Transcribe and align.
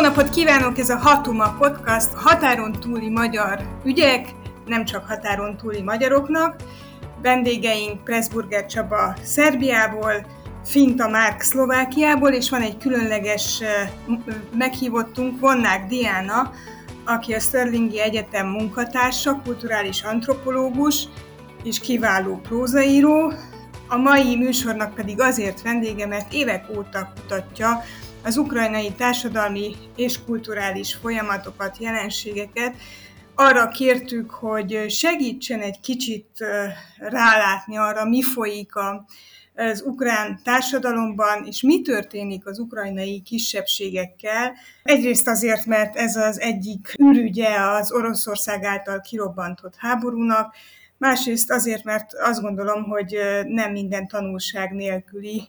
Jó 0.00 0.06
napot 0.06 0.30
kívánok, 0.30 0.78
ez 0.78 0.90
a 0.90 0.96
Hatuma 0.96 1.56
Podcast, 1.58 2.12
határon 2.14 2.72
túli 2.72 3.08
magyar 3.08 3.60
ügyek, 3.84 4.34
nem 4.66 4.84
csak 4.84 5.04
határon 5.06 5.56
túli 5.56 5.82
magyaroknak. 5.82 6.56
Vendégeink 7.22 8.04
Pressburger 8.04 8.66
Csaba 8.66 9.14
Szerbiából, 9.22 10.12
Finta 10.64 11.08
Márk 11.08 11.40
Szlovákiából, 11.40 12.30
és 12.30 12.50
van 12.50 12.60
egy 12.60 12.78
különleges 12.78 13.62
meghívottunk, 14.56 15.40
Vonnák 15.40 15.86
Diana, 15.86 16.52
aki 17.04 17.34
a 17.34 17.40
Sterlingi 17.40 18.00
Egyetem 18.00 18.46
munkatársa, 18.46 19.40
kulturális 19.44 20.02
antropológus 20.02 21.08
és 21.62 21.80
kiváló 21.80 22.40
prózaíró. 22.42 23.32
A 23.88 23.96
mai 23.96 24.36
műsornak 24.36 24.94
pedig 24.94 25.20
azért 25.20 25.62
vendége, 25.62 26.06
mert 26.06 26.32
évek 26.32 26.64
óta 26.76 27.12
kutatja 27.14 27.82
az 28.22 28.36
ukrajnai 28.36 28.92
társadalmi 28.92 29.74
és 29.96 30.24
kulturális 30.24 30.94
folyamatokat, 30.94 31.76
jelenségeket, 31.80 32.74
arra 33.34 33.68
kértük, 33.68 34.30
hogy 34.30 34.84
segítsen 34.88 35.60
egy 35.60 35.80
kicsit 35.80 36.28
rálátni 36.98 37.76
arra, 37.76 38.04
mi 38.04 38.22
folyik 38.22 38.72
az 39.54 39.82
ukrán 39.82 40.40
társadalomban, 40.44 41.46
és 41.46 41.62
mi 41.62 41.82
történik 41.82 42.46
az 42.46 42.58
ukrajnai 42.58 43.22
kisebbségekkel. 43.22 44.52
Egyrészt 44.82 45.28
azért, 45.28 45.66
mert 45.66 45.96
ez 45.96 46.16
az 46.16 46.40
egyik 46.40 46.94
ürügye 46.98 47.60
az 47.60 47.92
Oroszország 47.92 48.64
által 48.64 49.00
kirobbantott 49.00 49.74
háborúnak, 49.76 50.54
másrészt 50.96 51.50
azért, 51.50 51.84
mert 51.84 52.14
azt 52.14 52.40
gondolom, 52.40 52.82
hogy 52.82 53.16
nem 53.46 53.72
minden 53.72 54.08
tanulság 54.08 54.72
nélküli 54.72 55.48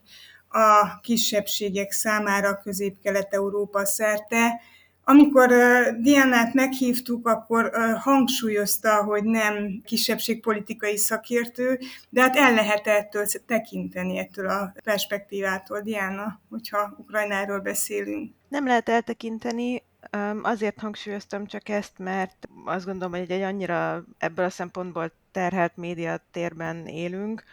a 0.51 0.99
kisebbségek 1.01 1.91
számára 1.91 2.59
Közép-Kelet-Európa 2.63 3.85
szerte. 3.85 4.61
Amikor 5.03 5.47
Diánát 6.01 6.53
meghívtuk, 6.53 7.27
akkor 7.27 7.71
hangsúlyozta, 7.99 9.03
hogy 9.03 9.23
nem 9.23 9.81
kisebbségpolitikai 9.85 10.97
szakértő, 10.97 11.79
de 12.09 12.21
hát 12.21 12.35
el 12.35 12.53
lehet 12.53 12.87
ettől 12.87 13.25
tekinteni, 13.45 14.17
ettől 14.17 14.47
a 14.47 14.73
perspektívától, 14.83 15.81
Diana, 15.81 16.39
hogyha 16.49 16.95
Ukrajnáról 16.97 17.59
beszélünk. 17.59 18.31
Nem 18.47 18.65
lehet 18.65 18.89
eltekinteni, 18.89 19.83
Azért 20.41 20.79
hangsúlyoztam 20.79 21.45
csak 21.45 21.69
ezt, 21.69 21.97
mert 21.97 22.47
azt 22.65 22.85
gondolom, 22.85 23.19
hogy 23.19 23.31
egy 23.31 23.41
annyira 23.41 24.03
ebből 24.17 24.45
a 24.45 24.49
szempontból 24.49 25.11
terhelt 25.31 25.77
média 25.77 26.19
térben 26.31 26.87
élünk, 26.87 27.43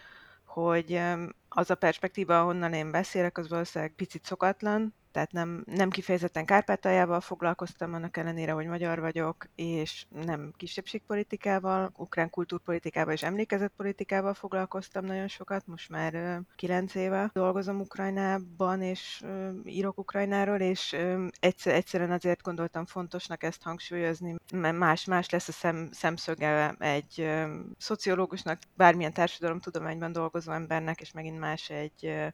hogy 0.48 1.00
az 1.48 1.70
a 1.70 1.74
perspektíva, 1.74 2.40
ahonnan 2.40 2.72
én 2.72 2.90
beszélek, 2.90 3.38
az 3.38 3.48
valószínűleg 3.48 3.94
picit 3.94 4.24
szokatlan, 4.24 4.94
tehát 5.18 5.32
nem, 5.32 5.62
nem 5.66 5.90
kifejezetten 5.90 6.44
Kárpátaljával 6.44 7.20
foglalkoztam, 7.20 7.94
annak 7.94 8.16
ellenére, 8.16 8.52
hogy 8.52 8.66
magyar 8.66 9.00
vagyok, 9.00 9.46
és 9.54 10.06
nem 10.24 10.52
kisebbségpolitikával, 10.56 11.92
ukrán 11.96 12.30
kultúrpolitikával 12.30 13.12
és 13.12 13.22
emlékezetpolitikával 13.22 14.34
foglalkoztam 14.34 15.04
nagyon 15.04 15.28
sokat, 15.28 15.66
most 15.66 15.88
már 15.88 16.40
kilenc 16.56 16.94
éve 16.94 17.30
dolgozom 17.32 17.80
Ukrajnában, 17.80 18.82
és 18.82 19.24
írok 19.64 19.98
Ukrajnáról, 19.98 20.60
és 20.60 20.96
egyszer, 21.40 21.74
egyszerűen 21.74 22.10
azért 22.10 22.42
gondoltam 22.42 22.86
fontosnak 22.86 23.42
ezt 23.42 23.62
hangsúlyozni, 23.62 24.34
mert 24.52 24.78
más, 24.78 25.04
más 25.04 25.30
lesz 25.30 25.48
a 25.48 25.52
szem, 25.52 25.88
szemszöge 25.92 26.74
egy 26.78 27.30
szociológusnak, 27.78 28.58
bármilyen 28.74 29.12
társadalomtudományban 29.12 30.12
dolgozó 30.12 30.52
embernek, 30.52 31.00
és 31.00 31.12
megint 31.12 31.38
más 31.38 31.70
egy 31.70 32.32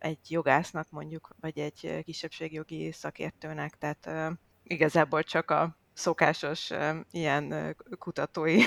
egy 0.00 0.18
jogásznak 0.28 0.90
mondjuk, 0.90 1.34
vagy 1.40 1.58
egy 1.58 2.02
kisebbségjogi 2.04 2.92
szakértőnek, 2.92 3.78
tehát 3.78 4.10
igazából 4.62 5.22
csak 5.22 5.50
a 5.50 5.76
szokásos 5.92 6.70
ilyen 7.10 7.76
kutatói 7.98 8.62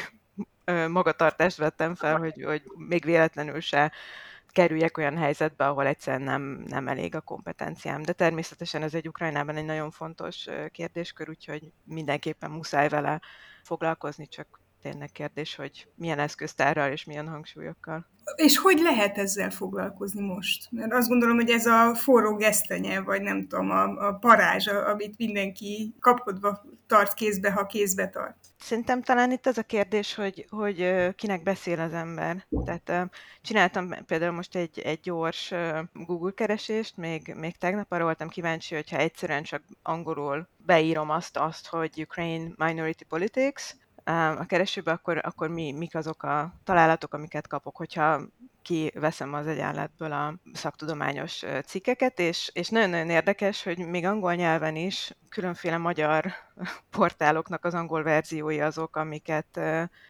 magatartást 0.88 1.57
vettem 1.57 1.95
fel, 1.95 2.17
hogy, 2.17 2.44
hogy 2.44 2.63
még 2.75 3.03
véletlenül 3.03 3.59
se 3.59 3.91
kerüljek 4.47 4.97
olyan 4.97 5.17
helyzetbe, 5.17 5.67
ahol 5.67 5.85
egyszerűen 5.85 6.21
nem, 6.21 6.41
nem 6.67 6.88
elég 6.88 7.16
a 7.16 7.21
kompetenciám. 7.21 8.01
De 8.01 8.13
természetesen 8.13 8.83
ez 8.83 8.94
egy 8.94 9.07
Ukrajnában 9.07 9.55
egy 9.55 9.65
nagyon 9.65 9.91
fontos 9.91 10.47
kérdéskör, 10.71 11.29
úgyhogy 11.29 11.71
mindenképpen 11.83 12.51
muszáj 12.51 12.89
vele 12.89 13.21
foglalkozni, 13.63 14.27
csak 14.27 14.59
tényleg 14.83 15.11
kérdés, 15.11 15.55
hogy 15.55 15.88
milyen 15.95 16.19
eszköztárral 16.19 16.91
és 16.91 17.03
milyen 17.03 17.27
hangsúlyokkal. 17.27 18.05
És 18.35 18.57
hogy 18.57 18.79
lehet 18.79 19.17
ezzel 19.17 19.49
foglalkozni 19.49 20.21
most? 20.21 20.67
Mert 20.71 20.94
azt 20.94 21.07
gondolom, 21.07 21.35
hogy 21.35 21.49
ez 21.49 21.66
a 21.66 21.95
forró 21.95 22.35
gesztenye, 22.35 23.01
vagy 23.01 23.21
nem 23.21 23.47
tudom, 23.47 23.71
a, 23.71 23.83
a 23.83 24.13
parázs, 24.13 24.67
amit 24.67 25.17
mindenki 25.17 25.94
kapkodva 25.99 26.66
tart 26.88 27.13
kézbe, 27.13 27.51
ha 27.51 27.66
kézbe 27.66 28.09
tart. 28.09 28.35
Szerintem 28.59 29.01
talán 29.01 29.31
itt 29.31 29.45
az 29.45 29.57
a 29.57 29.63
kérdés, 29.63 30.16
hogy, 30.16 30.45
hogy 30.49 31.09
kinek 31.15 31.44
beszél 31.44 31.79
az 31.79 31.94
ember. 31.94 32.45
Tehát 32.65 33.09
csináltam 33.41 33.89
például 34.05 34.31
most 34.31 34.55
egy, 34.55 34.79
egy 34.79 35.00
gyors 35.00 35.53
Google 35.94 36.31
keresést, 36.31 36.97
még, 36.97 37.33
még 37.38 37.57
tegnap 37.57 37.91
arra 37.91 38.03
voltam 38.03 38.29
kíváncsi, 38.29 38.75
hogyha 38.75 38.97
egyszerűen 38.97 39.44
csak 39.44 39.63
angolul 39.81 40.47
beírom 40.57 41.09
azt, 41.09 41.38
azt, 41.38 41.67
hogy 41.67 42.01
Ukraine 42.01 42.51
Minority 42.57 43.03
Politics, 43.07 43.63
a 44.03 44.46
keresőbe, 44.46 44.91
akkor, 44.91 45.19
akkor 45.24 45.50
mi, 45.50 45.72
mik 45.72 45.96
azok 45.96 46.24
a 46.24 46.53
találatok, 46.64 47.14
amiket 47.14 47.47
kapok, 47.47 47.78
hogyha 47.78 48.22
kiveszem 48.63 49.34
az 49.34 49.47
egyenletből 49.47 50.12
a 50.12 50.35
szaktudományos 50.53 51.44
cikkeket, 51.66 52.19
és, 52.19 52.50
és 52.53 52.69
nagyon-nagyon 52.69 53.09
érdekes, 53.09 53.63
hogy 53.63 53.78
még 53.78 54.06
angol 54.06 54.34
nyelven 54.34 54.75
is 54.75 55.12
különféle 55.29 55.78
magyar 55.78 56.34
portáloknak 56.90 57.66
az 57.66 57.74
angol 57.74 58.03
verziói 58.03 58.62
azok, 58.62 58.96
amiket 58.96 59.59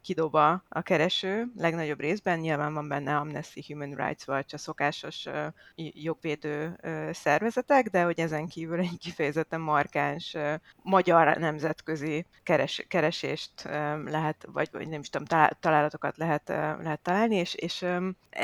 kidob 0.02 0.34
a 0.34 0.82
kereső 0.82 1.46
legnagyobb 1.56 2.00
részben. 2.00 2.38
Nyilván 2.38 2.74
van 2.74 2.88
benne 2.88 3.16
Amnesty 3.16 3.60
Human 3.66 3.94
Rights 3.94 4.24
vagy 4.24 4.44
a 4.52 4.58
szokásos 4.58 5.26
jogvédő 5.74 6.80
szervezetek, 7.12 7.88
de 7.88 8.02
hogy 8.02 8.20
ezen 8.20 8.46
kívül 8.46 8.78
egy 8.78 8.98
kifejezetten 8.98 9.60
markáns 9.60 10.36
magyar 10.82 11.36
nemzetközi 11.36 12.26
keres, 12.42 12.84
keresést 12.88 13.62
lehet, 14.04 14.46
vagy, 14.52 14.68
vagy 14.72 14.88
nem 14.88 15.00
is 15.00 15.08
tudom, 15.08 15.48
találatokat 15.60 16.16
lehet, 16.16 16.48
lehet 16.82 17.00
találni, 17.02 17.36
és, 17.36 17.54
és 17.54 17.86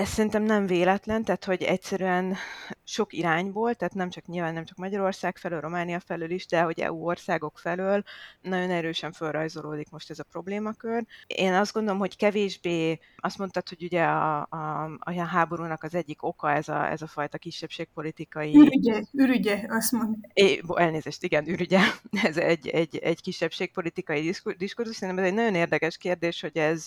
ez 0.01 0.09
szerintem 0.09 0.43
nem 0.43 0.67
véletlen, 0.67 1.25
tehát 1.25 1.45
hogy 1.45 1.63
egyszerűen 1.63 2.37
sok 2.85 3.13
irányból, 3.13 3.75
tehát 3.75 3.95
nem 3.95 4.11
csak 4.11 4.27
nyilván 4.27 4.55
nem 4.55 4.65
csak 4.65 4.77
Magyarország 4.77 5.37
felől, 5.37 5.61
Románia 5.61 6.01
felől 6.01 6.31
is, 6.31 6.47
de 6.47 6.61
hogy 6.63 6.81
EU 6.81 7.05
országok 7.05 7.59
felől 7.59 8.03
nagyon 8.41 8.71
erősen 8.71 9.13
felrajzolódik 9.13 9.91
most 9.91 10.11
ez 10.11 10.19
a 10.19 10.25
problémakör. 10.31 11.05
Én 11.27 11.53
azt 11.53 11.73
gondolom, 11.73 11.99
hogy 11.99 12.17
kevésbé, 12.17 12.99
azt 13.17 13.39
mondtad, 13.39 13.69
hogy 13.69 13.83
ugye 13.83 14.03
a, 14.03 14.47
a, 14.51 14.91
a 14.99 15.23
háborúnak 15.23 15.83
az 15.83 15.95
egyik 15.95 16.23
oka 16.23 16.53
ez 16.53 16.69
a, 16.69 16.91
ez 16.91 17.03
a 17.03 17.07
fajta 17.07 17.39
kisebbségpolitikai... 17.39 18.55
Ürügye, 18.55 19.03
ürügye, 19.13 19.65
azt 19.69 19.93
mondom. 19.93 20.21
É, 20.33 20.61
elnézést, 20.75 21.23
igen, 21.23 21.49
ürügye. 21.49 21.81
Ez 22.23 22.37
egy, 22.37 22.69
egy, 22.69 22.97
egy 22.97 23.21
kisebbségpolitikai 23.21 24.35
diskurzus. 24.57 24.97
Szerintem 24.97 25.25
ez 25.25 25.31
egy 25.31 25.37
nagyon 25.37 25.55
érdekes 25.55 25.97
kérdés, 25.97 26.41
hogy 26.41 26.57
ez, 26.57 26.87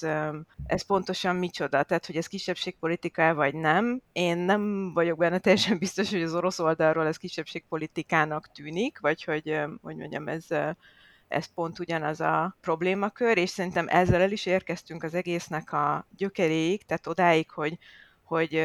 ez 0.66 0.82
pontosan 0.86 1.36
micsoda, 1.36 1.84
tehát 1.84 2.06
hogy 2.06 2.16
ez 2.16 2.28
kisebbségpolitika 3.04 3.34
vagy 3.34 3.54
nem. 3.54 4.02
Én 4.12 4.38
nem 4.38 4.94
vagyok 4.94 5.18
benne 5.18 5.40
teljesen 5.40 5.78
biztos, 5.78 6.10
hogy 6.10 6.22
az 6.22 6.34
orosz 6.34 6.60
oldalról 6.60 7.08
ez 7.08 7.18
kisebbségpolitikának 7.18 8.52
tűnik, 8.52 9.00
vagy 9.00 9.24
hogy, 9.24 9.60
hogy 9.82 9.96
mondjam, 9.96 10.28
ez 10.28 10.48
ez 11.28 11.46
pont 11.54 11.80
ugyanaz 11.80 12.22
a 12.22 12.58
problémakör, 12.62 13.38
és 13.38 13.50
szerintem 13.50 13.88
ezzel 13.88 14.22
el 14.22 14.32
is 14.32 14.46
érkeztünk 14.46 15.04
az 15.04 15.14
egésznek 15.14 15.74
a 15.74 16.08
gyökeréig, 16.18 16.86
tehát 16.86 17.08
odáig, 17.08 17.50
hogy 17.50 17.78
hogy 18.24 18.56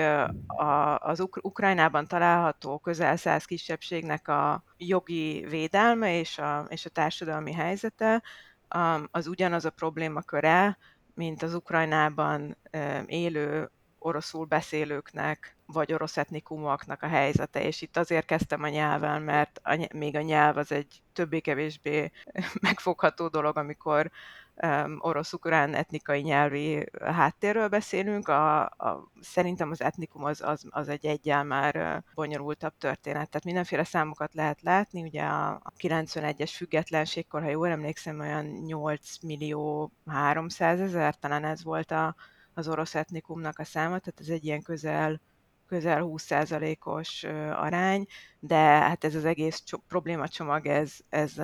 a, 0.46 0.98
az 0.98 1.20
Uk- 1.20 1.44
Ukrajnában 1.44 2.06
található 2.06 2.78
közel 2.78 3.16
száz 3.16 3.44
kisebbségnek 3.44 4.28
a 4.28 4.64
jogi 4.76 5.46
védelme 5.48 6.18
és 6.18 6.38
a, 6.38 6.66
és 6.68 6.84
a 6.84 6.90
társadalmi 6.90 7.52
helyzete 7.52 8.22
az 9.10 9.26
ugyanaz 9.26 9.64
a 9.64 9.70
problémaköre, 9.70 10.78
mint 11.14 11.42
az 11.42 11.54
Ukrajnában 11.54 12.56
élő 13.06 13.70
oroszul 14.08 14.44
beszélőknek, 14.44 15.56
vagy 15.66 15.92
orosz 15.92 16.16
etnikumoknak 16.16 17.02
a 17.02 17.06
helyzete, 17.06 17.62
és 17.62 17.82
itt 17.82 17.96
azért 17.96 18.26
kezdtem 18.26 18.62
a 18.62 18.68
nyelven, 18.68 19.22
mert 19.22 19.60
a, 19.62 19.88
még 19.94 20.16
a 20.16 20.20
nyelv 20.20 20.56
az 20.56 20.72
egy 20.72 21.02
többé-kevésbé 21.12 22.10
megfogható 22.60 23.28
dolog, 23.28 23.56
amikor 23.56 24.10
um, 24.62 24.96
orosz-ukrán 25.00 25.74
etnikai 25.74 26.20
nyelvi 26.20 26.86
háttérről 27.00 27.68
beszélünk. 27.68 28.28
A, 28.28 28.60
a, 28.60 29.10
szerintem 29.20 29.70
az 29.70 29.82
etnikum 29.82 30.24
az, 30.24 30.40
az, 30.42 30.64
az 30.70 30.88
egy 30.88 31.06
egyel 31.06 31.44
már 31.44 32.02
bonyolultabb 32.14 32.74
történet. 32.78 33.28
Tehát 33.28 33.44
mindenféle 33.44 33.84
számokat 33.84 34.34
lehet 34.34 34.62
látni. 34.62 35.02
Ugye 35.02 35.22
a, 35.22 35.50
a 35.50 35.72
91-es 35.78 36.50
függetlenségkor, 36.54 37.42
ha 37.42 37.48
jól 37.48 37.68
emlékszem, 37.68 38.20
olyan 38.20 38.44
8 38.44 39.22
millió 39.22 39.92
300 40.06 40.80
ezer, 40.80 41.18
talán 41.18 41.44
ez 41.44 41.64
volt 41.64 41.90
a, 41.90 42.14
az 42.58 42.68
orosz 42.68 42.94
etnikumnak 42.94 43.58
a 43.58 43.64
száma, 43.64 43.98
tehát 43.98 44.20
ez 44.20 44.28
egy 44.28 44.44
ilyen 44.44 44.62
közel 44.62 45.20
közel 45.68 46.02
20%-os 46.04 47.24
arány, 47.52 48.06
de 48.40 48.56
hát 48.56 49.04
ez 49.04 49.14
az 49.14 49.24
egész 49.24 49.62
problémacsomag, 49.88 50.66
ez, 50.66 50.96
ez, 51.08 51.38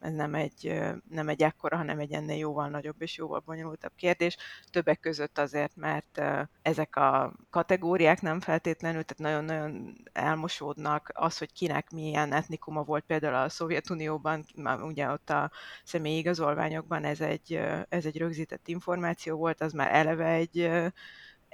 ez 0.00 0.12
nem, 0.14 0.34
egy, 0.34 0.82
nem 1.10 1.28
egy 1.28 1.42
ekkora, 1.42 1.76
hanem 1.76 1.98
egy 1.98 2.12
ennél 2.12 2.36
jóval 2.36 2.68
nagyobb 2.68 3.02
és 3.02 3.16
jóval 3.16 3.42
bonyolultabb 3.44 3.92
kérdés. 3.96 4.36
Többek 4.70 5.00
között 5.00 5.38
azért, 5.38 5.76
mert 5.76 6.22
ezek 6.62 6.96
a 6.96 7.32
kategóriák 7.50 8.20
nem 8.20 8.40
feltétlenül, 8.40 9.02
tehát 9.02 9.32
nagyon-nagyon 9.32 9.96
elmosódnak. 10.12 11.10
Az, 11.14 11.38
hogy 11.38 11.52
kinek 11.52 11.90
milyen 11.90 12.32
etnikuma 12.32 12.82
volt 12.82 13.04
például 13.04 13.34
a 13.34 13.48
Szovjetunióban, 13.48 14.44
ugye 14.82 15.08
ott 15.08 15.30
a 15.30 15.50
személyi 15.84 16.18
igazolványokban 16.18 17.04
ez 17.04 17.20
egy, 17.20 17.60
ez 17.88 18.04
egy 18.04 18.18
rögzített 18.18 18.68
információ 18.68 19.36
volt, 19.36 19.60
az 19.60 19.72
már 19.72 19.94
eleve 19.94 20.28
egy 20.28 20.70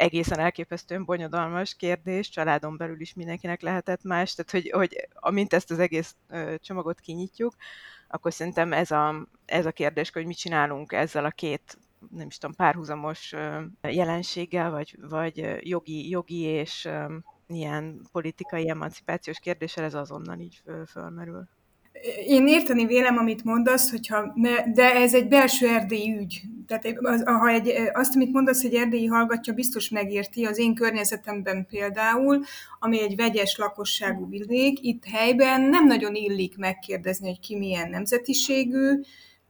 egészen 0.01 0.39
elképesztően 0.39 1.05
bonyodalmas 1.05 1.75
kérdés, 1.75 2.29
családon 2.29 2.77
belül 2.77 3.01
is 3.01 3.15
mindenkinek 3.15 3.61
lehetett 3.61 4.03
más, 4.03 4.35
tehát 4.35 4.51
hogy, 4.51 4.71
hogy 4.71 5.09
amint 5.15 5.53
ezt 5.53 5.71
az 5.71 5.79
egész 5.79 6.17
csomagot 6.57 7.01
kinyitjuk, 7.01 7.55
akkor 8.09 8.33
szerintem 8.33 8.73
ez 8.73 8.91
a, 8.91 9.27
ez 9.47 9.67
a 9.67 9.73
kérdés, 9.73 10.11
hogy 10.11 10.27
mit 10.27 10.37
csinálunk 10.37 10.93
ezzel 10.93 11.25
a 11.25 11.31
két 11.31 11.79
nem 12.11 12.27
is 12.27 12.39
tudom, 12.39 12.57
párhuzamos 12.57 13.35
jelenséggel, 13.83 14.71
vagy, 14.71 14.97
vagy 15.01 15.59
jogi, 15.61 16.09
jogi 16.09 16.41
és 16.41 16.89
ilyen 17.47 18.01
politikai 18.13 18.69
emancipációs 18.69 19.39
kérdéssel, 19.39 19.85
ez 19.85 19.95
azonnal 19.95 20.39
így 20.39 20.63
fölmerül. 20.87 21.49
Én 22.27 22.47
érteni 22.47 22.87
vélem, 22.87 23.17
amit 23.17 23.45
mondasz, 23.45 23.91
hogyha 23.91 24.33
ne, 24.35 24.73
de 24.73 24.95
ez 24.95 25.15
egy 25.15 25.29
belső 25.29 25.69
erdélyi 25.69 26.17
ügy. 26.21 26.43
Tehát 26.67 26.99
az, 26.99 27.23
ha 27.25 27.49
egy, 27.49 27.73
azt, 27.93 28.15
amit 28.15 28.33
mondasz, 28.33 28.63
hogy 28.63 28.75
erdélyi 28.75 29.07
hallgatja, 29.07 29.53
biztos 29.53 29.89
megérti. 29.89 30.45
Az 30.45 30.59
én 30.59 30.75
környezetemben 30.75 31.67
például, 31.67 32.43
ami 32.79 33.01
egy 33.01 33.17
vegyes 33.17 33.57
lakosságú 33.57 34.29
vidék, 34.29 34.83
itt 34.83 35.05
helyben 35.05 35.61
nem 35.61 35.87
nagyon 35.87 36.15
illik 36.15 36.57
megkérdezni, 36.57 37.29
hogy 37.29 37.41
ki 37.41 37.57
milyen 37.57 37.91
nemzetiségű, 37.91 39.01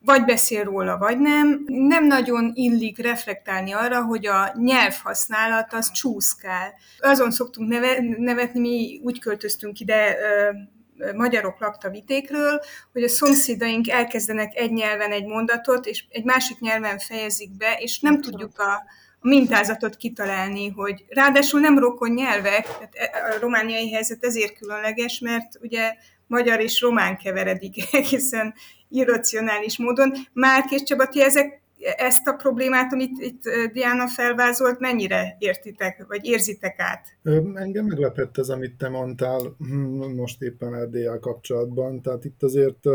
vagy 0.04 0.24
beszél 0.24 0.64
róla, 0.64 0.98
vagy 0.98 1.18
nem. 1.18 1.64
Nem 1.66 2.06
nagyon 2.06 2.50
illik 2.54 2.98
reflektálni 2.98 3.72
arra, 3.72 4.04
hogy 4.04 4.26
a 4.26 4.52
nyelvhasználat 4.56 5.72
az 5.72 5.90
csúszkál. 5.90 6.74
Azon 6.98 7.30
szoktunk 7.30 7.68
neve, 7.68 8.04
nevetni, 8.18 8.60
mi 8.60 9.00
úgy 9.04 9.18
költöztünk 9.18 9.80
ide 9.80 10.16
magyarok 11.14 11.60
lakta 11.60 11.90
vitékről, 11.90 12.60
hogy 12.92 13.02
a 13.02 13.08
szomszédaink 13.08 13.88
elkezdenek 13.88 14.56
egy 14.56 14.72
nyelven 14.72 15.12
egy 15.12 15.26
mondatot, 15.26 15.86
és 15.86 16.04
egy 16.08 16.24
másik 16.24 16.58
nyelven 16.58 16.98
fejezik 16.98 17.56
be, 17.56 17.76
és 17.78 18.00
nem 18.00 18.20
tudjuk 18.20 18.58
a, 18.58 18.72
a 19.20 19.28
mintázatot 19.28 19.96
kitalálni, 19.96 20.68
hogy 20.68 21.04
ráadásul 21.08 21.60
nem 21.60 21.78
rokon 21.78 22.10
nyelvek, 22.10 22.62
tehát 22.62 22.94
e, 22.94 23.34
a 23.36 23.40
romániai 23.40 23.92
helyzet 23.92 24.24
ezért 24.24 24.58
különleges, 24.58 25.18
mert 25.18 25.58
ugye 25.60 25.94
magyar 26.26 26.60
és 26.60 26.80
román 26.80 27.16
keveredik 27.16 27.74
egészen 27.94 28.54
irracionális 28.88 29.78
módon. 29.78 30.12
Márk 30.32 30.70
és 30.70 30.82
Csaba, 30.82 31.06
ti 31.06 31.22
ezek 31.22 31.59
ezt 31.96 32.26
a 32.26 32.32
problémát, 32.32 32.92
amit 32.92 33.20
itt 33.20 33.42
Diana 33.72 34.08
felvázolt, 34.08 34.78
mennyire 34.78 35.36
értitek, 35.38 36.04
vagy 36.08 36.24
érzitek 36.24 36.74
át? 36.78 37.06
Engem 37.54 37.84
meglepett 37.84 38.38
ez, 38.38 38.48
amit 38.48 38.76
te 38.76 38.88
mondtál 38.88 39.56
hm, 39.58 40.14
most 40.16 40.42
éppen 40.42 40.74
Erdélyel 40.74 41.18
kapcsolatban. 41.18 42.02
Tehát 42.02 42.24
itt 42.24 42.42
azért 42.42 42.88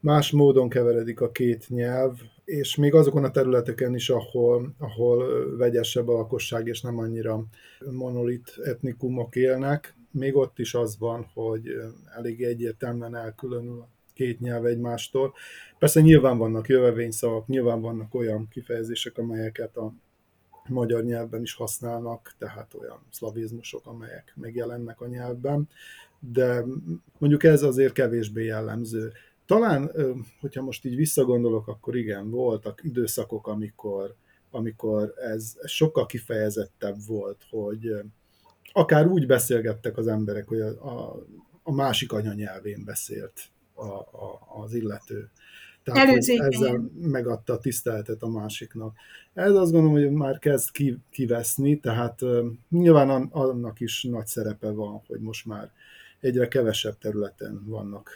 más 0.00 0.30
módon 0.30 0.68
keveredik 0.68 1.20
a 1.20 1.30
két 1.30 1.68
nyelv, 1.68 2.18
és 2.44 2.76
még 2.76 2.94
azokon 2.94 3.24
a 3.24 3.30
területeken 3.30 3.94
is, 3.94 4.10
ahol, 4.10 4.74
ahol 4.78 5.56
vegyesebb 5.56 6.08
a 6.08 6.12
lakosság, 6.12 6.66
és 6.66 6.80
nem 6.80 6.98
annyira 6.98 7.44
monolit 7.90 8.54
etnikumok 8.64 9.36
élnek, 9.36 9.94
még 10.10 10.36
ott 10.36 10.58
is 10.58 10.74
az 10.74 10.98
van, 10.98 11.30
hogy 11.34 11.68
elég 12.16 12.42
egyértelműen 12.42 13.16
elkülönül 13.16 13.86
két 14.20 14.40
nyelv 14.40 14.66
egymástól. 14.66 15.34
Persze 15.78 16.00
nyilván 16.00 16.38
vannak 16.38 16.68
jövevényszavak, 16.68 17.46
nyilván 17.46 17.80
vannak 17.80 18.14
olyan 18.14 18.48
kifejezések, 18.48 19.18
amelyeket 19.18 19.76
a 19.76 19.92
magyar 20.68 21.04
nyelvben 21.04 21.42
is 21.42 21.54
használnak, 21.54 22.34
tehát 22.38 22.74
olyan 22.74 22.98
szlavizmusok, 23.10 23.86
amelyek 23.86 24.32
megjelennek 24.36 25.00
a 25.00 25.06
nyelvben, 25.06 25.68
de 26.18 26.64
mondjuk 27.18 27.44
ez 27.44 27.62
azért 27.62 27.92
kevésbé 27.92 28.44
jellemző. 28.44 29.12
Talán, 29.46 29.90
hogyha 30.40 30.62
most 30.62 30.84
így 30.84 30.96
visszagondolok, 30.96 31.68
akkor 31.68 31.96
igen, 31.96 32.30
voltak 32.30 32.84
időszakok, 32.84 33.46
amikor, 33.46 34.14
amikor 34.50 35.14
ez, 35.16 35.56
sokkal 35.64 36.06
kifejezettebb 36.06 36.96
volt, 37.06 37.46
hogy 37.50 37.94
akár 38.72 39.06
úgy 39.06 39.26
beszélgettek 39.26 39.96
az 39.96 40.06
emberek, 40.06 40.48
hogy 40.48 40.60
a, 40.60 40.68
a, 40.68 41.24
a 41.62 41.72
másik 41.72 42.12
anyanyelvén 42.12 42.84
beszélt 42.84 43.50
a, 43.80 43.98
a, 43.98 44.62
az 44.62 44.74
illető. 44.74 45.30
Tehát 45.82 46.16
ezzel 46.16 46.90
megadta 47.00 47.52
a 47.52 47.58
tiszteletet 47.58 48.22
a 48.22 48.28
másiknak. 48.28 48.96
Ez 49.34 49.54
azt 49.54 49.72
gondolom, 49.72 50.02
hogy 50.02 50.10
már 50.10 50.38
kezd 50.38 50.68
kiveszni, 51.10 51.80
tehát 51.80 52.20
nyilván 52.68 53.10
annak 53.30 53.80
is 53.80 54.02
nagy 54.02 54.26
szerepe 54.26 54.70
van, 54.70 55.02
hogy 55.06 55.20
most 55.20 55.46
már 55.46 55.70
egyre 56.20 56.48
kevesebb 56.48 56.98
területen 56.98 57.62
vannak 57.64 58.10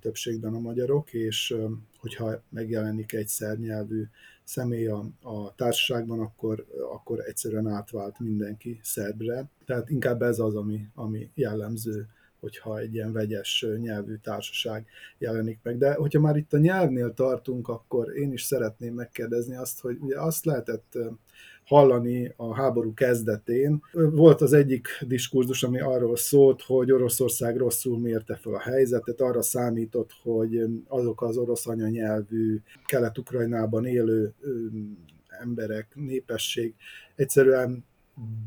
többségben 0.00 0.54
a 0.54 0.58
magyarok, 0.58 1.12
és 1.12 1.56
hogyha 1.98 2.42
megjelenik 2.48 3.12
egy 3.12 3.28
szernyelvű 3.28 4.04
személy 4.44 4.86
a, 4.86 5.04
a 5.22 5.54
társaságban, 5.54 6.20
akkor, 6.20 6.66
akkor 6.92 7.20
egyszerűen 7.20 7.66
átvált 7.66 8.20
mindenki 8.20 8.80
szerbre. 8.82 9.48
Tehát 9.66 9.90
inkább 9.90 10.22
ez 10.22 10.38
az, 10.38 10.54
ami, 10.54 10.86
ami 10.94 11.30
jellemző 11.34 12.08
hogyha 12.40 12.78
egy 12.78 12.94
ilyen 12.94 13.12
vegyes 13.12 13.66
nyelvű 13.80 14.16
társaság 14.16 14.86
jelenik 15.18 15.58
meg. 15.62 15.78
De 15.78 15.94
hogyha 15.94 16.20
már 16.20 16.36
itt 16.36 16.52
a 16.52 16.58
nyelvnél 16.58 17.14
tartunk, 17.14 17.68
akkor 17.68 18.16
én 18.16 18.32
is 18.32 18.42
szeretném 18.42 18.94
megkérdezni 18.94 19.56
azt, 19.56 19.80
hogy 19.80 19.96
ugye 20.00 20.20
azt 20.20 20.44
lehetett 20.44 20.98
hallani 21.64 22.32
a 22.36 22.54
háború 22.54 22.94
kezdetén. 22.94 23.82
Volt 23.92 24.40
az 24.40 24.52
egyik 24.52 24.88
diskurzus, 25.06 25.62
ami 25.62 25.80
arról 25.80 26.16
szólt, 26.16 26.62
hogy 26.62 26.92
Oroszország 26.92 27.56
rosszul 27.56 27.98
mérte 27.98 28.36
fel 28.36 28.54
a 28.54 28.60
helyzetet, 28.60 29.20
arra 29.20 29.42
számított, 29.42 30.10
hogy 30.22 30.64
azok 30.88 31.22
az 31.22 31.36
orosz 31.36 31.66
anyanyelvű 31.66 32.60
kelet-ukrajnában 32.86 33.86
élő 33.86 34.34
emberek, 35.40 35.88
népesség 35.94 36.74
egyszerűen 37.14 37.84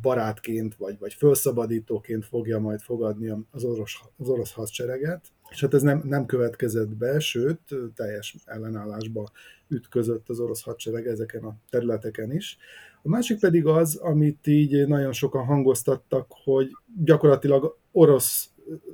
barátként, 0.01 0.75
vagy, 0.75 0.99
vagy 0.99 1.13
felszabadítóként 1.13 2.25
fogja 2.25 2.59
majd 2.59 2.79
fogadni 2.79 3.33
az 3.51 3.63
orosz, 3.63 3.99
az 4.17 4.29
orosz 4.29 4.51
hadsereget, 4.51 5.31
és 5.49 5.61
hát 5.61 5.73
ez 5.73 5.81
nem, 5.81 6.01
nem 6.05 6.25
következett 6.25 6.95
be, 6.95 7.19
sőt, 7.19 7.59
teljes 7.95 8.35
ellenállásba 8.45 9.31
ütközött 9.67 10.29
az 10.29 10.39
orosz 10.39 10.63
hadsereg 10.63 11.07
ezeken 11.07 11.43
a 11.43 11.55
területeken 11.69 12.31
is. 12.31 12.57
A 13.01 13.09
másik 13.09 13.39
pedig 13.39 13.65
az, 13.65 13.95
amit 13.95 14.47
így 14.47 14.87
nagyon 14.87 15.11
sokan 15.11 15.45
hangoztattak, 15.45 16.27
hogy 16.43 16.69
gyakorlatilag 17.03 17.77
orosz 17.91 18.49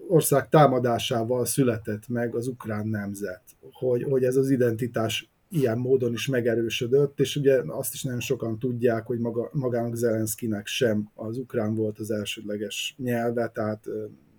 ország 0.07 0.49
támadásával 0.49 1.45
született 1.45 2.07
meg 2.07 2.35
az 2.35 2.47
ukrán 2.47 2.87
nemzet, 2.87 3.43
hogy, 3.71 4.03
hogy 4.03 4.23
ez 4.23 4.35
az 4.35 4.49
identitás 4.49 5.29
ilyen 5.49 5.77
módon 5.77 6.13
is 6.13 6.27
megerősödött, 6.27 7.19
és 7.19 7.35
ugye 7.35 7.61
azt 7.67 7.93
is 7.93 8.03
nagyon 8.03 8.19
sokan 8.19 8.59
tudják, 8.59 9.05
hogy 9.05 9.19
maga, 9.19 9.49
magának 9.53 9.95
Zelenszkinek 9.95 10.67
sem 10.67 11.09
az 11.15 11.37
ukrán 11.37 11.75
volt 11.75 11.99
az 11.99 12.11
elsődleges 12.11 12.95
nyelve, 12.97 13.47
tehát 13.47 13.85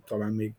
talán 0.05 0.33
még 0.33 0.53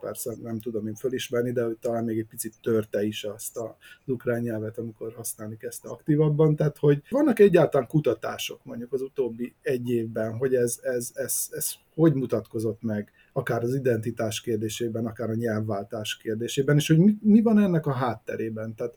persze 0.00 0.34
nem 0.42 0.60
tudom 0.60 0.86
én 0.86 0.94
fölismerni, 0.94 1.52
de 1.52 1.66
talán 1.80 2.04
még 2.04 2.18
egy 2.18 2.26
picit 2.26 2.54
törte 2.62 3.04
is 3.04 3.24
azt 3.24 3.56
az 3.56 3.72
ukrán 4.06 4.40
nyelvet, 4.40 4.78
amikor 4.78 5.12
használni 5.12 5.56
kezdte 5.56 5.88
aktívabban. 5.88 6.56
Tehát, 6.56 6.78
hogy 6.78 7.02
vannak 7.10 7.38
egyáltalán 7.38 7.86
kutatások 7.86 8.64
mondjuk 8.64 8.92
az 8.92 9.00
utóbbi 9.00 9.54
egy 9.62 9.90
évben, 9.90 10.36
hogy 10.36 10.54
ez, 10.54 10.78
ez, 10.82 11.10
ez, 11.14 11.48
ez 11.50 11.72
hogy 11.94 12.14
mutatkozott 12.14 12.82
meg, 12.82 13.12
akár 13.32 13.62
az 13.62 13.74
identitás 13.74 14.40
kérdésében, 14.40 15.06
akár 15.06 15.30
a 15.30 15.34
nyelvváltás 15.34 16.16
kérdésében, 16.16 16.76
és 16.76 16.88
hogy 16.88 16.98
mi, 16.98 17.16
mi 17.20 17.42
van 17.42 17.58
ennek 17.58 17.86
a 17.86 17.92
hátterében. 17.92 18.74
Tehát 18.74 18.96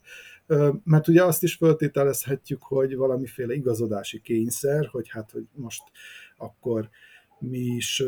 mert 0.84 1.08
ugye 1.08 1.24
azt 1.24 1.44
is 1.44 1.56
feltételezhetjük, 1.56 2.64
hogy 2.64 2.96
valamiféle 2.96 3.54
igazodási 3.54 4.22
kényszer, 4.22 4.86
hogy 4.86 5.10
hát, 5.10 5.32
hogy 5.32 5.48
most 5.54 5.84
akkor 6.38 6.90
mi 7.40 7.58
is 7.58 8.04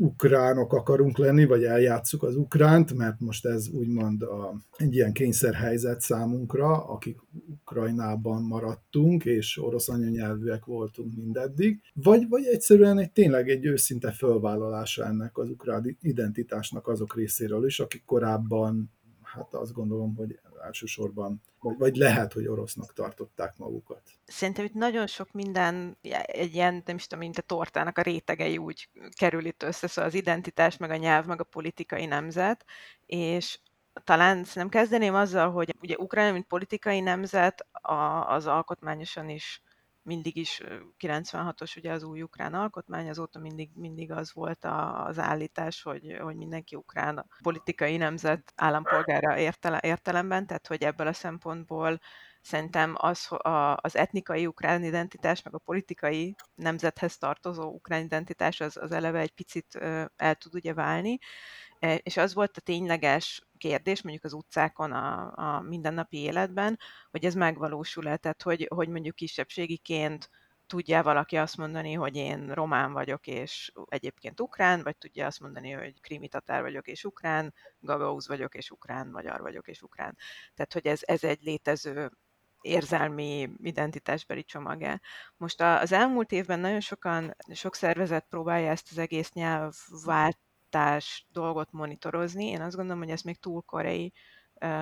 ukránok 0.00 0.72
akarunk 0.72 1.18
lenni, 1.18 1.44
vagy 1.44 1.64
eljátszuk 1.64 2.22
az 2.22 2.36
ukránt, 2.36 2.94
mert 2.94 3.20
most 3.20 3.46
ez 3.46 3.68
úgymond 3.68 4.22
a, 4.22 4.54
egy 4.76 4.94
ilyen 4.94 5.12
kényszerhelyzet 5.12 6.00
számunkra, 6.00 6.84
akik 6.86 7.18
Ukrajnában 7.48 8.42
maradtunk, 8.42 9.24
és 9.24 9.58
orosz 9.62 9.88
anyanyelvűek 9.88 10.64
voltunk 10.64 11.16
mindeddig, 11.16 11.80
vagy, 11.92 12.28
vagy 12.28 12.44
egyszerűen 12.44 12.98
egy 12.98 13.12
tényleg 13.12 13.48
egy 13.48 13.64
őszinte 13.64 14.10
fölvállalása 14.10 15.04
ennek 15.04 15.38
az 15.38 15.48
ukrán 15.48 15.96
identitásnak 16.00 16.88
azok 16.88 17.14
részéről 17.14 17.66
is, 17.66 17.80
akik 17.80 18.04
korábban 18.04 18.90
hát 19.38 19.54
azt 19.54 19.72
gondolom, 19.72 20.14
hogy 20.16 20.40
elsősorban, 20.62 21.42
vagy, 21.60 21.96
lehet, 21.96 22.32
hogy 22.32 22.46
orosznak 22.46 22.92
tartották 22.92 23.56
magukat. 23.56 24.02
Szerintem 24.26 24.64
itt 24.64 24.74
nagyon 24.74 25.06
sok 25.06 25.32
minden, 25.32 25.98
egy 26.22 26.54
ilyen, 26.54 26.82
nem 26.86 26.96
is 26.96 27.06
tudom, 27.06 27.24
mint 27.24 27.38
a 27.38 27.42
tortának 27.42 27.98
a 27.98 28.02
rétegei 28.02 28.58
úgy 28.58 28.88
kerül 29.16 29.44
itt 29.44 29.62
össze, 29.62 29.86
szóval 29.86 30.10
az 30.10 30.16
identitás, 30.16 30.76
meg 30.76 30.90
a 30.90 30.96
nyelv, 30.96 31.26
meg 31.26 31.40
a 31.40 31.44
politikai 31.44 32.06
nemzet, 32.06 32.64
és 33.06 33.58
talán 34.04 34.44
nem 34.54 34.68
kezdeném 34.68 35.14
azzal, 35.14 35.50
hogy 35.50 35.76
ugye 35.80 35.96
Ukrajna, 35.98 36.32
mint 36.32 36.46
politikai 36.46 37.00
nemzet, 37.00 37.66
az 38.26 38.46
alkotmányosan 38.46 39.28
is 39.28 39.62
mindig 40.08 40.36
is 40.36 40.62
96-os 40.98 41.76
ugye 41.76 41.92
az 41.92 42.02
új 42.02 42.22
ukrán 42.22 42.54
alkotmány, 42.54 43.08
azóta 43.08 43.38
mindig, 43.38 43.70
mindig 43.74 44.10
az 44.10 44.32
volt 44.32 44.64
a, 44.64 45.04
az 45.04 45.18
állítás, 45.18 45.82
hogy, 45.82 46.16
hogy 46.20 46.36
mindenki 46.36 46.76
ukrán 46.76 47.26
politikai 47.42 47.96
nemzet 47.96 48.52
állampolgára 48.56 49.38
értele, 49.38 49.80
értelemben, 49.82 50.46
tehát 50.46 50.66
hogy 50.66 50.82
ebből 50.82 51.06
a 51.06 51.12
szempontból 51.12 52.00
szerintem 52.40 52.94
az, 52.96 53.28
az 53.74 53.96
etnikai 53.96 54.46
ukrán 54.46 54.84
identitás, 54.84 55.42
meg 55.42 55.54
a 55.54 55.58
politikai 55.58 56.34
nemzethez 56.54 57.18
tartozó 57.18 57.68
ukrán 57.68 58.02
identitás 58.02 58.60
az, 58.60 58.76
az 58.76 58.92
eleve 58.92 59.18
egy 59.18 59.34
picit 59.34 59.74
el 60.16 60.34
tud 60.34 60.54
ugye 60.54 60.74
válni, 60.74 61.18
és 62.02 62.16
az 62.16 62.34
volt 62.34 62.56
a 62.56 62.60
tényleges 62.60 63.46
kérdés, 63.58 64.02
mondjuk 64.02 64.24
az 64.24 64.32
utcákon, 64.32 64.92
a, 64.92 65.32
a 65.34 65.60
mindennapi 65.60 66.18
életben, 66.18 66.78
hogy 67.10 67.24
ez 67.24 67.34
megvalósul-e, 67.34 68.16
tehát 68.16 68.42
hogy, 68.42 68.68
hogy 68.74 68.88
mondjuk 68.88 69.14
kisebbségiként 69.14 70.30
tudja 70.66 71.02
valaki 71.02 71.36
azt 71.36 71.56
mondani, 71.56 71.92
hogy 71.92 72.16
én 72.16 72.52
román 72.52 72.92
vagyok, 72.92 73.26
és 73.26 73.72
egyébként 73.84 74.40
ukrán, 74.40 74.82
vagy 74.82 74.96
tudja 74.96 75.26
azt 75.26 75.40
mondani, 75.40 75.70
hogy 75.70 76.00
krimi 76.00 76.28
tatár 76.28 76.62
vagyok, 76.62 76.86
és 76.86 77.04
ukrán, 77.04 77.54
gagauz 77.80 78.28
vagyok, 78.28 78.54
és 78.54 78.70
ukrán, 78.70 79.08
magyar 79.08 79.40
vagyok, 79.40 79.68
és 79.68 79.82
ukrán. 79.82 80.16
Tehát, 80.54 80.72
hogy 80.72 80.86
ez, 80.86 81.00
ez 81.02 81.24
egy 81.24 81.42
létező 81.42 82.10
érzelmi 82.60 83.50
identitásbeli 83.62 84.44
csomag 84.44 85.00
Most 85.36 85.60
az 85.60 85.92
elmúlt 85.92 86.32
évben 86.32 86.60
nagyon 86.60 86.80
sokan, 86.80 87.34
sok 87.52 87.74
szervezet 87.74 88.26
próbálja 88.28 88.70
ezt 88.70 88.90
az 88.90 88.98
egész 88.98 89.30
nyelvváltás 90.70 91.26
dolgot 91.32 91.72
monitorozni. 91.72 92.46
Én 92.46 92.60
azt 92.60 92.76
gondolom, 92.76 93.02
hogy 93.02 93.10
ez 93.10 93.22
még 93.22 93.38
túl 93.40 93.62
korai 93.62 94.12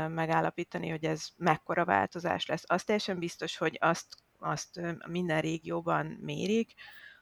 megállapítani, 0.08 0.88
hogy 0.88 1.04
ez 1.04 1.28
mekkora 1.36 1.84
változás 1.84 2.46
lesz. 2.46 2.64
Az 2.66 2.84
teljesen 2.84 3.18
biztos, 3.18 3.56
hogy 3.56 3.76
azt, 3.80 4.16
azt 4.38 4.80
minden 5.08 5.40
régióban 5.40 6.06
mérik, 6.06 6.72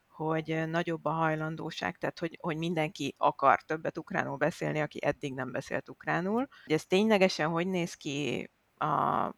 hogy 0.07 0.69
nagyobb 0.69 1.05
a 1.05 1.11
hajlandóság, 1.11 1.97
tehát 1.99 2.19
hogy, 2.19 2.39
hogy 2.41 2.57
mindenki 2.57 3.15
akar 3.19 3.63
többet 3.63 3.99
ukránul 3.99 4.37
beszélni, 4.37 4.81
aki 4.81 5.05
eddig 5.05 5.35
nem 5.35 5.53
beszélt 5.53 5.89
ukránul. 5.89 6.49
Hogy 6.65 6.73
ez 6.73 6.85
ténylegesen 6.85 7.49
hogy 7.49 7.67
néz 7.67 7.95
ki 7.95 8.51
a 8.79 9.33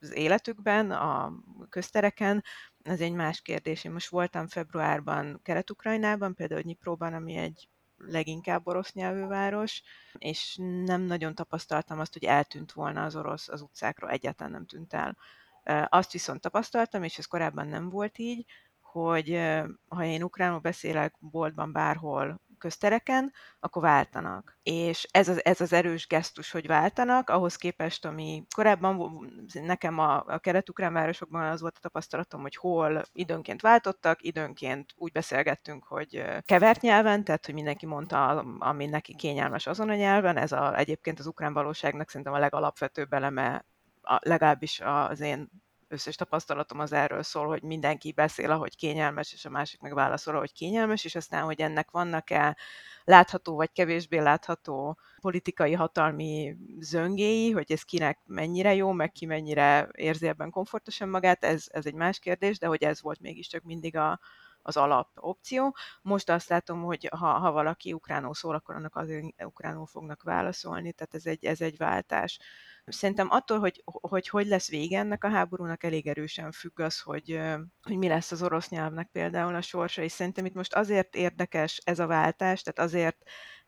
az 0.00 0.14
életükben, 0.14 0.90
a 0.90 1.32
köztereken, 1.68 2.44
ez 2.82 3.00
egy 3.00 3.12
más 3.12 3.40
kérdés. 3.40 3.84
Én 3.84 3.92
most 3.92 4.08
voltam 4.08 4.48
februárban 4.48 5.40
Kelet-Ukrajnában, 5.42 6.34
például 6.34 6.60
Nyipróban, 6.64 7.14
ami 7.14 7.36
egy 7.36 7.68
leginkább 8.06 8.66
orosz 8.66 8.92
nyelvű 8.92 9.26
város, 9.26 9.82
és 10.18 10.56
nem 10.84 11.00
nagyon 11.00 11.34
tapasztaltam 11.34 12.00
azt, 12.00 12.12
hogy 12.12 12.24
eltűnt 12.24 12.72
volna 12.72 13.04
az 13.04 13.16
orosz 13.16 13.48
az 13.48 13.60
utcákról, 13.60 14.10
egyáltalán 14.10 14.52
nem 14.52 14.66
tűnt 14.66 14.94
el. 14.94 15.16
Azt 15.88 16.12
viszont 16.12 16.40
tapasztaltam, 16.40 17.02
és 17.02 17.18
ez 17.18 17.26
korábban 17.26 17.66
nem 17.66 17.88
volt 17.88 18.18
így, 18.18 18.44
hogy 18.80 19.40
ha 19.88 20.04
én 20.04 20.22
ukránul 20.22 20.58
beszélek 20.58 21.14
boltban 21.18 21.72
bárhol, 21.72 22.40
köztereken, 22.62 23.32
akkor 23.60 23.82
váltanak. 23.82 24.58
És 24.62 25.08
ez 25.10 25.28
az, 25.28 25.44
ez 25.44 25.60
az 25.60 25.72
erős 25.72 26.06
gesztus, 26.06 26.50
hogy 26.50 26.66
váltanak, 26.66 27.30
ahhoz 27.30 27.56
képest, 27.56 28.04
ami 28.04 28.44
korábban 28.54 29.10
nekem 29.52 29.98
a, 29.98 30.24
a 30.26 30.38
kelet-ukrán 30.38 30.92
városokban 30.92 31.42
az 31.42 31.60
volt 31.60 31.76
a 31.76 31.80
tapasztalatom, 31.80 32.40
hogy 32.40 32.56
hol 32.56 33.02
időnként 33.12 33.60
váltottak, 33.60 34.22
időnként 34.22 34.92
úgy 34.96 35.12
beszélgettünk, 35.12 35.84
hogy 35.84 36.24
kevert 36.44 36.80
nyelven, 36.80 37.24
tehát 37.24 37.44
hogy 37.46 37.54
mindenki 37.54 37.86
mondta, 37.86 38.28
ami 38.58 38.86
neki 38.86 39.14
kényelmes 39.14 39.66
azon 39.66 39.88
a 39.88 39.94
nyelven, 39.94 40.36
ez 40.36 40.52
a, 40.52 40.78
egyébként 40.78 41.18
az 41.18 41.26
ukrán 41.26 41.52
valóságnak 41.52 42.08
szerintem 42.08 42.34
a 42.34 42.38
legalapvetőbb 42.38 43.12
eleme 43.12 43.64
a, 44.02 44.18
legalábbis 44.20 44.80
az 44.80 45.20
én 45.20 45.61
összes 45.92 46.14
tapasztalatom 46.14 46.78
az 46.78 46.92
erről 46.92 47.22
szól, 47.22 47.46
hogy 47.46 47.62
mindenki 47.62 48.12
beszél, 48.12 48.50
ahogy 48.50 48.76
kényelmes, 48.76 49.32
és 49.32 49.44
a 49.44 49.50
másik 49.50 49.80
meg 49.80 49.94
válaszol, 49.94 50.34
ahogy 50.34 50.52
kényelmes, 50.52 51.04
és 51.04 51.14
aztán, 51.14 51.44
hogy 51.44 51.60
ennek 51.60 51.90
vannak-e 51.90 52.56
látható 53.04 53.54
vagy 53.54 53.72
kevésbé 53.72 54.18
látható 54.18 54.98
politikai 55.20 55.72
hatalmi 55.72 56.56
zöngéi, 56.78 57.50
hogy 57.50 57.72
ez 57.72 57.82
kinek 57.82 58.18
mennyire 58.26 58.74
jó, 58.74 58.92
meg 58.92 59.12
ki 59.12 59.26
mennyire 59.26 59.88
érzi 59.92 60.28
ebben 60.28 60.50
komfortosan 60.50 61.08
magát, 61.08 61.44
ez, 61.44 61.64
ez 61.68 61.86
egy 61.86 61.94
más 61.94 62.18
kérdés, 62.18 62.58
de 62.58 62.66
hogy 62.66 62.82
ez 62.82 63.02
volt 63.02 63.20
mégiscsak 63.20 63.62
mindig 63.62 63.96
a, 63.96 64.20
az 64.62 64.76
alap 64.76 65.08
opció. 65.14 65.76
Most 66.02 66.30
azt 66.30 66.48
látom, 66.48 66.82
hogy 66.82 67.08
ha, 67.16 67.32
ha 67.32 67.52
valaki 67.52 67.92
ukránul 67.92 68.34
szól, 68.34 68.54
akkor 68.54 68.74
annak 68.74 68.96
azért 68.96 69.44
ukránul 69.44 69.86
fognak 69.86 70.22
válaszolni, 70.22 70.92
tehát 70.92 71.14
ez 71.14 71.26
egy, 71.26 71.44
ez 71.44 71.60
egy 71.60 71.76
váltás. 71.76 72.38
Szerintem 72.84 73.30
attól, 73.30 73.58
hogy, 73.58 73.82
hogy 73.84 74.28
hogy 74.28 74.46
lesz 74.46 74.68
vége 74.68 74.98
ennek 74.98 75.24
a 75.24 75.30
háborúnak, 75.30 75.82
elég 75.84 76.06
erősen 76.06 76.52
függ 76.52 76.80
az, 76.80 77.00
hogy, 77.00 77.40
hogy 77.82 77.96
mi 77.96 78.08
lesz 78.08 78.32
az 78.32 78.42
orosz 78.42 78.68
nyelvnek 78.68 79.08
például 79.12 79.54
a 79.54 79.60
sorsa, 79.60 80.02
és 80.02 80.12
szerintem 80.12 80.44
itt 80.44 80.54
most 80.54 80.74
azért 80.74 81.14
érdekes 81.14 81.80
ez 81.84 81.98
a 81.98 82.06
váltás, 82.06 82.62
tehát 82.62 82.90
azért 82.90 83.16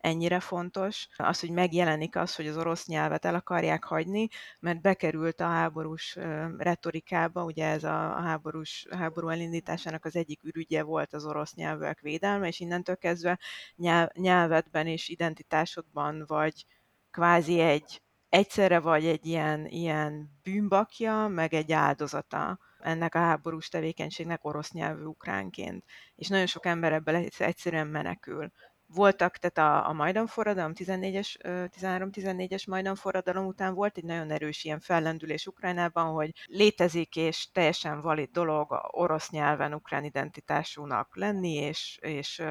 ennyire 0.05 0.41
fontos, 0.41 1.09
az, 1.17 1.41
hogy 1.41 1.51
megjelenik 1.51 2.17
az, 2.17 2.35
hogy 2.35 2.47
az 2.47 2.57
orosz 2.57 2.87
nyelvet 2.87 3.25
el 3.25 3.35
akarják 3.35 3.85
hagyni, 3.85 4.29
mert 4.61 4.81
bekerült 4.81 5.41
a 5.41 5.47
háborús 5.47 6.17
retorikába, 6.59 7.45
ugye 7.45 7.67
ez 7.67 7.85
a 7.85 8.21
háborús, 8.21 8.87
háború 8.91 9.29
elindításának 9.29 10.05
az 10.05 10.17
egyik 10.17 10.43
ürügye 10.43 10.83
volt 10.83 11.15
az 11.15 11.25
orosz 11.25 11.55
nyelvek 11.55 12.01
védelme, 12.01 12.47
és 12.47 12.61
innentől 12.61 12.97
kezdve 12.97 13.39
nyelv, 13.77 14.09
nyelvedben 14.15 14.87
és 14.87 15.09
identitásodban 15.09 16.25
vagy 16.27 16.67
kvázi 17.11 17.61
egy 17.61 18.03
egyszerre 18.29 18.79
vagy 18.81 19.07
egy 19.07 19.27
ilyen, 19.27 19.67
ilyen 19.67 20.31
bűnbakja, 20.43 21.29
meg 21.29 21.55
egy 21.55 21.73
áldozata 21.73 22.59
ennek 22.81 23.15
a 23.15 23.19
háborús 23.19 23.69
tevékenységnek 23.69 24.45
orosz 24.45 24.73
nyelvű 24.73 25.05
ukránként. 25.05 25.85
És 26.17 26.29
nagyon 26.29 26.47
sok 26.47 26.67
ember 26.67 26.93
ebből 26.93 27.27
egyszerűen 27.39 27.87
menekül 27.87 28.53
voltak, 28.95 29.37
tehát 29.37 29.73
a, 29.73 29.89
a 29.89 29.93
Majdan 29.93 30.27
forradalom, 30.27 30.73
14-es, 30.75 31.35
13-14-es 31.81 32.69
Majdan 32.69 32.95
forradalom 32.95 33.47
után 33.47 33.75
volt 33.75 33.97
egy 33.97 34.05
nagyon 34.05 34.31
erős 34.31 34.65
ilyen 34.65 34.81
fellendülés 34.81 35.47
Ukrajnában, 35.47 36.13
hogy 36.13 36.33
létezik 36.47 37.17
és 37.17 37.51
teljesen 37.53 38.01
valid 38.01 38.31
dolog 38.31 38.81
orosz 38.91 39.31
nyelven 39.31 39.75
ukrán 39.75 40.05
identitásúnak 40.05 41.17
lenni, 41.17 41.53
és, 41.53 41.99
és, 42.01 42.43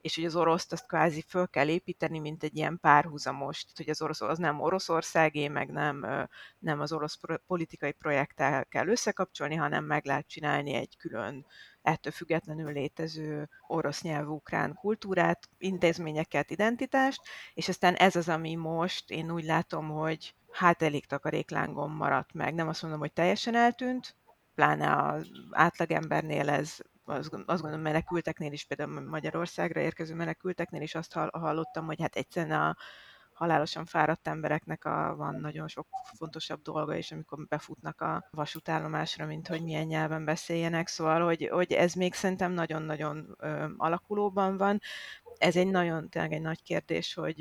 és 0.00 0.14
hogy 0.14 0.24
az 0.24 0.36
oroszt 0.36 0.72
azt 0.72 0.86
kvázi 0.86 1.24
föl 1.28 1.46
kell 1.46 1.68
építeni, 1.68 2.18
mint 2.18 2.42
egy 2.42 2.56
ilyen 2.56 2.78
párhuzamos, 2.80 3.64
hogy 3.76 3.88
az 3.88 4.02
orosz 4.02 4.20
az 4.20 4.38
nem 4.38 4.60
Oroszországé, 4.60 5.48
meg 5.48 5.70
nem, 5.70 6.06
nem 6.58 6.80
az 6.80 6.92
orosz 6.92 7.18
politikai 7.46 7.92
projekttel 7.92 8.64
kell 8.64 8.88
összekapcsolni, 8.88 9.54
hanem 9.54 9.84
meg 9.84 10.04
lehet 10.04 10.28
csinálni 10.28 10.72
egy 10.74 10.96
külön 10.96 11.46
ettől 11.82 12.12
függetlenül 12.12 12.72
létező 12.72 13.48
orosz 13.66 14.02
nyelvű 14.02 14.28
ukrán 14.28 14.74
kultúrát, 14.74 15.48
intézményeket, 15.58 16.50
identitást, 16.50 17.20
és 17.54 17.68
aztán 17.68 17.94
ez 17.94 18.16
az, 18.16 18.28
ami 18.28 18.54
most 18.54 19.10
én 19.10 19.30
úgy 19.30 19.44
látom, 19.44 19.88
hogy 19.88 20.34
hát 20.50 20.82
elég 20.82 21.06
takaréklángon 21.06 21.90
maradt 21.90 22.32
meg. 22.32 22.54
Nem 22.54 22.68
azt 22.68 22.82
mondom, 22.82 23.00
hogy 23.00 23.12
teljesen 23.12 23.54
eltűnt, 23.54 24.16
pláne 24.54 24.96
az 24.96 25.30
átlagembernél 25.50 26.48
ez 26.48 26.78
azt 27.08 27.60
gondolom 27.60 27.80
menekülteknél 27.80 28.52
is, 28.52 28.64
például 28.64 29.00
Magyarországra 29.00 29.80
érkező 29.80 30.14
menekülteknél 30.14 30.82
is 30.82 30.94
azt 30.94 31.12
hallottam, 31.12 31.86
hogy 31.86 32.00
hát 32.00 32.16
egyszerűen 32.16 32.60
a, 32.60 32.76
halálosan 33.38 33.84
fáradt 33.84 34.28
embereknek 34.28 34.84
a, 34.84 35.14
van 35.16 35.34
nagyon 35.40 35.68
sok 35.68 35.86
fontosabb 36.16 36.62
dolga 36.62 36.94
is, 36.94 37.12
amikor 37.12 37.46
befutnak 37.46 38.00
a 38.00 38.28
vasútállomásra, 38.30 39.26
mint 39.26 39.48
hogy 39.48 39.62
milyen 39.62 39.86
nyelven 39.86 40.24
beszéljenek, 40.24 40.88
szóval, 40.88 41.24
hogy, 41.24 41.48
hogy 41.48 41.72
ez 41.72 41.92
még 41.92 42.14
szerintem 42.14 42.52
nagyon-nagyon 42.52 43.36
alakulóban 43.76 44.56
van. 44.56 44.80
Ez 45.38 45.56
egy 45.56 45.70
nagyon, 45.70 46.08
tényleg 46.08 46.32
egy 46.32 46.40
nagy 46.40 46.62
kérdés, 46.62 47.14
hogy 47.14 47.40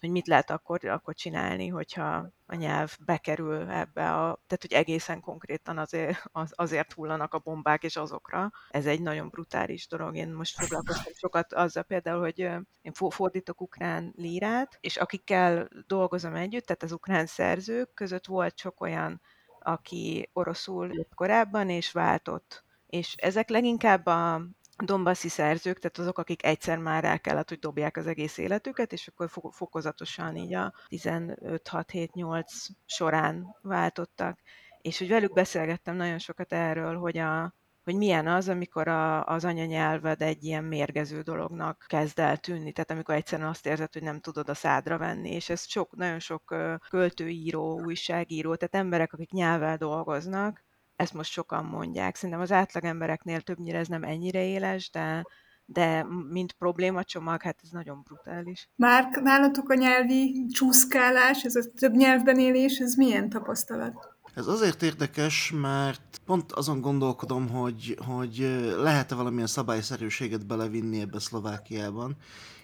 hogy 0.00 0.10
mit 0.10 0.26
lehet 0.26 0.50
akkor, 0.50 0.84
akkor 0.84 1.14
csinálni, 1.14 1.68
hogyha 1.68 2.28
a 2.46 2.54
nyelv 2.54 2.96
bekerül 3.04 3.70
ebbe 3.70 4.12
a, 4.12 4.42
tehát 4.46 4.60
hogy 4.60 4.72
egészen 4.72 5.20
konkrétan 5.20 5.78
azért, 5.78 6.22
az, 6.32 6.52
azért 6.54 6.92
hullanak 6.92 7.34
a 7.34 7.38
bombák 7.38 7.82
és 7.82 7.96
azokra. 7.96 8.50
Ez 8.70 8.86
egy 8.86 9.02
nagyon 9.02 9.28
brutális 9.28 9.86
dolog. 9.86 10.16
Én 10.16 10.28
most 10.32 10.54
foglalkoztam 10.60 11.12
sokat 11.16 11.52
azzal 11.52 11.82
például, 11.82 12.20
hogy 12.20 12.38
én 12.82 12.92
fordítok 13.08 13.60
ukrán 13.60 14.12
lírát, 14.16 14.78
és 14.80 14.96
akikkel 14.96 15.68
dolgozom 15.86 16.34
együtt, 16.34 16.66
tehát 16.66 16.82
az 16.82 16.92
ukrán 16.92 17.26
szerzők 17.26 17.94
között 17.94 18.26
volt 18.26 18.58
sok 18.58 18.80
olyan, 18.80 19.20
aki 19.60 20.30
oroszul 20.32 21.06
korábban, 21.14 21.68
és 21.68 21.92
váltott. 21.92 22.64
És 22.86 23.14
ezek 23.14 23.48
leginkább 23.48 24.06
a, 24.06 24.42
Dombaszi 24.84 25.28
szerzők, 25.28 25.78
tehát 25.78 25.98
azok, 25.98 26.18
akik 26.18 26.44
egyszer 26.44 26.78
már 26.78 27.04
el 27.04 27.20
kellett, 27.20 27.48
hogy 27.48 27.58
dobják 27.58 27.96
az 27.96 28.06
egész 28.06 28.38
életüket, 28.38 28.92
és 28.92 29.08
akkor 29.08 29.30
fokozatosan 29.50 30.36
így 30.36 30.54
a 30.54 30.72
15-6-7-8 30.88 32.44
során 32.86 33.56
váltottak. 33.62 34.38
És 34.82 34.98
hogy 34.98 35.08
velük 35.08 35.32
beszélgettem 35.32 35.96
nagyon 35.96 36.18
sokat 36.18 36.52
erről, 36.52 36.98
hogy 36.98 37.18
a, 37.18 37.54
hogy 37.84 37.96
milyen 37.96 38.26
az, 38.26 38.48
amikor 38.48 38.88
a, 38.88 39.24
az 39.24 39.44
anyanyelved 39.44 40.22
egy 40.22 40.44
ilyen 40.44 40.64
mérgező 40.64 41.20
dolognak 41.20 41.84
kezd 41.88 42.18
el 42.18 42.36
tűnni, 42.36 42.72
tehát 42.72 42.90
amikor 42.90 43.14
egyszerűen 43.14 43.48
azt 43.48 43.66
érzed, 43.66 43.92
hogy 43.92 44.02
nem 44.02 44.20
tudod 44.20 44.48
a 44.48 44.54
szádra 44.54 44.98
venni, 44.98 45.30
és 45.30 45.48
ez 45.48 45.68
sok, 45.68 45.96
nagyon 45.96 46.18
sok 46.18 46.54
költőíró, 46.88 47.80
újságíró, 47.84 48.54
tehát 48.54 48.74
emberek, 48.74 49.12
akik 49.12 49.30
nyelvvel 49.30 49.76
dolgoznak, 49.76 50.64
ezt 51.00 51.14
most 51.14 51.30
sokan 51.30 51.64
mondják. 51.64 52.16
Szerintem 52.16 52.40
az 52.40 52.52
átlagembereknél 52.52 53.40
többnyire 53.40 53.78
ez 53.78 53.88
nem 53.88 54.02
ennyire 54.02 54.44
éles, 54.44 54.90
de, 54.90 55.24
de 55.64 56.06
mint 56.30 56.52
problémacsomag, 56.52 57.42
hát 57.42 57.60
ez 57.62 57.70
nagyon 57.70 58.02
brutális. 58.02 58.68
Már 58.76 59.08
nálatok 59.22 59.70
a 59.70 59.74
nyelvi 59.74 60.46
csúszkálás, 60.52 61.42
ez 61.42 61.56
a 61.56 61.62
több 61.76 61.94
nyelvben 61.94 62.38
élés, 62.38 62.78
ez 62.78 62.94
milyen 62.94 63.28
tapasztalat? 63.28 64.18
Ez 64.34 64.46
azért 64.46 64.82
érdekes, 64.82 65.52
mert 65.60 66.20
pont 66.26 66.52
azon 66.52 66.80
gondolkodom, 66.80 67.48
hogy, 67.48 67.98
hogy 68.06 68.36
lehet-e 68.76 69.14
valamilyen 69.14 69.46
szabályszerűséget 69.46 70.46
belevinni 70.46 71.00
ebbe 71.00 71.18
Szlovákiában, 71.18 72.16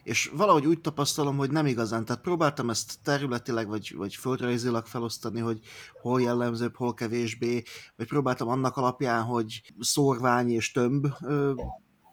és 0.06 0.30
valahogy 0.36 0.66
úgy 0.66 0.80
tapasztalom, 0.80 1.36
hogy 1.36 1.50
nem 1.50 1.66
igazán. 1.66 2.04
Tehát 2.04 2.22
próbáltam 2.22 2.70
ezt 2.70 2.98
területileg 3.02 3.68
vagy, 3.68 3.94
vagy 3.96 4.14
földrajzilag 4.14 4.86
felosztani, 4.86 5.40
hogy 5.40 5.60
hol 6.00 6.20
jellemzőbb, 6.20 6.76
hol 6.76 6.94
kevésbé, 6.94 7.62
vagy 7.96 8.06
próbáltam 8.06 8.48
annak 8.48 8.76
alapján, 8.76 9.22
hogy 9.22 9.72
szórvány 9.80 10.50
és 10.50 10.72
tömb 10.72 11.06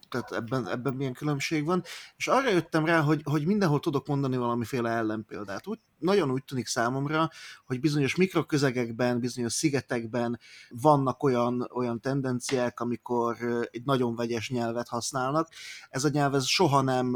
tehát 0.10 0.32
ebben, 0.32 0.68
ebben 0.68 0.94
milyen 0.94 1.14
különbség 1.14 1.66
van, 1.66 1.84
és 2.16 2.28
arra 2.28 2.50
jöttem 2.50 2.86
rá, 2.86 3.02
hogy, 3.02 3.22
hogy 3.24 3.46
mindenhol 3.46 3.80
tudok 3.80 4.08
mondani 4.08 4.38
valamiféle 4.38 4.90
ellenpéldát. 4.90 5.68
Úgy, 5.68 5.80
nagyon 6.00 6.32
úgy 6.32 6.44
tűnik 6.44 6.68
számomra, 6.68 7.30
hogy 7.66 7.80
bizonyos 7.80 8.16
mikroközegekben, 8.16 9.20
bizonyos 9.20 9.54
szigetekben 9.54 10.40
vannak 10.70 11.24
olyan, 11.24 11.70
olyan 11.74 12.02
tendenciák, 12.02 12.80
amikor 12.80 13.38
egy 13.72 13.84
nagyon 13.84 14.16
vegyes 14.16 14.50
nyelvet 14.50 14.88
használnak. 14.88 15.50
Ez 15.90 16.04
a 16.04 16.10
nyelv 16.10 16.36
ez 16.36 16.46
soha 16.46 16.82
nem 16.82 17.16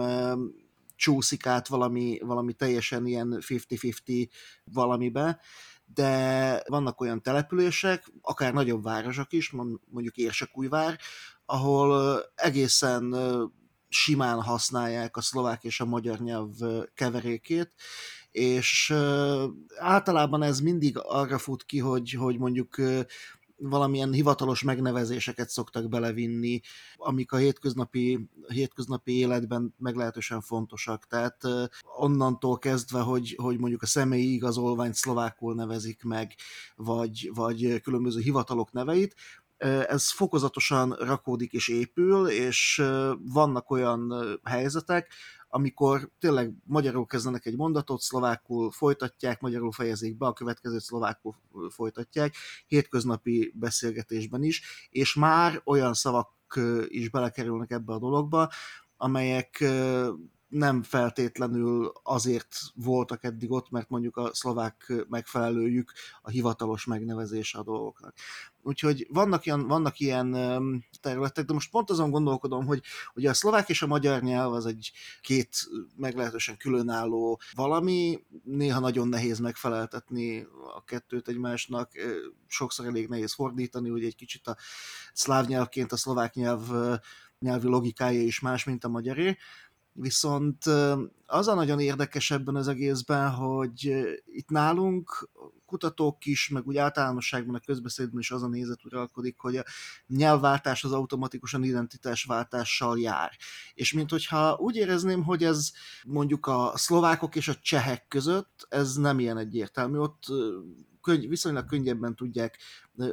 csúszik 0.98 1.46
át 1.46 1.68
valami, 1.68 2.20
valami 2.22 2.54
teljesen 2.54 3.06
ilyen 3.06 3.44
50-50 3.48 4.27
valamibe, 4.63 5.39
de 5.94 6.63
vannak 6.68 7.01
olyan 7.01 7.22
települések, 7.22 8.12
akár 8.22 8.54
nagyobb 8.54 8.84
városok 8.84 9.34
is, 9.34 9.51
mondjuk 9.89 10.16
Érsekújvár, 10.16 11.00
ahol 11.46 12.20
egészen 12.36 13.16
simán 13.89 14.42
használják 14.42 15.18
a 15.18 15.22
szlovák 15.22 15.63
és 15.63 15.80
a 15.80 15.86
magyar 15.86 16.20
nyelv 16.20 16.50
keverékét, 16.94 17.74
és 18.32 18.94
általában 19.77 20.44
ez 20.44 20.60
mindig 20.60 20.98
arra 20.98 21.38
fut 21.38 21.63
ki, 21.63 21.80
hogy, 21.80 22.12
hogy 22.12 22.38
mondjuk 22.38 22.75
valamilyen 23.58 24.12
hivatalos 24.12 24.64
megnevezéseket 24.64 25.50
szoktak 25.50 25.90
belevinni, 25.90 26.60
amik 26.96 27.32
a 27.32 27.38
hétköznapi, 27.38 28.30
hétköznapi 28.48 29.18
életben 29.18 29.74
meglehetősen 29.78 30.42
fontosak. 30.42 31.08
Tehát 31.08 31.42
onnantól 31.98 32.58
kezdve, 32.58 33.00
hogy, 33.00 33.36
hogy 33.38 33.60
mondjuk 33.60 33.82
a 33.82 33.86
személyi 33.86 34.34
igazolványt 34.34 34.96
szlovákul 34.96 35.56
nevezik 35.56 36.04
meg, 36.04 36.36
vagy, 36.76 37.32
vagy 37.34 37.82
különböző 37.82 38.20
hivatalok 38.20 38.72
neveit, 38.72 39.16
ez 39.88 40.12
fokozatosan 40.12 40.92
rakódik 40.92 41.52
és 41.52 41.68
épül, 41.68 42.28
és 42.28 42.84
vannak 43.20 43.72
olyan 43.72 44.14
helyzetek, 44.44 45.12
amikor 45.58 46.10
tényleg 46.20 46.54
magyarul 46.64 47.06
kezdenek 47.06 47.46
egy 47.46 47.56
mondatot, 47.56 48.02
szlovákul 48.02 48.72
folytatják, 48.72 49.42
magyarul 49.42 49.72
fejezik 49.72 50.18
be, 50.18 50.26
a 50.26 50.34
következőt 50.34 50.82
szlovákul 50.82 51.36
folytatják, 51.70 52.36
hétköznapi 52.68 53.54
beszélgetésben 53.56 54.44
is, 54.44 54.88
és 54.90 55.16
már 55.16 55.62
olyan 55.65 55.93
szavak 55.93 56.60
is 56.88 57.10
belekerülnek 57.10 57.72
ebbe 57.72 57.93
a 57.93 58.00
dologba, 58.00 58.50
amelyek 58.98 59.63
nem 60.48 60.84
feltétlenül 60.84 61.92
azért 62.04 62.58
voltak 62.76 63.24
eddig 63.24 63.52
ott, 63.52 63.70
mert 63.70 63.90
mondjuk 63.90 64.18
a 64.18 64.34
szlovák 64.34 64.94
megfelelőjük 65.10 65.94
a 66.22 66.30
hivatalos 66.30 66.86
megnevezése 66.86 67.58
a 67.60 67.64
dolgoknak. 67.64 68.14
Úgyhogy 68.62 69.08
vannak 69.10 69.46
ilyen, 69.46 69.68
vannak 69.68 70.00
ilyen 70.00 70.32
területek, 71.02 71.46
de 71.46 71.54
most 71.54 71.72
pont 71.72 71.90
azon 71.90 72.10
gondolkodom, 72.10 72.66
hogy 72.66 72.82
ugye 73.14 73.30
a 73.30 73.34
szlovák 73.34 73.70
és 73.70 73.82
a 73.82 73.88
magyar 73.88 74.22
nyelv 74.22 74.54
az 74.54 74.66
egy 74.66 74.92
két 75.22 75.58
meglehetősen 75.96 76.58
különálló 76.58 77.40
valami, 77.54 78.26
néha 78.44 78.80
nagyon 78.80 79.08
nehéz 79.08 79.40
megfeleltetni 79.40 80.48
a 80.76 80.84
kettőt 80.84 81.28
egymásnak, 81.28 81.92
sokszor 82.48 82.86
elég 82.86 83.08
nehéz 83.08 83.34
fordítani, 83.34 83.90
ugye 83.90 84.06
egy 84.06 84.16
kicsit 84.16 84.48
a 84.48 84.58
szláv 85.14 85.48
nyelvként 85.48 85.92
a 85.92 85.98
szlovák 85.98 86.34
nyelv 86.34 87.00
nyelvi 87.40 87.68
logikája 87.68 88.22
is 88.22 88.40
más, 88.40 88.64
mint 88.64 88.84
a 88.84 88.90
magyaré, 88.90 89.38
Viszont 89.98 90.66
az 91.28 91.48
a 91.48 91.54
nagyon 91.54 91.80
érdekes 91.80 92.32
ebben 92.32 92.56
az 92.56 92.68
egészben, 92.68 93.30
hogy 93.30 94.06
itt 94.26 94.50
nálunk 94.50 95.30
kutatók 95.66 96.26
is, 96.26 96.50
meg 96.50 96.68
úgy 96.68 96.78
általánosságban 96.78 97.56
a 97.56 97.60
közbeszédben 97.60 98.20
is 98.20 98.32
az 98.32 98.44
a 98.44 98.48
nézet 98.48 98.86
uralkodik, 98.86 99.38
hogy 99.38 99.56
a 99.56 99.63
nyelvváltás 100.08 100.84
az 100.84 100.92
automatikusan 100.92 101.63
identitásváltással 101.63 103.00
jár. 103.00 103.32
És 103.74 103.94
mint 103.94 104.10
hogyha 104.10 104.58
úgy 104.60 104.76
érezném, 104.76 105.24
hogy 105.24 105.44
ez 105.44 105.72
mondjuk 106.06 106.46
a 106.46 106.72
szlovákok 106.76 107.36
és 107.36 107.48
a 107.48 107.56
csehek 107.56 108.08
között, 108.08 108.66
ez 108.70 108.96
nem 108.96 109.20
ilyen 109.20 109.38
egyértelmű. 109.38 109.98
Ott 109.98 110.24
könny, 111.02 111.28
viszonylag 111.28 111.66
könnyebben 111.66 112.16
tudják 112.16 112.58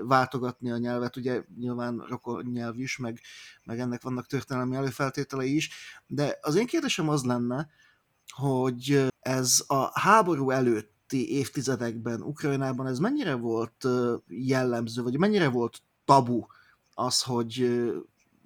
váltogatni 0.03 0.71
a 0.71 0.77
nyelvet, 0.77 1.17
ugye 1.17 1.45
nyilván 1.59 2.05
rokon 2.09 2.45
nyelv 2.45 2.79
is, 2.79 2.97
meg, 2.97 3.21
meg 3.65 3.81
ennek 3.81 4.03
vannak 4.03 4.27
történelmi 4.27 4.77
előfeltételei 4.77 5.55
is, 5.55 5.71
de 6.07 6.39
az 6.41 6.55
én 6.55 6.67
kérdésem 6.67 7.09
az 7.09 7.25
lenne, 7.25 7.69
hogy 8.35 9.07
ez 9.21 9.65
a 9.67 10.01
háború 10.01 10.51
előtti 10.51 11.31
évtizedekben 11.31 12.23
Ukrajnában 12.23 12.87
ez 12.87 12.99
mennyire 12.99 13.35
volt 13.35 13.87
jellemző, 14.29 15.03
vagy 15.03 15.19
mennyire 15.19 15.49
volt 15.49 15.83
tabu 16.05 16.47
az, 16.95 17.23
hogy 17.23 17.83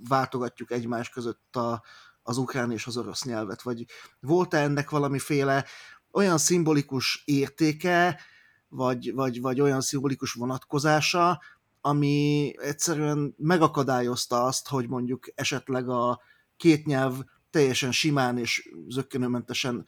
váltogatjuk 0.08 0.70
egymás 0.70 1.08
között 1.08 1.56
a, 1.56 1.82
az 2.22 2.36
ukrán 2.36 2.72
és 2.72 2.86
az 2.86 2.96
orosz 2.96 3.24
nyelvet, 3.24 3.62
vagy 3.62 3.84
volt-e 4.20 4.58
ennek 4.58 4.90
valamiféle 4.90 5.64
olyan 6.12 6.38
szimbolikus 6.38 7.22
értéke, 7.24 8.20
vagy, 8.68 9.14
vagy, 9.14 9.40
vagy 9.40 9.60
olyan 9.60 9.80
szimbolikus 9.80 10.32
vonatkozása, 10.32 11.40
ami 11.80 12.52
egyszerűen 12.58 13.34
megakadályozta 13.36 14.44
azt, 14.44 14.68
hogy 14.68 14.88
mondjuk 14.88 15.26
esetleg 15.34 15.88
a 15.88 16.20
két 16.56 16.86
nyelv 16.86 17.14
teljesen 17.50 17.92
simán 17.92 18.38
és 18.38 18.68
zöggenőmentesen 18.88 19.86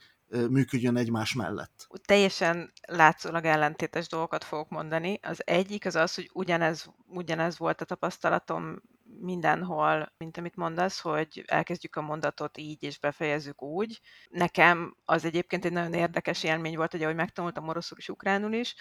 működjön 0.49 0.97
egymás 0.97 1.33
mellett. 1.33 1.87
Teljesen 2.05 2.71
látszólag 2.87 3.45
ellentétes 3.45 4.07
dolgokat 4.07 4.43
fogok 4.43 4.69
mondani. 4.69 5.19
Az 5.21 5.41
egyik 5.47 5.85
az 5.85 5.95
az, 5.95 6.15
hogy 6.15 6.29
ugyanez, 6.33 6.89
ugyanez 7.07 7.57
volt 7.57 7.81
a 7.81 7.85
tapasztalatom 7.85 8.81
mindenhol, 9.19 10.13
mint 10.17 10.37
amit 10.37 10.55
mondasz, 10.55 10.99
hogy 10.99 11.43
elkezdjük 11.47 11.95
a 11.95 12.01
mondatot 12.01 12.57
így, 12.57 12.83
és 12.83 12.99
befejezzük 12.99 13.61
úgy. 13.61 14.01
Nekem 14.29 14.95
az 15.05 15.25
egyébként 15.25 15.65
egy 15.65 15.71
nagyon 15.71 15.93
érdekes 15.93 16.43
élmény 16.43 16.75
volt, 16.75 16.91
hogy 16.91 17.03
ahogy 17.03 17.15
megtanultam 17.15 17.67
oroszul 17.67 17.97
és 17.97 18.09
ukránul 18.09 18.53
is, 18.53 18.75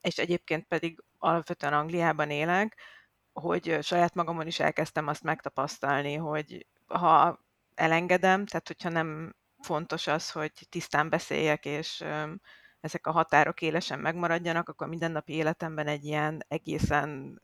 és 0.00 0.18
egyébként 0.18 0.64
pedig 0.64 1.02
alapvetően 1.18 1.72
Angliában 1.72 2.30
élek, 2.30 2.80
hogy 3.32 3.78
saját 3.82 4.14
magamon 4.14 4.46
is 4.46 4.60
elkezdtem 4.60 5.06
azt 5.08 5.22
megtapasztalni, 5.22 6.14
hogy 6.14 6.66
ha 6.86 7.44
elengedem, 7.74 8.46
tehát 8.46 8.66
hogyha 8.66 8.88
nem 8.88 9.34
fontos 9.58 10.06
az, 10.06 10.30
hogy 10.30 10.52
tisztán 10.68 11.08
beszéljek, 11.08 11.64
és 11.64 12.04
ezek 12.84 13.06
a 13.06 13.10
határok 13.10 13.62
élesen 13.62 13.98
megmaradjanak, 13.98 14.68
akkor 14.68 14.88
mindennapi 14.88 15.32
életemben 15.32 15.86
egy 15.86 16.04
ilyen 16.04 16.44
egészen 16.48 17.40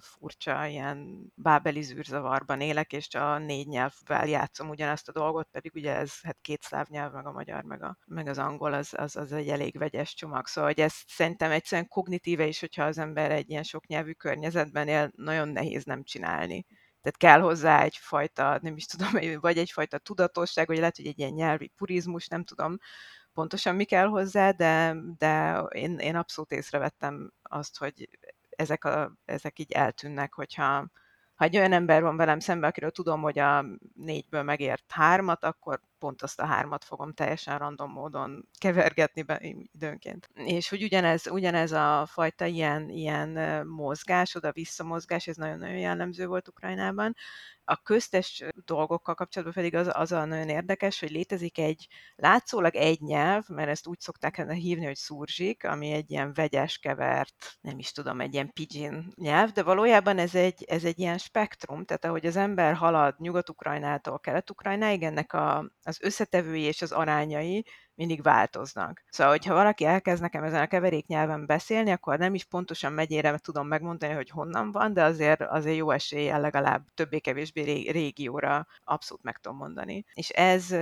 furcsa, 0.00 0.66
ilyen 0.66 1.32
bábeli 1.34 1.82
zűrzavarban 1.82 2.60
élek, 2.60 2.92
és 2.92 3.14
a 3.14 3.38
négy 3.38 3.66
nyelvvel 3.66 4.28
játszom 4.28 4.68
ugyanazt 4.68 5.08
a 5.08 5.12
dolgot, 5.12 5.48
pedig 5.50 5.72
ugye 5.74 5.96
ez 5.96 6.20
hát 6.22 6.38
két 6.40 6.62
szláv 6.62 6.86
nyelv, 6.88 7.12
meg 7.12 7.26
a 7.26 7.32
magyar, 7.32 7.62
meg, 7.62 7.82
a, 7.82 7.96
meg 8.06 8.26
az 8.26 8.38
angol, 8.38 8.72
az, 8.72 8.92
az, 8.96 9.16
az 9.16 9.32
egy 9.32 9.48
elég 9.48 9.78
vegyes 9.78 10.14
csomag. 10.14 10.46
Szóval, 10.46 10.70
hogy 10.70 10.80
ez 10.80 10.94
szerintem 11.06 11.50
egyszerűen 11.50 11.88
kognitíve 11.88 12.46
is, 12.46 12.60
hogyha 12.60 12.84
az 12.84 12.98
ember 12.98 13.30
egy 13.30 13.50
ilyen 13.50 13.62
sok 13.62 13.86
nyelvű 13.86 14.12
környezetben 14.12 14.88
él, 14.88 15.10
nagyon 15.16 15.48
nehéz 15.48 15.84
nem 15.84 16.02
csinálni. 16.02 16.66
Tehát 17.02 17.18
kell 17.18 17.40
hozzá 17.40 17.82
egyfajta, 17.82 18.58
nem 18.62 18.76
is 18.76 18.86
tudom, 18.86 19.10
vagy 19.40 19.58
egyfajta 19.58 19.98
tudatosság, 19.98 20.66
vagy 20.66 20.78
lehet, 20.78 20.96
hogy 20.96 21.06
egy 21.06 21.18
ilyen 21.18 21.32
nyelvi 21.32 21.68
purizmus, 21.76 22.28
nem 22.28 22.44
tudom, 22.44 22.78
pontosan 23.32 23.74
mi 23.74 23.84
kell 23.84 24.06
hozzá, 24.06 24.50
de, 24.50 24.96
de 25.18 25.58
én, 25.70 25.98
én 25.98 26.16
abszolút 26.16 26.52
észrevettem 26.52 27.32
azt, 27.42 27.78
hogy 27.78 28.08
ezek, 28.50 28.84
a, 28.84 29.12
ezek 29.24 29.58
így 29.58 29.72
eltűnnek, 29.72 30.34
hogyha 30.34 30.90
ha 31.34 31.44
egy 31.44 31.56
olyan 31.56 31.72
ember 31.72 32.02
van 32.02 32.16
velem 32.16 32.38
szemben, 32.38 32.70
akiről 32.70 32.90
tudom, 32.90 33.22
hogy 33.22 33.38
a 33.38 33.64
négyből 33.94 34.42
megért 34.42 34.92
hármat, 34.92 35.44
akkor 35.44 35.80
pont 36.02 36.22
azt 36.22 36.40
a 36.40 36.46
hármat 36.46 36.84
fogom 36.84 37.12
teljesen 37.12 37.58
random 37.58 37.90
módon 37.90 38.48
kevergetni 38.58 39.22
be 39.22 39.38
időnként. 39.72 40.28
És 40.34 40.68
hogy 40.68 40.82
ugyanez, 40.82 41.26
ugyanez 41.26 41.72
a 41.72 42.06
fajta 42.06 42.44
ilyen, 42.44 42.88
ilyen 42.88 43.66
mozgás, 43.66 44.34
oda-vissza 44.34 44.84
mozgás, 44.84 45.26
ez 45.26 45.36
nagyon-nagyon 45.36 45.78
jellemző 45.78 46.26
volt 46.26 46.48
Ukrajnában, 46.48 47.14
a 47.64 47.76
köztes 47.76 48.44
dolgokkal 48.64 49.14
kapcsolatban 49.14 49.62
pedig 49.62 49.74
az, 49.74 49.90
az 49.92 50.12
a 50.12 50.24
nagyon 50.24 50.48
érdekes, 50.48 51.00
hogy 51.00 51.10
létezik 51.10 51.58
egy 51.58 51.88
látszólag 52.14 52.74
egy 52.74 53.00
nyelv, 53.00 53.48
mert 53.48 53.68
ezt 53.68 53.86
úgy 53.86 54.00
szokták 54.00 54.50
hívni, 54.52 54.84
hogy 54.84 54.96
szurzsik, 54.96 55.64
ami 55.64 55.90
egy 55.90 56.10
ilyen 56.10 56.32
vegyes 56.34 56.78
kevert, 56.78 57.58
nem 57.60 57.78
is 57.78 57.92
tudom, 57.92 58.20
egy 58.20 58.34
ilyen 58.34 58.52
pidgin 58.52 59.12
nyelv, 59.14 59.50
de 59.50 59.62
valójában 59.62 60.18
ez 60.18 60.34
egy, 60.34 60.64
ez 60.64 60.84
egy 60.84 60.98
ilyen 60.98 61.18
spektrum, 61.18 61.84
tehát 61.84 62.04
ahogy 62.04 62.26
az 62.26 62.36
ember 62.36 62.74
halad 62.74 63.14
Nyugat-Ukrajnától 63.18 64.18
Kelet-Ukrajnáig, 64.18 65.02
ennek 65.02 65.32
a, 65.32 65.70
az 65.82 65.91
összetevői 66.00 66.62
és 66.62 66.82
az 66.82 66.92
arányai 66.92 67.64
mindig 67.94 68.22
változnak. 68.22 69.02
Szóval, 69.10 69.32
hogyha 69.32 69.54
valaki 69.54 69.84
elkezd 69.84 70.22
nekem 70.22 70.44
ezen 70.44 70.62
a 70.62 70.66
keverék 70.66 71.06
nyelven 71.06 71.46
beszélni, 71.46 71.90
akkor 71.90 72.18
nem 72.18 72.34
is 72.34 72.44
pontosan 72.44 72.92
megyére 72.92 73.38
tudom 73.38 73.66
megmondani, 73.66 74.12
hogy 74.12 74.30
honnan 74.30 74.70
van, 74.70 74.92
de 74.92 75.02
azért, 75.02 75.40
azért 75.40 75.76
jó 75.76 75.90
eséllyel 75.90 76.40
legalább 76.40 76.86
többé-kevésbé 76.94 77.90
régióra 77.90 78.66
abszolút 78.84 79.22
meg 79.22 79.38
tudom 79.38 79.58
mondani. 79.58 80.04
És 80.14 80.28
ez 80.28 80.74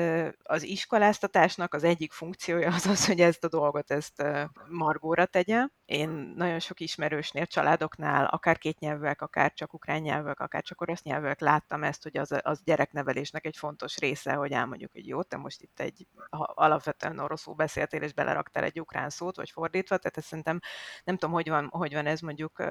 az 0.42 0.62
iskoláztatásnak 0.62 1.74
az 1.74 1.84
egyik 1.84 2.12
funkciója 2.12 2.68
az 2.74 2.86
az, 2.86 3.06
hogy 3.06 3.20
ezt 3.20 3.44
a 3.44 3.48
dolgot 3.48 3.90
ezt 3.90 4.24
margóra 4.68 5.26
tegye. 5.26 5.66
Én 5.84 6.08
nagyon 6.36 6.58
sok 6.58 6.80
ismerősnél, 6.80 7.46
családoknál, 7.46 8.24
akár 8.24 8.58
két 8.58 8.78
nyelvek, 8.78 9.22
akár 9.22 9.52
csak 9.52 9.74
ukrán 9.74 10.00
nyelvek, 10.00 10.40
akár 10.40 10.62
csak 10.62 10.80
orosz 10.80 11.02
nyelvek 11.02 11.40
láttam 11.40 11.82
ezt, 11.82 12.02
hogy 12.02 12.16
az, 12.16 12.34
az 12.42 12.62
gyereknevelésnek 12.64 13.46
egy 13.46 13.56
fontos 13.56 13.98
része, 13.98 14.32
hogy 14.32 14.52
elmondjuk, 14.52 14.92
hogy 14.92 15.06
jó, 15.06 15.22
te 15.22 15.36
most 15.36 15.62
itt 15.62 15.80
egy 15.80 16.06
alapvetően 16.54 17.09
oroszul 17.18 17.54
beszéltél, 17.54 18.02
és 18.02 18.12
beleraktál 18.12 18.64
egy 18.64 18.80
ukrán 18.80 19.10
szót, 19.10 19.36
vagy 19.36 19.50
fordítva, 19.50 19.96
tehát 19.96 20.16
ezt 20.16 20.26
szerintem 20.26 20.60
nem 21.04 21.16
tudom, 21.16 21.34
hogy 21.34 21.48
van, 21.48 21.68
hogy 21.70 21.94
van 21.94 22.06
ez 22.06 22.20
mondjuk 22.20 22.62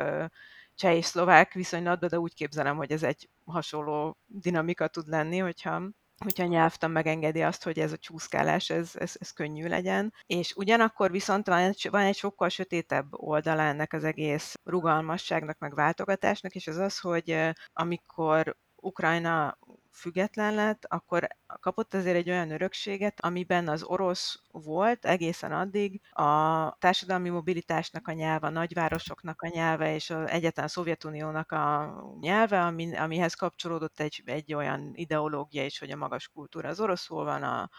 cseh 0.76 0.96
és 0.96 1.06
szlovák 1.06 1.54
viszonylatban, 1.54 2.10
de 2.10 2.20
úgy 2.20 2.34
képzelem, 2.34 2.78
hogy 2.78 2.92
ez 2.92 3.04
egy 3.04 3.30
hasonló 3.46 4.18
dinamika 4.26 4.88
tud 4.88 5.08
lenni, 5.08 5.38
hogyha 5.38 5.82
hogyha 6.24 6.46
nyelvtan 6.46 6.92
megengedi 6.92 7.42
azt, 7.42 7.64
hogy 7.64 7.80
ez 7.80 7.92
a 7.92 7.98
csúszkálás, 7.98 8.70
ez, 8.70 8.92
ez, 8.94 9.14
ez 9.20 9.32
könnyű 9.32 9.68
legyen. 9.68 10.14
És 10.26 10.54
ugyanakkor 10.56 11.12
viszont 11.12 11.48
van 11.48 11.58
egy, 11.58 11.88
van 11.92 12.02
egy 12.02 12.16
sokkal 12.16 12.50
sötétebb 12.50 13.08
oldala 13.12 13.62
ennek 13.62 13.94
az 13.94 14.04
egész 14.04 14.54
rugalmasságnak, 14.64 15.58
meg 15.58 15.76
váltogatásnak, 15.76 16.56
és 16.56 16.68
az 16.68 16.78
az, 16.78 17.00
hogy 17.00 17.52
amikor 17.74 18.58
Ukrajna 18.76 19.58
független 19.92 20.54
lett, 20.54 20.86
akkor 20.86 21.28
kapott 21.60 21.94
azért 21.94 22.16
egy 22.16 22.30
olyan 22.30 22.52
örökséget, 22.52 23.22
amiben 23.22 23.68
az 23.68 23.84
orosz 23.84 24.42
volt 24.52 25.06
egészen 25.06 25.52
addig. 25.52 26.02
A 26.12 26.72
társadalmi 26.80 27.30
mobilitásnak 27.30 28.08
a 28.08 28.12
nyelve, 28.12 28.48
a 28.48 28.50
nagyvárosoknak 28.50 29.42
a 29.42 29.48
nyelve, 29.48 29.94
és 29.94 30.10
az 30.10 30.30
egyetlen 30.30 30.68
Szovjetuniónak 30.68 31.52
a 31.52 31.94
nyelve, 32.20 32.62
ami, 32.62 32.98
amihez 32.98 33.34
kapcsolódott 33.34 34.00
egy, 34.00 34.22
egy 34.26 34.54
olyan 34.54 34.92
ideológia 34.94 35.66
is, 35.66 35.80
hogy 35.80 35.92
a 35.92 35.96
magas 35.96 36.28
kultúra 36.28 36.70
az 36.70 36.80
oroszul 36.80 37.24
van, 37.24 37.44
a, 37.44 37.70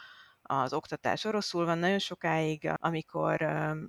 az 0.42 0.73
oktatás 0.73 1.25
oroszul 1.25 1.64
van. 1.64 1.79
Nagyon 1.79 1.99
sokáig, 1.99 2.70
amikor 2.75 3.37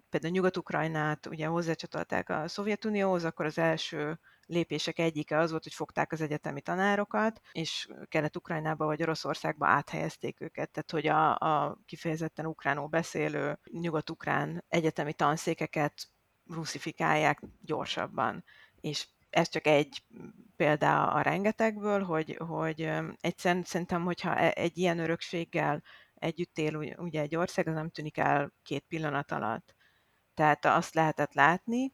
például 0.09 0.33
Nyugat-Ukrajnát 0.33 1.25
ugye 1.25 1.45
hozzácsatolták 1.45 2.29
a 2.29 2.47
Szovjetunióhoz, 2.47 3.23
akkor 3.23 3.45
az 3.45 3.57
első 3.57 4.19
lépések 4.51 4.99
egyike 4.99 5.37
az 5.37 5.49
volt, 5.49 5.63
hogy 5.63 5.73
fogták 5.73 6.11
az 6.11 6.21
egyetemi 6.21 6.61
tanárokat, 6.61 7.41
és 7.51 7.87
Kelet-Ukrajnába 8.07 8.85
vagy 8.85 9.01
Oroszországba 9.01 9.67
áthelyezték 9.67 10.41
őket. 10.41 10.71
Tehát, 10.71 10.91
hogy 10.91 11.07
a, 11.07 11.37
a 11.37 11.79
kifejezetten 11.85 12.45
ukránul 12.45 12.87
beszélő 12.87 13.59
nyugat-ukrán 13.71 14.65
egyetemi 14.67 15.13
tanszékeket 15.13 15.93
ruszifikálják 16.45 17.41
gyorsabban. 17.61 18.43
És 18.81 19.07
ez 19.29 19.49
csak 19.49 19.67
egy 19.67 20.03
példa 20.55 21.11
a 21.11 21.21
rengetegből, 21.21 22.03
hogy, 22.03 22.37
hogy 22.47 22.89
egyszerűen 23.21 23.63
szerintem, 23.63 24.03
hogyha 24.03 24.35
e, 24.35 24.51
egy 24.55 24.77
ilyen 24.77 24.99
örökséggel 24.99 25.83
együtt 26.13 26.57
él 26.57 26.95
ugye 26.97 27.21
egy 27.21 27.35
ország, 27.35 27.67
az 27.67 27.73
nem 27.73 27.89
tűnik 27.89 28.17
el 28.17 28.53
két 28.63 28.85
pillanat 28.87 29.31
alatt. 29.31 29.75
Tehát 30.33 30.65
azt 30.65 30.93
lehetett 30.93 31.33
látni, 31.33 31.91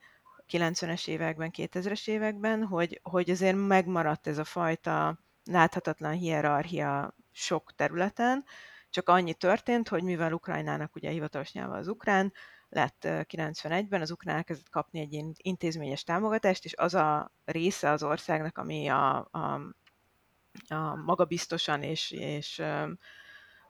90-es 0.52 1.08
években, 1.08 1.52
2000-es 1.58 2.08
években, 2.08 2.66
hogy, 2.66 3.00
hogy 3.04 3.30
azért 3.30 3.68
megmaradt 3.68 4.28
ez 4.28 4.38
a 4.38 4.44
fajta 4.44 5.20
láthatatlan 5.44 6.14
hierarchia 6.14 7.16
sok 7.32 7.76
területen, 7.76 8.46
csak 8.90 9.10
annyi 9.10 9.34
történt, 9.34 9.88
hogy 9.88 10.04
mivel 10.04 10.34
Ukrajnának 10.34 10.96
ugye 10.96 11.10
hivatalos 11.10 11.52
nyelve 11.52 11.78
az 11.78 11.88
ukrán, 11.88 12.34
lett 12.70 13.08
91-ben, 13.08 14.02
az 14.02 14.12
ukrán 14.12 14.36
elkezdett 14.36 14.70
kapni 14.70 15.00
egy 15.00 15.26
intézményes 15.38 16.04
támogatást, 16.04 16.66
és 16.66 16.76
az 16.76 16.94
a 16.94 17.32
része 17.46 17.90
az 17.90 18.04
országnak, 18.04 18.58
ami 18.58 18.88
a, 18.88 19.28
a, 19.32 19.62
a 20.68 20.96
magabiztosan 20.96 21.84
és, 21.84 22.12
és 22.12 22.60
um, 22.60 22.98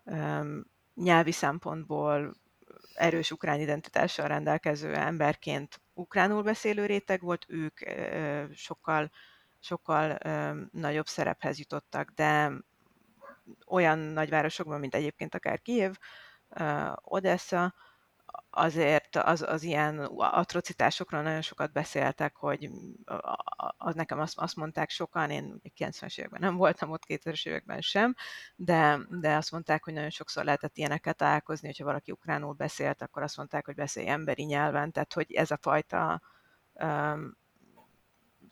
um, 0.03 0.65
nyelvi 0.93 1.31
szempontból 1.31 2.35
erős 2.93 3.31
ukrán 3.31 3.59
identitással 3.59 4.27
rendelkező 4.27 4.95
emberként 4.95 5.81
ukránul 5.97 6.43
beszélő 6.43 6.85
réteg 6.85 7.21
volt, 7.21 7.45
ők 7.47 7.79
sokkal, 8.53 9.11
sokkal 9.59 10.17
nagyobb 10.71 11.07
szerephez 11.07 11.59
jutottak, 11.59 12.09
de 12.09 12.51
olyan 13.67 13.99
nagyvárosokban, 13.99 14.79
mint 14.79 14.95
egyébként 14.95 15.35
akár 15.35 15.61
Kiev, 15.61 15.93
Odessa, 16.95 17.73
azért 18.49 19.15
az, 19.15 19.41
az 19.41 19.63
ilyen 19.63 19.99
atrocitásokról 20.17 21.21
nagyon 21.21 21.41
sokat 21.41 21.71
beszéltek, 21.71 22.35
hogy 22.35 22.69
az 23.77 23.95
nekem 23.95 24.19
azt, 24.19 24.37
azt 24.37 24.55
mondták 24.55 24.89
sokan, 24.89 25.29
én 25.29 25.61
90-es 25.77 26.17
években 26.17 26.41
nem 26.41 26.55
voltam 26.55 26.91
ott, 26.91 27.03
2000-es 27.07 27.47
években 27.47 27.81
sem, 27.81 28.15
de, 28.55 28.99
de 29.09 29.35
azt 29.35 29.51
mondták, 29.51 29.83
hogy 29.83 29.93
nagyon 29.93 30.09
sokszor 30.09 30.43
lehetett 30.43 30.77
ilyeneket 30.77 31.17
találkozni, 31.17 31.67
hogyha 31.67 31.83
valaki 31.85 32.11
ukránul 32.11 32.53
beszélt, 32.53 33.01
akkor 33.01 33.23
azt 33.23 33.37
mondták, 33.37 33.65
hogy 33.65 33.75
beszélj 33.75 34.07
emberi 34.09 34.43
nyelven, 34.43 34.91
tehát 34.91 35.13
hogy 35.13 35.31
ez 35.33 35.51
a 35.51 35.57
fajta 35.61 36.21
um, 36.73 37.37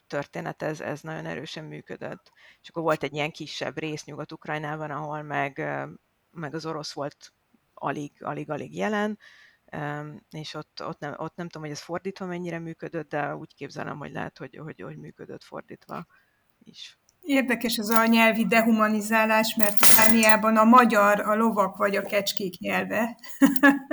történet, 0.08 0.62
ez, 0.62 0.82
ez 0.82 1.02
nagyon 1.02 1.26
erősen 1.26 1.64
működött. 1.64 2.32
És 2.62 2.70
akkor 2.70 2.84
volt 2.84 3.04
egy 3.04 3.14
ilyen 3.14 3.32
kisebb 3.32 3.78
rész 3.78 4.04
Nyugat-Ukrajnában, 4.04 4.92
ahol 4.92 5.22
meg, 5.22 5.58
meg 6.32 6.54
az 6.54 6.66
orosz 6.66 6.94
volt 6.94 7.34
alig, 7.74 8.24
alig, 8.24 8.50
alig 8.50 8.76
jelen, 8.76 9.20
és 10.30 10.54
ott, 10.54 10.82
ott, 10.84 11.00
nem, 11.00 11.14
ott 11.18 11.36
nem 11.36 11.48
tudom, 11.48 11.68
hogy 11.68 11.78
ez 11.78 11.84
fordítva 11.84 12.26
mennyire 12.26 12.60
működött, 12.60 13.10
de 13.10 13.36
úgy 13.36 13.56
képzelem, 13.56 13.98
hogy 13.98 14.12
lehet, 14.12 14.38
hogy, 14.38 14.58
hogy, 14.64 14.82
hogy 14.82 14.98
működött 14.98 15.44
fordítva 15.44 16.06
is. 16.64 17.00
Érdekes 17.22 17.78
ez 17.78 17.90
a 17.90 18.06
nyelvi 18.06 18.46
dehumanizálás, 18.46 19.56
mert 19.56 19.80
Romániában 19.88 20.58
a 20.58 20.64
magyar 20.64 21.20
a 21.20 21.36
lovak 21.36 21.78
vagy 21.78 21.96
a 21.96 22.02
kecskék 22.02 22.60
nyelve. 22.60 23.18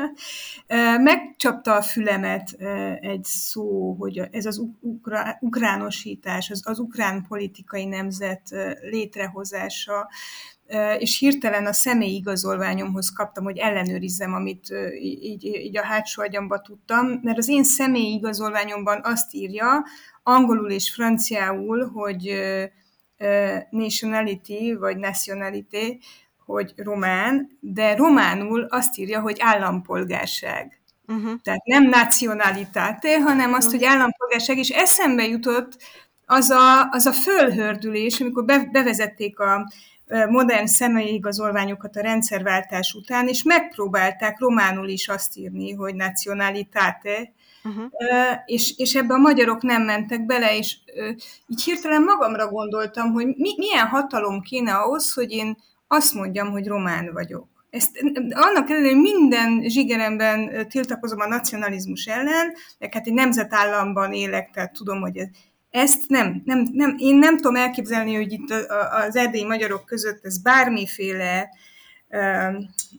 Megcsapta 1.02 1.74
a 1.74 1.82
fülemet 1.82 2.52
egy 3.00 3.24
szó, 3.24 3.94
hogy 3.98 4.18
ez 4.18 4.46
az 4.46 4.62
ukra, 4.80 5.36
ukránosítás, 5.40 6.50
az, 6.50 6.62
az 6.64 6.78
ukrán 6.78 7.26
politikai 7.28 7.84
nemzet 7.84 8.42
létrehozása, 8.80 10.08
és 10.98 11.18
hirtelen 11.18 11.66
a 11.66 11.72
személyi 11.72 12.14
igazolványomhoz 12.14 13.12
kaptam, 13.12 13.44
hogy 13.44 13.58
ellenőrizzem, 13.58 14.34
amit 14.34 14.74
így, 15.02 15.44
így 15.44 15.78
a 15.78 15.84
hátsó 15.84 16.22
agyamba 16.22 16.60
tudtam, 16.60 17.20
mert 17.22 17.38
az 17.38 17.48
én 17.48 17.64
személyi 17.64 18.12
igazolványomban 18.12 19.00
azt 19.04 19.34
írja, 19.34 19.84
angolul 20.22 20.70
és 20.70 20.90
franciául, 20.90 21.90
hogy 21.94 22.42
nationality 23.70 24.74
vagy 24.78 24.96
nationality, 24.96 25.98
hogy 26.44 26.72
román, 26.76 27.58
de 27.60 27.96
románul 27.96 28.66
azt 28.70 28.98
írja, 28.98 29.20
hogy 29.20 29.36
állampolgárság. 29.40 30.80
Uh-huh. 31.06 31.40
Tehát 31.42 31.64
nem 31.64 31.84
nacionalitáte, 31.84 33.20
hanem 33.20 33.52
azt, 33.52 33.66
uh-huh. 33.66 33.80
hogy 33.80 33.90
állampolgárság, 33.90 34.58
és 34.58 34.68
eszembe 34.68 35.26
jutott 35.26 35.76
az 36.26 36.50
a, 36.50 36.88
az 36.90 37.06
a 37.06 37.12
fölhördülés, 37.12 38.20
amikor 38.20 38.44
be, 38.44 38.68
bevezették 38.72 39.38
a 39.38 39.72
modern 40.28 40.66
személyi 40.66 41.14
igazolványokat 41.14 41.96
a 41.96 42.00
rendszerváltás 42.00 42.94
után, 42.94 43.28
és 43.28 43.42
megpróbálták 43.42 44.38
románul 44.38 44.88
is 44.88 45.08
azt 45.08 45.36
írni, 45.36 45.72
hogy 45.72 45.94
nacionalitáte, 45.94 47.32
uh-huh. 47.64 47.84
és, 48.46 48.74
és 48.76 48.94
ebbe 48.94 49.14
a 49.14 49.18
magyarok 49.18 49.62
nem 49.62 49.82
mentek 49.82 50.26
bele, 50.26 50.56
és 50.56 50.76
így 51.46 51.62
hirtelen 51.62 52.02
magamra 52.02 52.48
gondoltam, 52.48 53.12
hogy 53.12 53.26
mi, 53.26 53.54
milyen 53.56 53.86
hatalom 53.86 54.40
kéne 54.40 54.72
ahhoz, 54.74 55.12
hogy 55.12 55.30
én 55.30 55.56
azt 55.86 56.14
mondjam, 56.14 56.50
hogy 56.50 56.66
román 56.66 57.12
vagyok. 57.12 57.46
Ezt, 57.70 57.90
annak 58.30 58.70
ellenére, 58.70 58.92
hogy 58.92 59.02
minden 59.02 59.62
zsigeremben 59.68 60.68
tiltakozom 60.68 61.20
a 61.20 61.26
nacionalizmus 61.26 62.06
ellen, 62.06 62.52
mert 62.78 62.94
hát 62.94 63.06
egy 63.06 63.12
nemzetállamban 63.12 64.12
élek, 64.12 64.50
tehát 64.50 64.72
tudom, 64.72 65.00
hogy 65.00 65.16
ez 65.16 65.28
ezt 65.72 66.08
nem, 66.08 66.42
nem, 66.44 66.68
nem, 66.72 66.94
én 66.98 67.16
nem 67.16 67.36
tudom 67.36 67.56
elképzelni, 67.56 68.14
hogy 68.14 68.32
itt 68.32 68.50
az 68.90 69.16
erdélyi 69.16 69.44
magyarok 69.44 69.84
között 69.84 70.24
ez 70.24 70.42
bármiféle 70.42 71.48
ö, 72.08 72.48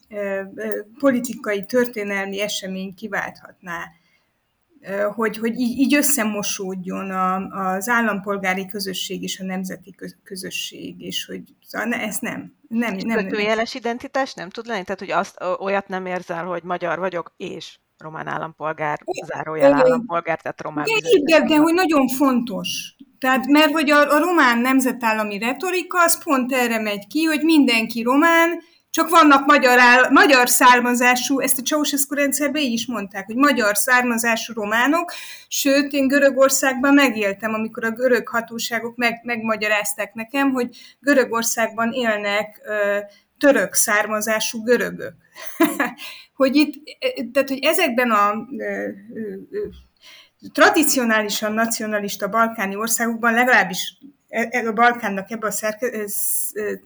ö, 0.10 0.42
politikai, 1.00 1.66
történelmi 1.66 2.42
esemény 2.42 2.94
kiválthatná 2.94 3.84
hogy, 5.16 5.38
hogy 5.38 5.60
így, 5.60 5.78
így 5.80 5.96
összemosódjon 5.96 7.12
a, 7.12 7.36
az 7.36 7.90
állampolgári 7.90 8.66
közösség 8.66 9.24
és 9.24 9.40
a 9.40 9.44
nemzeti 9.44 9.96
közösség, 10.24 11.02
és 11.02 11.26
hogy 11.26 11.42
szóval 11.66 11.94
ezt 11.94 12.22
nem. 12.22 12.56
nem, 12.68 12.96
nem 12.96 13.18
kötőjeles 13.18 13.74
identitás 13.74 14.34
nem 14.34 14.50
tud 14.50 14.66
lenni? 14.66 14.84
Tehát, 14.84 15.00
hogy 15.00 15.12
azt, 15.12 15.44
olyat 15.60 15.88
nem 15.88 16.06
érzel, 16.06 16.46
hogy 16.46 16.64
magyar 16.64 17.00
vagyok, 17.00 17.34
és 17.38 17.80
román 18.04 18.28
állampolgár, 18.28 19.00
zárójel 19.26 19.74
állampolgár, 19.74 20.42
tehát 20.42 20.62
román 20.62 20.86
de, 20.86 21.38
de, 21.38 21.46
de 21.46 21.56
hogy 21.56 21.74
nagyon 21.74 22.08
fontos. 22.08 22.96
Tehát, 23.20 23.46
mert 23.46 23.72
hogy 23.72 23.90
a, 23.90 24.14
a 24.16 24.20
román 24.20 24.58
nemzetállami 24.58 25.38
retorika 25.38 26.04
az 26.04 26.24
pont 26.24 26.54
erre 26.54 26.80
megy 26.80 27.08
ki, 27.08 27.24
hogy 27.24 27.42
mindenki 27.42 28.02
román, 28.02 28.60
csak 28.94 29.10
vannak 29.10 29.46
magyar, 29.46 29.80
áll, 29.80 30.10
magyar 30.10 30.50
származású, 30.50 31.40
ezt 31.40 31.60
a 31.60 31.62
Ceausescu 31.62 32.16
rendszerben 32.16 32.62
így 32.62 32.72
is 32.72 32.88
mondták, 32.88 33.26
hogy 33.26 33.36
magyar 33.36 33.78
származású 33.78 34.54
románok, 34.54 35.12
sőt, 35.48 35.92
én 35.92 36.08
Görögországban 36.08 36.94
megéltem, 36.94 37.54
amikor 37.54 37.84
a 37.84 37.92
görög 37.92 38.28
hatóságok 38.28 38.96
meg, 38.96 39.20
megmagyarázták 39.24 40.14
nekem, 40.14 40.52
hogy 40.52 40.70
Görögországban 41.00 41.92
élnek 41.92 42.62
ö, 42.66 42.98
török 43.38 43.74
származású 43.74 44.64
görögök. 44.64 45.14
hogy 46.34 46.56
itt, 46.56 46.84
tehát, 47.34 47.50
hogy 47.50 47.64
ezekben 47.64 48.12
a 48.12 48.48
ö, 48.58 48.90
tradicionálisan 50.52 51.54
nacionalista 51.54 52.28
balkáni 52.30 52.76
országokban 52.76 53.34
legalábbis 53.34 53.98
E, 54.34 54.48
e, 54.52 54.68
a 54.68 54.74
Balkánnak 54.74 55.32
ebben 55.32 55.50
a 55.50 55.52
szerke, 55.52 55.88
e, 55.92 56.06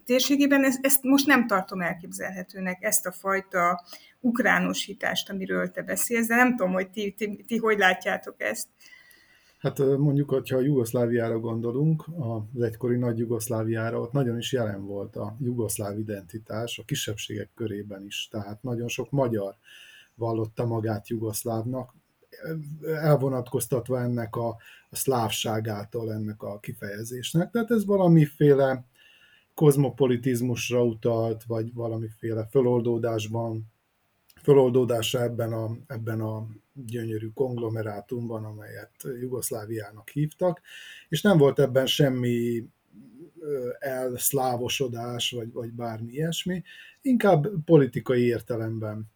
térségében 0.06 0.64
ez, 0.64 0.78
ezt 0.82 1.04
most 1.04 1.26
nem 1.26 1.48
tartom 1.48 1.82
elképzelhetőnek, 1.82 2.84
ezt 2.84 3.06
a 3.06 3.12
fajta 3.12 3.84
ukránosítást, 4.20 5.30
amiről 5.30 5.72
te 5.72 5.82
beszélsz, 5.82 6.28
de 6.28 6.36
nem 6.36 6.56
tudom, 6.56 6.74
hogy 6.74 6.90
ti, 6.90 7.14
ti, 7.18 7.44
ti 7.48 7.58
hogy 7.58 7.78
látjátok 7.78 8.36
ezt. 8.42 8.68
Hát 9.58 9.78
mondjuk, 9.98 10.30
hogyha 10.30 10.58
a 10.58 10.62
Jugoszláviára 10.62 11.40
gondolunk, 11.40 12.06
az 12.54 12.62
egykori 12.62 12.98
nagy 12.98 13.18
Jugoszláviára, 13.18 14.00
ott 14.00 14.12
nagyon 14.12 14.38
is 14.38 14.54
jelen 14.54 14.86
volt 14.86 15.16
a 15.16 15.36
jugoszláv 15.40 16.00
identitás, 16.00 16.80
a 16.80 16.84
kisebbségek 16.86 17.50
körében 17.56 18.06
is, 18.06 18.28
tehát 18.32 18.64
nagyon 18.64 18.88
sok 18.88 19.12
magyar 19.12 19.56
vallotta 20.16 20.66
magát 20.66 21.08
jugoszlávnak, 21.08 21.94
elvonatkoztatva 22.82 24.00
ennek 24.00 24.36
a, 24.36 24.48
a 24.90 24.96
szlávságától 24.96 26.14
ennek 26.14 26.44
a 26.44 26.60
kifejezésnek. 26.60 27.52
Tehát 27.52 27.72
ez 27.72 27.86
valamiféle 27.86 28.86
kozmopolitizmusra 29.54 30.84
utalt, 30.84 31.44
vagy 31.44 31.74
valamiféle 31.74 32.48
föloldódásban, 32.52 33.66
föloldódása 34.48 35.22
ebben 35.22 35.54
a, 35.54 35.78
ebben 35.88 36.22
a 36.22 36.48
gyönyörű 36.74 37.28
konglomerátumban, 37.34 38.46
amelyet 38.46 38.92
Jugoszláviának 39.22 40.10
hívtak, 40.10 40.62
és 41.10 41.22
nem 41.22 41.38
volt 41.38 41.60
ebben 41.60 41.86
semmi 41.86 42.66
elszlávosodás, 43.80 45.32
vagy, 45.32 45.52
vagy 45.52 45.72
bármi 45.72 46.12
ilyesmi, 46.12 46.64
inkább 47.02 47.48
politikai 47.66 48.26
értelemben 48.26 49.12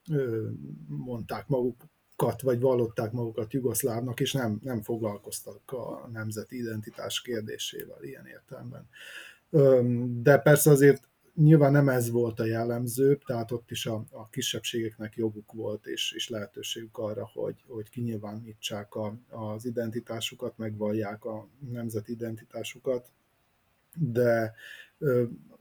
mondták 0.87 1.47
maguk, 1.47 1.83
magukat, 2.21 2.41
vagy 2.41 2.59
vallották 2.59 3.11
magukat 3.11 3.53
jugoszlávnak, 3.53 4.19
és 4.19 4.31
nem, 4.31 4.59
nem 4.63 4.81
foglalkoztak 4.81 5.71
a 5.71 6.09
nemzeti 6.11 6.57
identitás 6.57 7.21
kérdésével 7.21 8.03
ilyen 8.03 8.25
értelemben. 8.25 8.87
De 10.21 10.37
persze 10.37 10.69
azért 10.69 11.09
nyilván 11.35 11.71
nem 11.71 11.89
ez 11.89 12.09
volt 12.09 12.39
a 12.39 12.45
jellemző, 12.45 13.17
tehát 13.25 13.51
ott 13.51 13.71
is 13.71 13.85
a, 13.85 14.05
a 14.11 14.29
kisebbségeknek 14.29 15.15
joguk 15.15 15.51
volt, 15.51 15.85
és, 15.85 16.11
és 16.15 16.29
lehetőségük 16.29 16.97
arra, 16.97 17.29
hogy, 17.33 17.63
hogy 17.67 17.89
kinyilvánítsák 17.89 18.95
a, 18.95 19.17
az 19.29 19.65
identitásukat, 19.65 20.57
megvallják 20.57 21.25
a 21.25 21.47
nemzeti 21.71 22.11
identitásukat, 22.11 23.11
de 23.97 24.53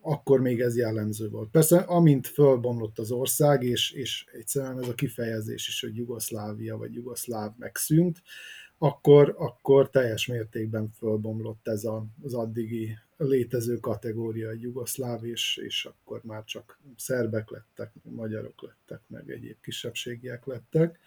akkor 0.00 0.40
még 0.40 0.60
ez 0.60 0.76
jellemző 0.76 1.28
volt. 1.28 1.50
Persze, 1.50 1.78
amint 1.78 2.26
fölbomlott 2.26 2.98
az 2.98 3.10
ország, 3.10 3.62
és, 3.62 3.90
és 3.90 4.26
egyszerűen 4.32 4.78
ez 4.78 4.88
a 4.88 4.94
kifejezés 4.94 5.68
is, 5.68 5.80
hogy 5.80 5.96
Jugoszlávia 5.96 6.76
vagy 6.76 6.94
Jugoszláv 6.94 7.52
megszűnt, 7.58 8.22
akkor, 8.82 9.34
akkor 9.38 9.90
teljes 9.90 10.26
mértékben 10.26 10.90
fölbomlott 10.96 11.68
ez 11.68 11.84
a, 11.84 12.06
az 12.22 12.34
addigi 12.34 12.98
létező 13.16 13.76
kategória, 13.76 14.50
egy 14.50 14.60
jugoszláv, 14.60 15.24
és, 15.24 15.60
és 15.64 15.84
akkor 15.84 16.20
már 16.24 16.44
csak 16.44 16.78
szerbek 16.96 17.50
lettek, 17.50 17.92
magyarok 18.02 18.62
lettek, 18.62 19.00
meg 19.06 19.30
egyéb 19.30 19.56
kisebbségiek 19.60 20.46
lettek. 20.46 20.98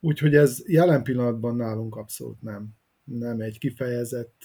Úgyhogy 0.00 0.34
ez 0.34 0.62
jelen 0.66 1.02
pillanatban 1.02 1.56
nálunk 1.56 1.96
abszolút 1.96 2.42
nem, 2.42 2.68
nem 3.04 3.40
egy 3.40 3.58
kifejezett 3.58 4.42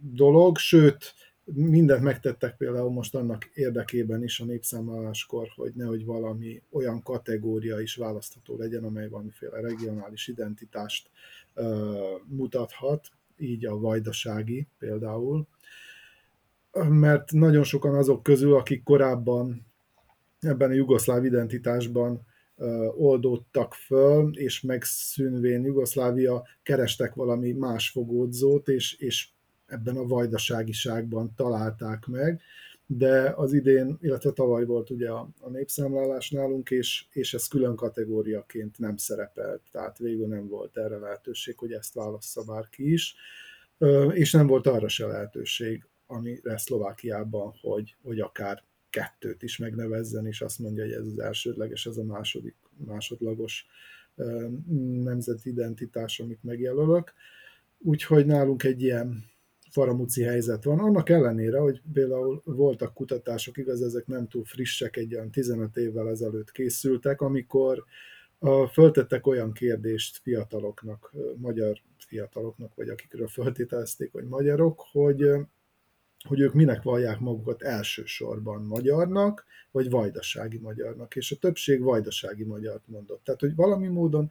dolog, 0.00 0.58
sőt, 0.58 1.14
mindent 1.54 2.02
megtettek 2.02 2.56
például 2.56 2.90
most 2.90 3.14
annak 3.14 3.44
érdekében 3.54 4.22
is 4.22 4.40
a 4.40 4.44
népszámláláskor, 4.44 5.48
hogy 5.54 5.72
nehogy 5.74 6.04
valami 6.04 6.62
olyan 6.70 7.02
kategória 7.02 7.80
is 7.80 7.94
választható 7.94 8.56
legyen, 8.56 8.84
amely 8.84 9.08
valamiféle 9.08 9.60
regionális 9.60 10.28
identitást 10.28 11.10
mutathat, 12.24 13.10
így 13.38 13.66
a 13.66 13.78
vajdasági 13.78 14.66
például, 14.78 15.46
mert 16.88 17.32
nagyon 17.32 17.64
sokan 17.64 17.94
azok 17.94 18.22
közül, 18.22 18.54
akik 18.54 18.82
korábban 18.82 19.66
ebben 20.40 20.70
a 20.70 20.74
jugoszláv 20.74 21.24
identitásban 21.24 22.26
oldódtak 22.96 23.74
föl, 23.74 24.38
és 24.38 24.60
megszűnvén 24.60 25.64
Jugoszlávia 25.64 26.46
kerestek 26.62 27.14
valami 27.14 27.52
más 27.52 27.90
fogódzót, 27.90 28.68
és, 28.68 28.94
és 28.98 29.28
ebben 29.66 29.96
a 29.96 30.06
vajdaságiságban 30.06 31.34
találták 31.34 32.06
meg, 32.06 32.40
de 32.86 33.32
az 33.36 33.52
idén, 33.52 33.98
illetve 34.00 34.30
tavaly 34.30 34.64
volt 34.64 34.90
ugye 34.90 35.10
a, 35.10 35.28
a 35.40 35.48
népszámlálás 35.48 36.30
nálunk, 36.30 36.70
és, 36.70 37.04
és 37.12 37.34
ez 37.34 37.46
külön 37.46 37.76
kategóriaként 37.76 38.78
nem 38.78 38.96
szerepelt, 38.96 39.62
tehát 39.72 39.98
végül 39.98 40.26
nem 40.26 40.48
volt 40.48 40.76
erre 40.76 40.96
lehetőség, 40.96 41.58
hogy 41.58 41.72
ezt 41.72 41.94
válassza 41.94 42.42
bárki 42.44 42.92
is, 42.92 43.14
és 44.10 44.32
nem 44.32 44.46
volt 44.46 44.66
arra 44.66 44.88
se 44.88 45.06
lehetőség, 45.06 45.84
amire 46.06 46.56
Szlovákiában, 46.56 47.54
hogy, 47.60 47.96
hogy 48.02 48.20
akár 48.20 48.62
kettőt 48.90 49.42
is 49.42 49.56
megnevezzen, 49.56 50.26
és 50.26 50.40
azt 50.40 50.58
mondja, 50.58 50.84
hogy 50.84 50.92
ez 50.92 51.06
az 51.06 51.18
elsődleges, 51.18 51.86
ez 51.86 51.96
a 51.96 52.04
második, 52.04 52.54
másodlagos 52.86 53.66
nemzeti 55.02 55.48
identitás, 55.48 56.20
amit 56.20 56.42
megjelölök. 56.42 57.12
Úgyhogy 57.78 58.26
nálunk 58.26 58.62
egy 58.62 58.82
ilyen 58.82 59.24
faramuci 59.76 60.22
helyzet 60.22 60.64
van. 60.64 60.78
Annak 60.78 61.08
ellenére, 61.08 61.58
hogy 61.58 61.82
például 61.92 62.42
voltak 62.44 62.94
kutatások, 62.94 63.56
igaz, 63.56 63.82
ezek 63.82 64.06
nem 64.06 64.28
túl 64.28 64.44
frissek, 64.44 64.96
egy 64.96 65.14
olyan 65.14 65.30
15 65.30 65.76
évvel 65.76 66.08
ezelőtt 66.08 66.50
készültek, 66.50 67.20
amikor 67.20 67.84
föltettek 68.72 69.26
olyan 69.26 69.52
kérdést 69.52 70.20
fiataloknak, 70.22 71.12
magyar 71.36 71.80
fiataloknak, 71.98 72.74
vagy 72.74 72.88
akikről 72.88 73.28
föltételezték, 73.28 74.12
hogy 74.12 74.24
magyarok, 74.24 74.84
hogy, 74.92 75.30
hogy 76.28 76.40
ők 76.40 76.54
minek 76.54 76.82
vallják 76.82 77.20
magukat 77.20 77.62
elsősorban 77.62 78.62
magyarnak, 78.62 79.44
vagy 79.70 79.90
vajdasági 79.90 80.58
magyarnak, 80.58 81.16
és 81.16 81.32
a 81.32 81.36
többség 81.36 81.82
vajdasági 81.82 82.44
magyart 82.44 82.82
mondott. 82.86 83.24
Tehát, 83.24 83.40
hogy 83.40 83.54
valami 83.54 83.86
módon 83.86 84.30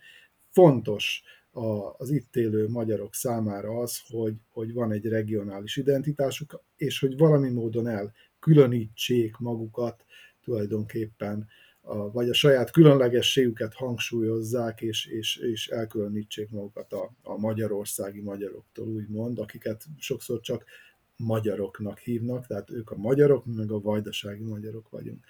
fontos 0.51 1.23
a, 1.55 1.95
az 1.97 2.09
itt 2.09 2.35
élő 2.35 2.69
magyarok 2.69 3.13
számára 3.13 3.79
az, 3.79 4.01
hogy, 4.07 4.33
hogy 4.49 4.73
van 4.73 4.91
egy 4.91 5.05
regionális 5.05 5.77
identitásuk, 5.77 6.63
és 6.75 6.99
hogy 6.99 7.17
valami 7.17 7.49
módon 7.49 7.87
elkülönítsék 7.87 9.37
magukat 9.37 10.05
tulajdonképpen, 10.43 11.47
a, 11.81 12.11
vagy 12.11 12.29
a 12.29 12.33
saját 12.33 12.71
különlegességüket 12.71 13.73
hangsúlyozzák, 13.73 14.81
és, 14.81 15.05
és, 15.05 15.37
és 15.37 15.67
elkülönítsék 15.67 16.49
magukat 16.49 16.93
a, 16.93 17.15
a 17.23 17.37
magyarországi 17.37 18.21
magyaroktól, 18.21 18.87
úgymond, 18.87 19.39
akiket 19.39 19.83
sokszor 19.97 20.39
csak 20.39 20.65
magyaroknak 21.17 21.99
hívnak, 21.99 22.47
tehát 22.47 22.71
ők 22.71 22.91
a 22.91 22.97
magyarok, 22.97 23.45
meg 23.45 23.71
a 23.71 23.79
vajdasági 23.79 24.43
magyarok 24.43 24.89
vagyunk. 24.89 25.25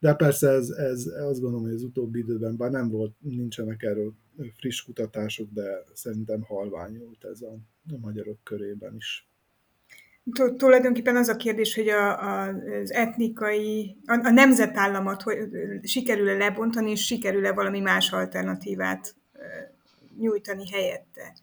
De 0.00 0.14
persze 0.14 0.48
ez, 0.48 0.70
ez 0.70 1.06
azt 1.06 1.40
gondolom, 1.40 1.64
hogy 1.64 1.74
az 1.74 1.82
utóbbi 1.82 2.18
időben, 2.18 2.56
bár 2.56 2.70
nem 2.70 2.88
volt, 2.88 3.14
nincsenek 3.20 3.82
erről 3.82 4.12
friss 4.56 4.82
kutatások, 4.82 5.48
de 5.52 5.84
szerintem 5.94 6.42
halványult 6.42 7.24
ez 7.24 7.40
a, 7.40 7.52
a 7.92 7.98
magyarok 8.00 8.38
körében 8.42 8.94
is. 8.94 9.28
Tulajdonképpen 10.56 11.16
az 11.16 11.28
a 11.28 11.36
kérdés, 11.36 11.74
hogy 11.74 11.88
a, 11.88 12.22
a, 12.22 12.48
az 12.82 12.92
etnikai, 12.92 13.96
a, 14.06 14.26
a 14.26 14.30
nemzetállamot 14.30 15.22
hogy 15.22 15.38
sikerül-e 15.82 16.36
lebontani, 16.36 16.90
és 16.90 17.04
sikerül-e 17.04 17.52
valami 17.52 17.80
más 17.80 18.12
alternatívát 18.12 19.14
nyújtani 20.18 20.70
helyette. 20.70 21.36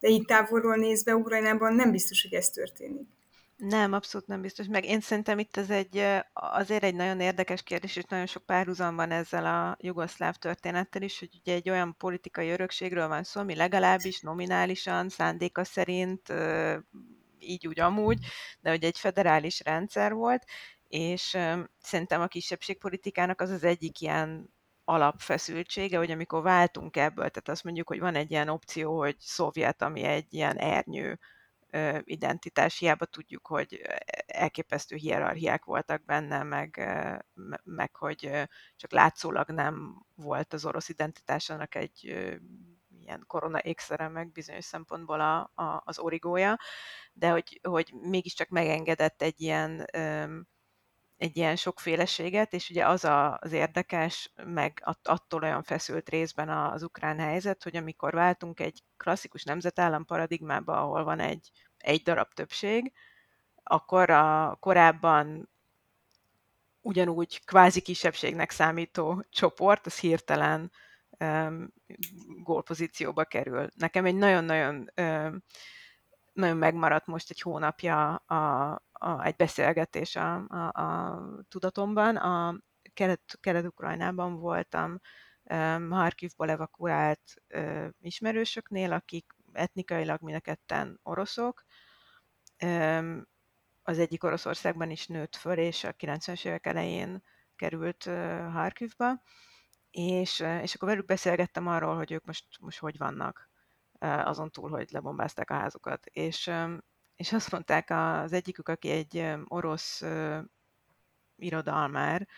de 0.00 0.08
így 0.08 0.24
távolról 0.24 0.76
nézve 0.76 1.16
Ukrajnában 1.16 1.74
nem 1.74 1.90
biztos, 1.90 2.22
hogy 2.22 2.32
ez 2.32 2.48
történik. 2.50 3.15
Nem, 3.56 3.92
abszolút 3.92 4.26
nem 4.26 4.40
biztos. 4.40 4.66
Meg 4.66 4.84
én 4.84 5.00
szerintem 5.00 5.38
itt 5.38 5.56
ez 5.56 5.70
egy, 5.70 6.04
azért 6.32 6.82
egy 6.82 6.94
nagyon 6.94 7.20
érdekes 7.20 7.62
kérdés, 7.62 7.96
és 7.96 8.04
nagyon 8.04 8.26
sok 8.26 8.42
párhuzam 8.46 8.96
van 8.96 9.10
ezzel 9.10 9.46
a 9.46 9.76
jugoszláv 9.80 10.34
történettel 10.34 11.02
is, 11.02 11.18
hogy 11.18 11.28
ugye 11.40 11.54
egy 11.54 11.70
olyan 11.70 11.96
politikai 11.98 12.50
örökségről 12.50 13.08
van 13.08 13.22
szó, 13.22 13.40
ami 13.40 13.54
legalábbis 13.54 14.20
nominálisan, 14.20 15.08
szándéka 15.08 15.64
szerint, 15.64 16.32
így 17.38 17.66
úgy 17.66 17.80
amúgy, 17.80 18.18
de 18.60 18.70
hogy 18.70 18.84
egy 18.84 18.98
federális 18.98 19.60
rendszer 19.64 20.12
volt, 20.12 20.44
és 20.88 21.36
szerintem 21.82 22.20
a 22.20 22.26
kisebbségpolitikának 22.26 23.40
az 23.40 23.50
az 23.50 23.64
egyik 23.64 24.00
ilyen 24.00 24.54
alapfeszültsége, 24.84 25.98
hogy 25.98 26.10
amikor 26.10 26.42
váltunk 26.42 26.96
ebből, 26.96 27.28
tehát 27.28 27.48
azt 27.48 27.64
mondjuk, 27.64 27.88
hogy 27.88 28.00
van 28.00 28.14
egy 28.14 28.30
ilyen 28.30 28.48
opció, 28.48 28.98
hogy 28.98 29.16
szovjet, 29.18 29.82
ami 29.82 30.02
egy 30.02 30.34
ilyen 30.34 30.56
ernyő 30.56 31.18
identitás, 32.00 32.78
hiába 32.78 33.04
tudjuk, 33.04 33.46
hogy 33.46 33.82
elképesztő 34.26 34.96
hierarchiák 34.96 35.64
voltak 35.64 36.04
benne, 36.04 36.42
meg, 36.42 36.80
meg 37.64 37.96
hogy 37.96 38.30
csak 38.76 38.92
látszólag 38.92 39.50
nem 39.50 40.06
volt 40.14 40.52
az 40.52 40.64
orosz 40.64 40.88
identitásának 40.88 41.74
egy 41.74 42.04
ilyen 43.00 43.24
korona 43.26 43.58
ékszere, 43.58 44.08
meg 44.08 44.32
bizonyos 44.32 44.64
szempontból 44.64 45.20
a, 45.20 45.50
a, 45.54 45.82
az 45.84 45.98
origója, 45.98 46.58
de 47.12 47.30
hogy, 47.30 47.60
hogy 47.62 47.94
mégiscsak 48.00 48.48
megengedett 48.48 49.22
egy 49.22 49.40
ilyen 49.40 49.86
egy 51.16 51.36
ilyen 51.36 51.56
sokféleséget, 51.56 52.52
és 52.52 52.70
ugye 52.70 52.86
az 52.86 53.04
a, 53.04 53.38
az 53.40 53.52
érdekes, 53.52 54.32
meg 54.44 54.82
attól 55.02 55.42
olyan 55.42 55.62
feszült 55.62 56.08
részben 56.08 56.48
az 56.48 56.82
ukrán 56.82 57.18
helyzet, 57.18 57.62
hogy 57.62 57.76
amikor 57.76 58.12
váltunk 58.12 58.60
egy 58.60 58.82
klasszikus 58.96 59.44
nemzetállam 59.44 60.04
paradigmába, 60.04 60.80
ahol 60.80 61.04
van 61.04 61.20
egy, 61.20 61.50
egy 61.78 62.02
darab 62.02 62.32
többség, 62.34 62.92
akkor 63.62 64.10
a 64.10 64.56
korábban 64.60 65.48
ugyanúgy 66.80 67.44
kvázi 67.44 67.80
kisebbségnek 67.80 68.50
számító 68.50 69.24
csoport, 69.30 69.86
az 69.86 69.98
hirtelen 69.98 70.72
um, 71.18 71.72
gólpozícióba 72.42 73.24
kerül. 73.24 73.68
Nekem 73.74 74.04
egy 74.04 74.14
nagyon-nagyon 74.14 74.90
um, 74.96 75.42
nagyon 76.36 76.56
megmaradt 76.56 77.06
most 77.06 77.30
egy 77.30 77.40
hónapja 77.40 78.14
a, 78.14 78.82
a, 78.98 79.24
egy 79.24 79.36
beszélgetés 79.36 80.16
a, 80.16 80.44
a, 80.48 80.82
a 80.82 81.20
tudatomban. 81.48 82.16
A 82.16 82.60
Kelet, 82.94 83.38
Kelet-Ukrajnában 83.40 84.38
voltam 84.38 85.00
um, 85.42 85.90
Harkivból 85.90 86.50
evakuált 86.50 87.34
uh, 87.54 87.86
ismerősöknél, 88.00 88.92
akik 88.92 89.34
etnikailag 89.52 90.20
mind 90.20 90.36
a 90.36 90.40
ketten 90.40 91.00
oroszok. 91.02 91.64
Um, 92.64 93.26
az 93.82 93.98
egyik 93.98 94.24
Oroszországban 94.24 94.90
is 94.90 95.06
nőtt 95.06 95.36
föl, 95.36 95.58
és 95.58 95.84
a 95.84 95.92
90-es 95.92 96.44
évek 96.46 96.66
elején 96.66 97.22
került 97.56 98.06
uh, 98.06 98.14
Harkivba, 98.52 99.22
és, 99.90 100.40
uh, 100.40 100.62
és 100.62 100.74
akkor 100.74 100.88
velük 100.88 101.04
beszélgettem 101.04 101.66
arról, 101.66 101.96
hogy 101.96 102.12
ők 102.12 102.24
most, 102.24 102.44
most 102.60 102.78
hogy 102.78 102.98
vannak 102.98 103.50
azon 103.98 104.50
túl, 104.50 104.70
hogy 104.70 104.90
lebombázták 104.90 105.50
a 105.50 105.54
házukat. 105.54 106.06
És, 106.06 106.50
és 107.16 107.32
azt 107.32 107.50
mondták 107.50 107.90
az 107.90 108.32
egyikük, 108.32 108.68
aki 108.68 108.90
egy 108.90 109.26
orosz 109.44 110.02
irodalmár, 111.36 112.28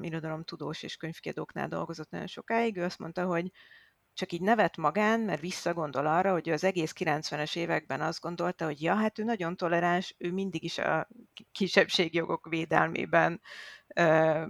irodalomtudós 0.00 0.82
és 0.82 0.96
könyvkiadóknál 0.96 1.68
dolgozott 1.68 2.10
nagyon 2.10 2.26
sokáig, 2.26 2.76
ő 2.76 2.84
azt 2.84 2.98
mondta, 2.98 3.24
hogy 3.24 3.52
csak 4.14 4.32
így 4.32 4.40
nevet 4.40 4.76
magán, 4.76 5.20
mert 5.20 5.40
visszagondol 5.40 6.06
arra, 6.06 6.32
hogy 6.32 6.48
az 6.48 6.64
egész 6.64 6.92
90-es 6.98 7.56
években 7.56 8.00
azt 8.00 8.20
gondolta, 8.20 8.64
hogy 8.64 8.82
ja, 8.82 8.94
hát 8.94 9.18
ő 9.18 9.24
nagyon 9.24 9.56
toleráns, 9.56 10.14
ő 10.18 10.32
mindig 10.32 10.62
is 10.64 10.78
a 10.78 11.08
kisebbségjogok 11.52 12.48
védelmében 12.48 13.40
ö, 13.94 14.42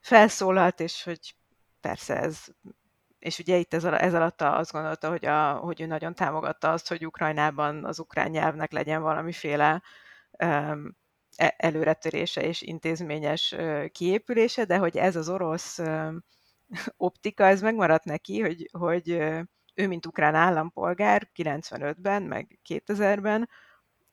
felszólalt, 0.00 0.80
és 0.80 1.02
hogy 1.02 1.36
persze 1.80 2.16
ez 2.16 2.44
és 3.24 3.38
ugye 3.38 3.56
itt 3.56 3.74
ez, 3.74 3.84
ez 3.84 4.14
alatt 4.14 4.42
azt 4.42 4.72
gondolta, 4.72 5.08
hogy, 5.08 5.24
a, 5.24 5.52
hogy 5.52 5.80
ő 5.80 5.86
nagyon 5.86 6.14
támogatta 6.14 6.72
azt, 6.72 6.88
hogy 6.88 7.06
Ukrajnában 7.06 7.84
az 7.84 7.98
ukrán 7.98 8.30
nyelvnek 8.30 8.72
legyen 8.72 9.02
valamiféle 9.02 9.82
um, 10.44 10.96
előretörése 11.56 12.42
és 12.42 12.62
intézményes 12.62 13.52
uh, 13.52 13.86
kiépülése, 13.86 14.64
de 14.64 14.78
hogy 14.78 14.96
ez 14.96 15.16
az 15.16 15.28
orosz 15.28 15.78
um, 15.78 16.24
optika, 16.96 17.44
ez 17.44 17.60
megmaradt 17.62 18.04
neki, 18.04 18.40
hogy, 18.40 18.68
hogy 18.78 19.10
uh, 19.12 19.40
ő, 19.74 19.86
mint 19.86 20.06
ukrán 20.06 20.34
állampolgár 20.34 21.30
95-ben, 21.36 22.22
meg 22.22 22.58
2000-ben 22.68 23.48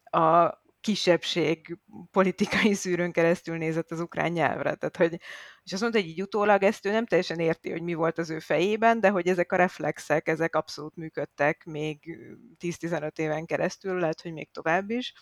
a 0.03 0.60
kisebbség 0.81 1.77
politikai 2.11 2.73
szűrőn 2.81 3.11
keresztül 3.11 3.57
nézett 3.57 3.91
az 3.91 3.99
ukrán 3.99 4.31
nyelvre. 4.31 4.75
Tehát, 4.75 4.97
hogy, 4.97 5.19
és 5.63 5.73
azt 5.73 5.81
mondta, 5.81 5.99
hogy 5.99 6.09
így 6.09 6.21
utólag 6.21 6.63
ezt 6.63 6.85
ő 6.85 6.91
nem 6.91 7.05
teljesen 7.05 7.39
érti, 7.39 7.71
hogy 7.71 7.81
mi 7.81 7.93
volt 7.93 8.17
az 8.17 8.29
ő 8.29 8.39
fejében, 8.39 8.99
de 8.99 9.09
hogy 9.09 9.27
ezek 9.27 9.51
a 9.51 9.55
reflexek, 9.55 10.27
ezek 10.27 10.55
abszolút 10.55 10.95
működtek 10.95 11.63
még 11.65 12.17
10-15 12.59 13.17
éven 13.17 13.45
keresztül, 13.45 13.99
lehet, 13.99 14.21
hogy 14.21 14.33
még 14.33 14.51
tovább 14.51 14.89
is 14.89 15.13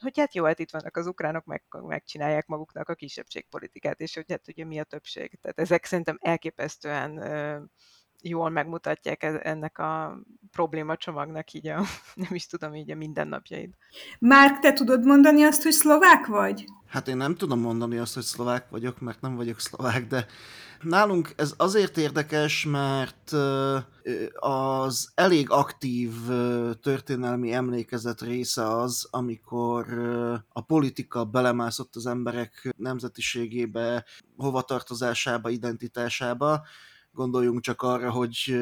hogy 0.00 0.18
hát 0.18 0.34
jó, 0.34 0.44
hát 0.44 0.58
itt 0.58 0.70
vannak 0.70 0.96
az 0.96 1.06
ukránok, 1.06 1.44
meg, 1.44 1.62
megcsinálják 1.70 2.46
maguknak 2.46 2.88
a 2.88 2.94
kisebbségpolitikát, 2.94 4.00
és 4.00 4.14
hogy 4.14 4.24
hát 4.28 4.48
ugye 4.48 4.64
mi 4.64 4.78
a 4.78 4.84
többség. 4.84 5.38
Tehát 5.40 5.58
ezek 5.58 5.84
szerintem 5.84 6.18
elképesztően 6.20 7.18
jól 8.22 8.50
megmutatják 8.50 9.22
e-, 9.22 9.40
ennek 9.42 9.78
a 9.78 10.20
problémacsomagnak 10.50 11.52
így 11.52 11.68
a, 11.68 11.82
nem 12.14 12.34
is 12.34 12.46
tudom, 12.46 12.74
így 12.74 12.90
a 12.90 12.94
mindennapjaid. 12.94 13.70
Márk, 14.18 14.58
te 14.58 14.72
tudod 14.72 15.04
mondani 15.04 15.42
azt, 15.42 15.62
hogy 15.62 15.72
szlovák 15.72 16.26
vagy? 16.26 16.64
Hát 16.86 17.08
én 17.08 17.16
nem 17.16 17.34
tudom 17.34 17.60
mondani 17.60 17.98
azt, 17.98 18.14
hogy 18.14 18.22
szlovák 18.22 18.68
vagyok, 18.68 19.00
mert 19.00 19.20
nem 19.20 19.36
vagyok 19.36 19.60
szlovák, 19.60 20.06
de 20.06 20.26
nálunk 20.80 21.32
ez 21.36 21.54
azért 21.56 21.96
érdekes, 21.96 22.64
mert 22.64 23.32
az 24.34 25.12
elég 25.14 25.50
aktív 25.50 26.12
történelmi 26.82 27.52
emlékezet 27.52 28.20
része 28.20 28.76
az, 28.76 29.08
amikor 29.10 29.86
a 30.48 30.60
politika 30.60 31.24
belemászott 31.24 31.96
az 31.96 32.06
emberek 32.06 32.74
nemzetiségébe, 32.76 34.04
hovatartozásába, 34.36 35.48
identitásába, 35.48 36.62
Gondoljunk 37.12 37.60
csak 37.60 37.82
arra, 37.82 38.10
hogy 38.10 38.56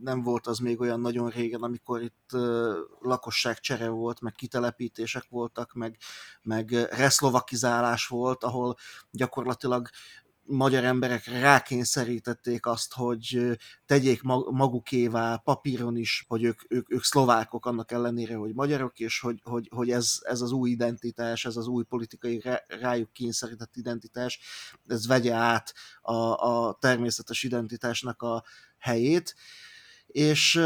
nem 0.00 0.22
volt 0.22 0.46
az 0.46 0.58
még 0.58 0.80
olyan 0.80 1.00
nagyon 1.00 1.28
régen, 1.30 1.62
amikor 1.62 2.02
itt 2.02 2.30
lakosságcsere 3.00 3.88
volt, 3.88 4.20
meg 4.20 4.32
kitelepítések 4.32 5.24
voltak, 5.28 5.72
meg, 5.72 5.96
meg 6.42 6.70
reszlovakizálás 6.90 8.06
volt, 8.06 8.44
ahol 8.44 8.76
gyakorlatilag 9.10 9.88
magyar 10.46 10.84
emberek 10.84 11.26
rákényszerítették 11.26 12.66
azt, 12.66 12.92
hogy 12.92 13.58
tegyék 13.86 14.22
magukévá 14.50 15.36
papíron 15.36 15.96
is, 15.96 16.24
hogy 16.28 16.42
ők, 16.42 16.60
ők, 16.68 16.92
ők 16.92 17.02
szlovákok 17.02 17.66
annak 17.66 17.92
ellenére, 17.92 18.34
hogy 18.36 18.54
magyarok, 18.54 18.98
és 18.98 19.20
hogy, 19.20 19.40
hogy, 19.42 19.68
hogy 19.74 19.90
ez, 19.90 20.18
ez 20.22 20.40
az 20.40 20.52
új 20.52 20.70
identitás, 20.70 21.44
ez 21.44 21.56
az 21.56 21.66
új 21.66 21.84
politikai 21.84 22.42
rájuk 22.66 23.12
kényszerített 23.12 23.76
identitás, 23.76 24.40
ez 24.86 25.06
vegye 25.06 25.34
át 25.34 25.74
a, 26.00 26.14
a 26.14 26.76
természetes 26.80 27.42
identitásnak 27.42 28.22
a 28.22 28.44
helyét. 28.78 29.34
És 30.06 30.60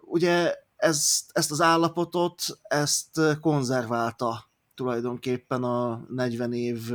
ugye 0.00 0.54
ez, 0.76 1.24
ezt 1.32 1.50
az 1.50 1.60
állapotot, 1.60 2.44
ezt 2.62 3.20
konzerválta 3.40 4.51
tulajdonképpen 4.82 5.62
a 5.62 6.04
40 6.08 6.52
év 6.52 6.90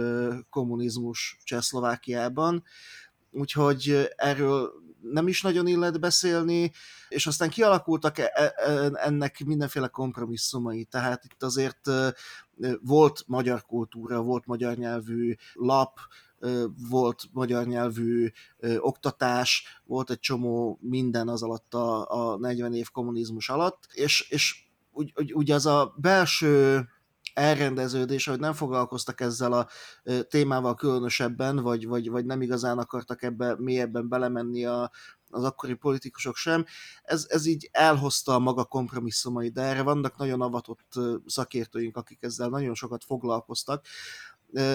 kommunizmus 0.50 1.38
Csehszlovákiában, 1.44 2.64
úgyhogy 3.32 4.10
erről 4.16 4.72
nem 5.02 5.28
is 5.28 5.42
nagyon 5.42 5.68
illet 5.68 6.00
beszélni, 6.00 6.72
és 7.10 7.28
aztán 7.28 7.50
kialakultak 7.50 8.18
e, 8.18 8.32
e, 8.34 8.54
ennek 8.94 9.44
mindenféle 9.46 9.88
kompromisszumai, 9.88 10.84
tehát 10.84 11.24
itt 11.26 11.44
azért 11.44 11.90
volt 12.82 13.24
magyar 13.28 13.62
kultúra, 13.62 14.22
volt 14.22 14.46
magyar 14.46 14.76
nyelvű 14.76 15.36
lap, 15.54 16.00
volt 16.90 17.24
magyar 17.32 17.66
nyelvű 17.66 18.32
oktatás, 18.78 19.82
volt 19.86 20.10
egy 20.10 20.20
csomó 20.20 20.80
minden 20.82 21.28
az 21.28 21.44
alatt 21.44 21.74
a, 21.74 22.10
a 22.32 22.38
40 22.38 22.74
év 22.74 22.90
kommunizmus 22.90 23.50
alatt, 23.50 23.88
és, 23.94 24.30
és 24.30 24.66
úgy, 24.92 25.34
úgy 25.34 25.52
az 25.52 25.66
a 25.66 25.94
belső 25.98 26.88
elrendeződés, 27.38 28.26
hogy 28.26 28.40
nem 28.40 28.54
foglalkoztak 28.54 29.22
ezzel 29.22 29.54
a 29.54 29.68
témával 30.30 30.76
különösebben, 30.76 31.56
vagy, 31.56 31.88
vagy, 31.88 32.10
vagy 32.10 32.26
nem 32.26 32.42
igazán 32.42 32.78
akartak 32.78 33.24
ebbe 33.24 33.56
mélyebben 33.58 34.10
belemenni 34.10 34.66
a, 34.66 34.92
az 35.30 35.44
akkori 35.44 35.74
politikusok 35.74 36.36
sem. 36.36 36.66
Ez, 37.04 37.26
ez 37.30 37.46
így 37.46 37.70
elhozta 37.72 38.34
a 38.34 38.40
maga 38.40 38.64
kompromisszumait, 38.64 39.54
de 39.54 39.62
erre 39.62 39.82
vannak 39.82 40.18
nagyon 40.18 40.42
avatott 40.42 40.94
szakértőink, 41.26 41.98
akik 41.98 42.24
ezzel 42.24 42.50
nagyon 42.50 42.74
sokat 42.74 43.04
foglalkoztak. 43.04 43.86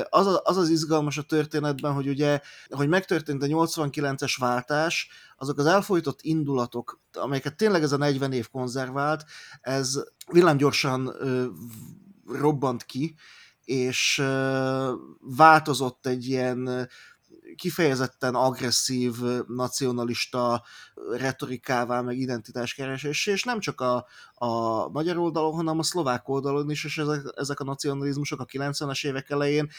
az, 0.08 0.40
az 0.42 0.56
az 0.56 0.68
izgalmas 0.68 1.18
a 1.18 1.22
történetben, 1.22 1.92
hogy 1.92 2.08
ugye, 2.08 2.40
hogy 2.68 2.88
megtörtént 2.88 3.42
a 3.42 3.46
89-es 3.46 4.34
váltás, 4.38 5.08
azok 5.36 5.58
az 5.58 5.66
elfolytott 5.66 6.18
indulatok, 6.22 7.00
amelyeket 7.12 7.56
tényleg 7.56 7.82
ez 7.82 7.92
a 7.92 7.96
40 7.96 8.32
év 8.32 8.48
konzervált, 8.50 9.24
ez 9.60 10.02
villámgyorsan 10.32 11.12
robbant 12.32 12.84
ki, 12.84 13.14
és 13.64 14.22
változott 15.20 16.06
egy 16.06 16.28
ilyen 16.28 16.88
kifejezetten 17.56 18.34
agresszív, 18.34 19.14
nacionalista 19.46 20.62
retorikává, 21.10 22.00
meg 22.00 22.18
identitáskeresés, 22.18 23.26
és 23.26 23.44
nem 23.44 23.60
csak 23.60 23.80
a, 23.80 24.06
a 24.34 24.88
magyar 24.88 25.18
oldalon, 25.18 25.54
hanem 25.54 25.78
a 25.78 25.82
szlovák 25.82 26.28
oldalon 26.28 26.70
is, 26.70 26.84
és 26.84 26.98
ezek, 26.98 27.20
ezek 27.36 27.60
a 27.60 27.64
nacionalizmusok 27.64 28.40
a 28.40 28.44
90-es 28.44 29.06
évek 29.06 29.30
elején 29.30 29.70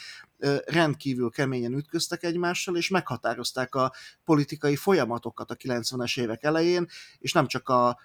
rendkívül 0.65 1.30
keményen 1.30 1.74
ütköztek 1.74 2.24
egymással, 2.24 2.78
és 2.78 2.89
meghatározták 2.89 3.76
a 3.76 3.93
politikai 4.26 4.76
folyamatokat 4.76 5.51
a 5.51 5.55
90-es 5.55 6.19
évek 6.19 6.43
elején, 6.43 6.88
és 7.19 7.32
nem 7.32 7.47
csak 7.47 7.69
a 7.69 7.99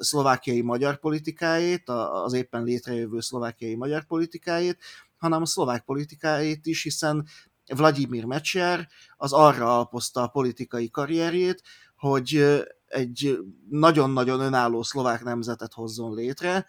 szlovákiai 0.00 0.62
magyar 0.62 0.98
politikáját, 0.98 1.88
az 1.88 2.32
éppen 2.32 2.64
létrejövő 2.64 3.20
szlovákiai 3.20 3.74
magyar 3.74 4.04
politikáját, 4.04 4.78
hanem 5.20 5.42
a 5.42 5.46
szlovák 5.46 5.84
politikáját 5.84 6.66
is, 6.66 6.82
hiszen 6.82 7.26
Vladimir 7.74 8.24
Mecsár 8.24 8.88
az 9.16 9.32
arra 9.32 9.74
alapozta 9.74 10.22
a 10.22 10.28
politikai 10.28 10.90
karrierjét, 10.90 11.62
hogy 11.96 12.60
egy 12.86 13.38
nagyon-nagyon 13.68 14.40
önálló 14.40 14.82
szlovák 14.82 15.24
nemzetet 15.24 15.72
hozzon 15.72 16.14
létre, 16.14 16.66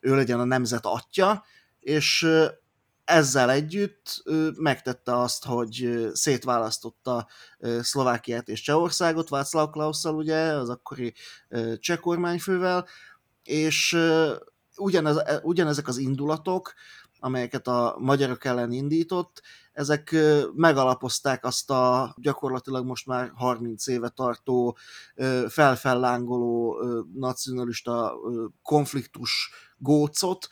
ő 0.00 0.14
legyen 0.14 0.40
a 0.40 0.44
nemzet 0.44 0.86
atya, 0.86 1.44
és 1.80 2.28
ezzel 3.04 3.50
együtt 3.50 4.22
megtette 4.56 5.18
azt, 5.20 5.44
hogy 5.44 6.08
szétválasztotta 6.12 7.28
Szlovákiát 7.80 8.48
és 8.48 8.60
Csehországot, 8.60 9.28
Václav 9.28 9.70
Klausszal 9.70 10.14
ugye, 10.14 10.36
az 10.36 10.68
akkori 10.68 11.14
cseh 11.78 11.98
kormányfővel, 11.98 12.86
és 13.42 13.98
ugyanez, 14.76 15.22
ugyanezek 15.42 15.88
az 15.88 15.96
indulatok, 15.96 16.74
amelyeket 17.24 17.66
a 17.66 17.96
magyarok 17.98 18.44
ellen 18.44 18.72
indított, 18.72 19.42
ezek 19.72 20.16
megalapozták 20.54 21.44
azt 21.44 21.70
a 21.70 22.14
gyakorlatilag 22.18 22.86
most 22.86 23.06
már 23.06 23.32
30 23.34 23.86
éve 23.86 24.08
tartó 24.08 24.76
felfellángoló 25.48 26.82
nacionalista 27.14 28.14
konfliktus 28.62 29.50
gócot, 29.76 30.48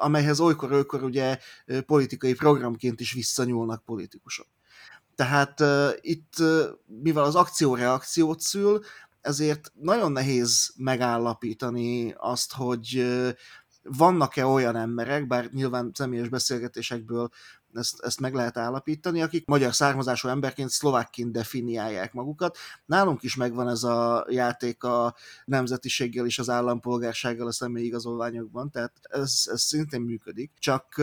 amelyhez 0.00 0.40
olykor-olykor 0.40 1.02
ugye 1.02 1.38
politikai 1.86 2.34
programként 2.34 3.00
is 3.00 3.12
visszanyúlnak 3.12 3.84
politikusok. 3.84 4.46
Tehát 5.14 5.60
uh, 5.60 5.88
itt, 6.00 6.34
uh, 6.38 6.64
mivel 6.86 7.24
az 7.24 7.34
akció 7.34 7.74
reakciót 7.74 8.40
szül, 8.40 8.80
ezért 9.20 9.72
nagyon 9.74 10.12
nehéz 10.12 10.72
megállapítani 10.76 12.14
azt, 12.16 12.52
hogy 12.52 12.94
uh, 12.96 13.28
vannak-e 13.84 14.46
olyan 14.46 14.76
emberek, 14.76 15.26
bár 15.26 15.48
nyilván 15.52 15.90
személyes 15.94 16.28
beszélgetésekből 16.28 17.28
ezt, 17.76 18.00
ezt 18.00 18.20
meg 18.20 18.34
lehet 18.34 18.56
állapítani, 18.56 19.22
akik 19.22 19.46
magyar 19.46 19.74
származású 19.74 20.28
emberként 20.28 20.70
szlovákként 20.70 21.32
definiálják 21.32 22.12
magukat. 22.12 22.56
Nálunk 22.86 23.22
is 23.22 23.36
megvan 23.36 23.68
ez 23.68 23.82
a 23.82 24.26
játék 24.28 24.84
a 24.84 25.14
nemzetiséggel 25.44 26.26
és 26.26 26.38
az 26.38 26.50
állampolgársággal 26.50 27.46
a 27.46 27.52
személyi 27.52 27.86
igazolványokban, 27.86 28.70
tehát 28.70 28.92
ez, 29.02 29.42
ez 29.44 29.62
szintén 29.62 30.00
működik. 30.00 30.52
Csak 30.58 30.94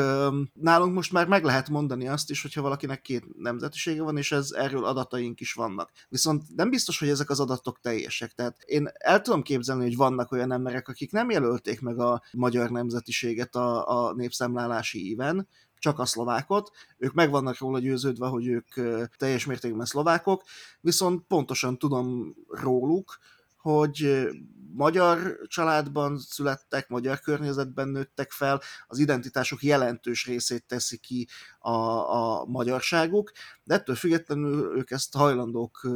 nálunk 0.53 0.93
most 0.93 1.11
már 1.11 1.27
meg 1.27 1.43
lehet 1.43 1.69
mondani 1.69 2.07
azt 2.07 2.29
is, 2.29 2.41
hogyha 2.41 2.61
valakinek 2.61 3.01
két 3.01 3.37
nemzetisége 3.37 4.03
van, 4.03 4.17
és 4.17 4.31
ez 4.31 4.51
erről 4.51 4.85
adataink 4.85 5.39
is 5.39 5.53
vannak. 5.53 5.91
Viszont 6.09 6.43
nem 6.55 6.69
biztos, 6.69 6.99
hogy 6.99 7.09
ezek 7.09 7.29
az 7.29 7.39
adatok 7.39 7.79
teljesek. 7.79 8.31
Tehát 8.31 8.57
én 8.65 8.89
el 8.93 9.21
tudom 9.21 9.41
képzelni, 9.41 9.83
hogy 9.83 9.95
vannak 9.95 10.31
olyan 10.31 10.51
emberek, 10.51 10.87
akik 10.87 11.11
nem 11.11 11.29
jelölték 11.29 11.81
meg 11.81 11.99
a 11.99 12.21
magyar 12.31 12.69
nemzetiséget 12.69 13.55
a, 13.55 13.87
a 14.07 14.13
népszámlálási 14.13 15.09
íven, 15.09 15.47
csak 15.81 15.99
a 15.99 16.05
szlovákot, 16.05 16.71
ők 16.97 17.13
meg 17.13 17.29
vannak 17.29 17.57
róla 17.57 17.79
győződve, 17.79 18.27
hogy 18.27 18.47
ők 18.47 18.67
teljes 19.17 19.45
mértékben 19.45 19.85
szlovákok, 19.85 20.43
viszont 20.81 21.23
pontosan 21.27 21.77
tudom 21.77 22.35
róluk, 22.47 23.19
hogy 23.57 24.27
magyar 24.73 25.39
családban 25.47 26.17
születtek, 26.17 26.87
magyar 26.87 27.19
környezetben 27.19 27.87
nőttek 27.87 28.31
fel, 28.31 28.61
az 28.87 28.99
identitások 28.99 29.63
jelentős 29.63 30.25
részét 30.25 30.65
teszi 30.65 30.97
ki 30.97 31.27
a, 31.59 31.71
a 31.71 32.45
magyarságuk, 32.45 33.31
de 33.63 33.73
ettől 33.73 33.95
függetlenül 33.95 34.77
ők 34.77 34.91
ezt 34.91 35.15
hajlandók 35.15 35.87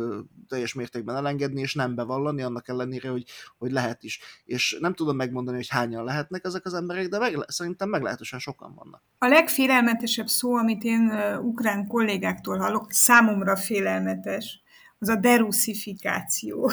teljes 0.48 0.74
mértékben 0.74 1.16
elengedni, 1.16 1.62
és 1.62 1.74
nem 1.74 1.96
bevallani, 1.96 2.42
annak 2.42 2.68
ellenére, 2.68 3.10
hogy, 3.10 3.26
hogy 3.58 3.72
lehet 3.72 4.04
is. 4.04 4.20
És 4.46 4.78
nem 4.80 4.94
tudom 4.94 5.16
megmondani, 5.16 5.58
hogy 5.58 5.70
hányan 5.70 6.04
lehetnek 6.04 6.44
ezek 6.44 6.66
az 6.66 6.74
emberek, 6.74 7.08
de 7.08 7.20
meg, 7.20 7.36
szerintem 7.48 7.90
meglehetősen 7.90 8.40
sokan 8.40 8.74
vannak. 8.76 9.04
A 9.18 9.28
legfélelmetesebb 9.28 10.28
szó, 10.28 10.56
amit 10.56 10.84
én 10.84 11.12
ukrán 11.42 11.88
kollégáktól 11.88 12.58
hallok, 12.58 12.92
számomra 12.92 13.56
félelmetes, 13.56 14.64
az 15.00 15.10
a 15.10 15.16
deruszifikáció. 15.16 16.72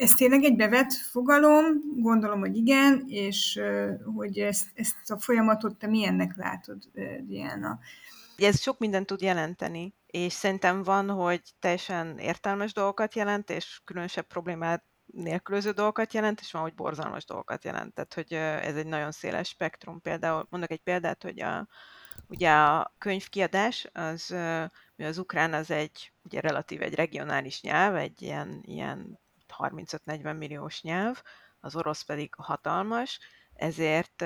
Ez 0.00 0.14
tényleg 0.14 0.42
egy 0.42 0.56
bevett 0.56 0.92
fogalom, 0.92 1.64
gondolom, 1.96 2.40
hogy 2.40 2.56
igen, 2.56 3.04
és 3.06 3.60
hogy 4.14 4.38
ezt, 4.38 4.66
ezt 4.74 5.10
a 5.10 5.20
folyamatot 5.20 5.78
te 5.78 5.86
milyennek 5.86 6.36
látod, 6.36 6.82
Diana? 7.20 7.78
Ez 8.36 8.60
sok 8.60 8.78
mindent 8.78 9.06
tud 9.06 9.20
jelenteni, 9.20 9.94
és 10.06 10.32
szerintem 10.32 10.82
van, 10.82 11.10
hogy 11.10 11.42
teljesen 11.58 12.18
értelmes 12.18 12.72
dolgokat 12.72 13.14
jelent, 13.14 13.50
és 13.50 13.80
különösebb 13.84 14.26
problémát 14.26 14.84
nélkülöző 15.06 15.70
dolgokat 15.70 16.14
jelent, 16.14 16.40
és 16.40 16.52
van, 16.52 16.62
hogy 16.62 16.74
borzalmas 16.74 17.24
dolgokat 17.24 17.64
jelent. 17.64 17.94
Tehát, 17.94 18.14
hogy 18.14 18.32
ez 18.68 18.76
egy 18.76 18.86
nagyon 18.86 19.10
széles 19.10 19.48
spektrum. 19.48 20.00
Például 20.00 20.46
mondok 20.50 20.70
egy 20.70 20.82
példát, 20.82 21.22
hogy 21.22 21.40
a, 21.40 21.68
ugye 22.28 22.50
a 22.50 22.94
könyvkiadás, 22.98 23.88
az, 23.92 24.34
az 24.96 25.18
ukrán 25.18 25.52
az 25.52 25.70
egy 25.70 26.12
ugye 26.22 26.40
relatív 26.40 26.82
egy 26.82 26.94
regionális 26.94 27.60
nyelv, 27.62 27.96
egy 27.96 28.22
ilyen, 28.22 28.60
ilyen 28.62 29.18
35-40 29.68 30.38
milliós 30.38 30.82
nyelv, 30.82 31.22
az 31.60 31.76
orosz 31.76 32.02
pedig 32.02 32.34
hatalmas, 32.34 33.18
ezért 33.54 34.22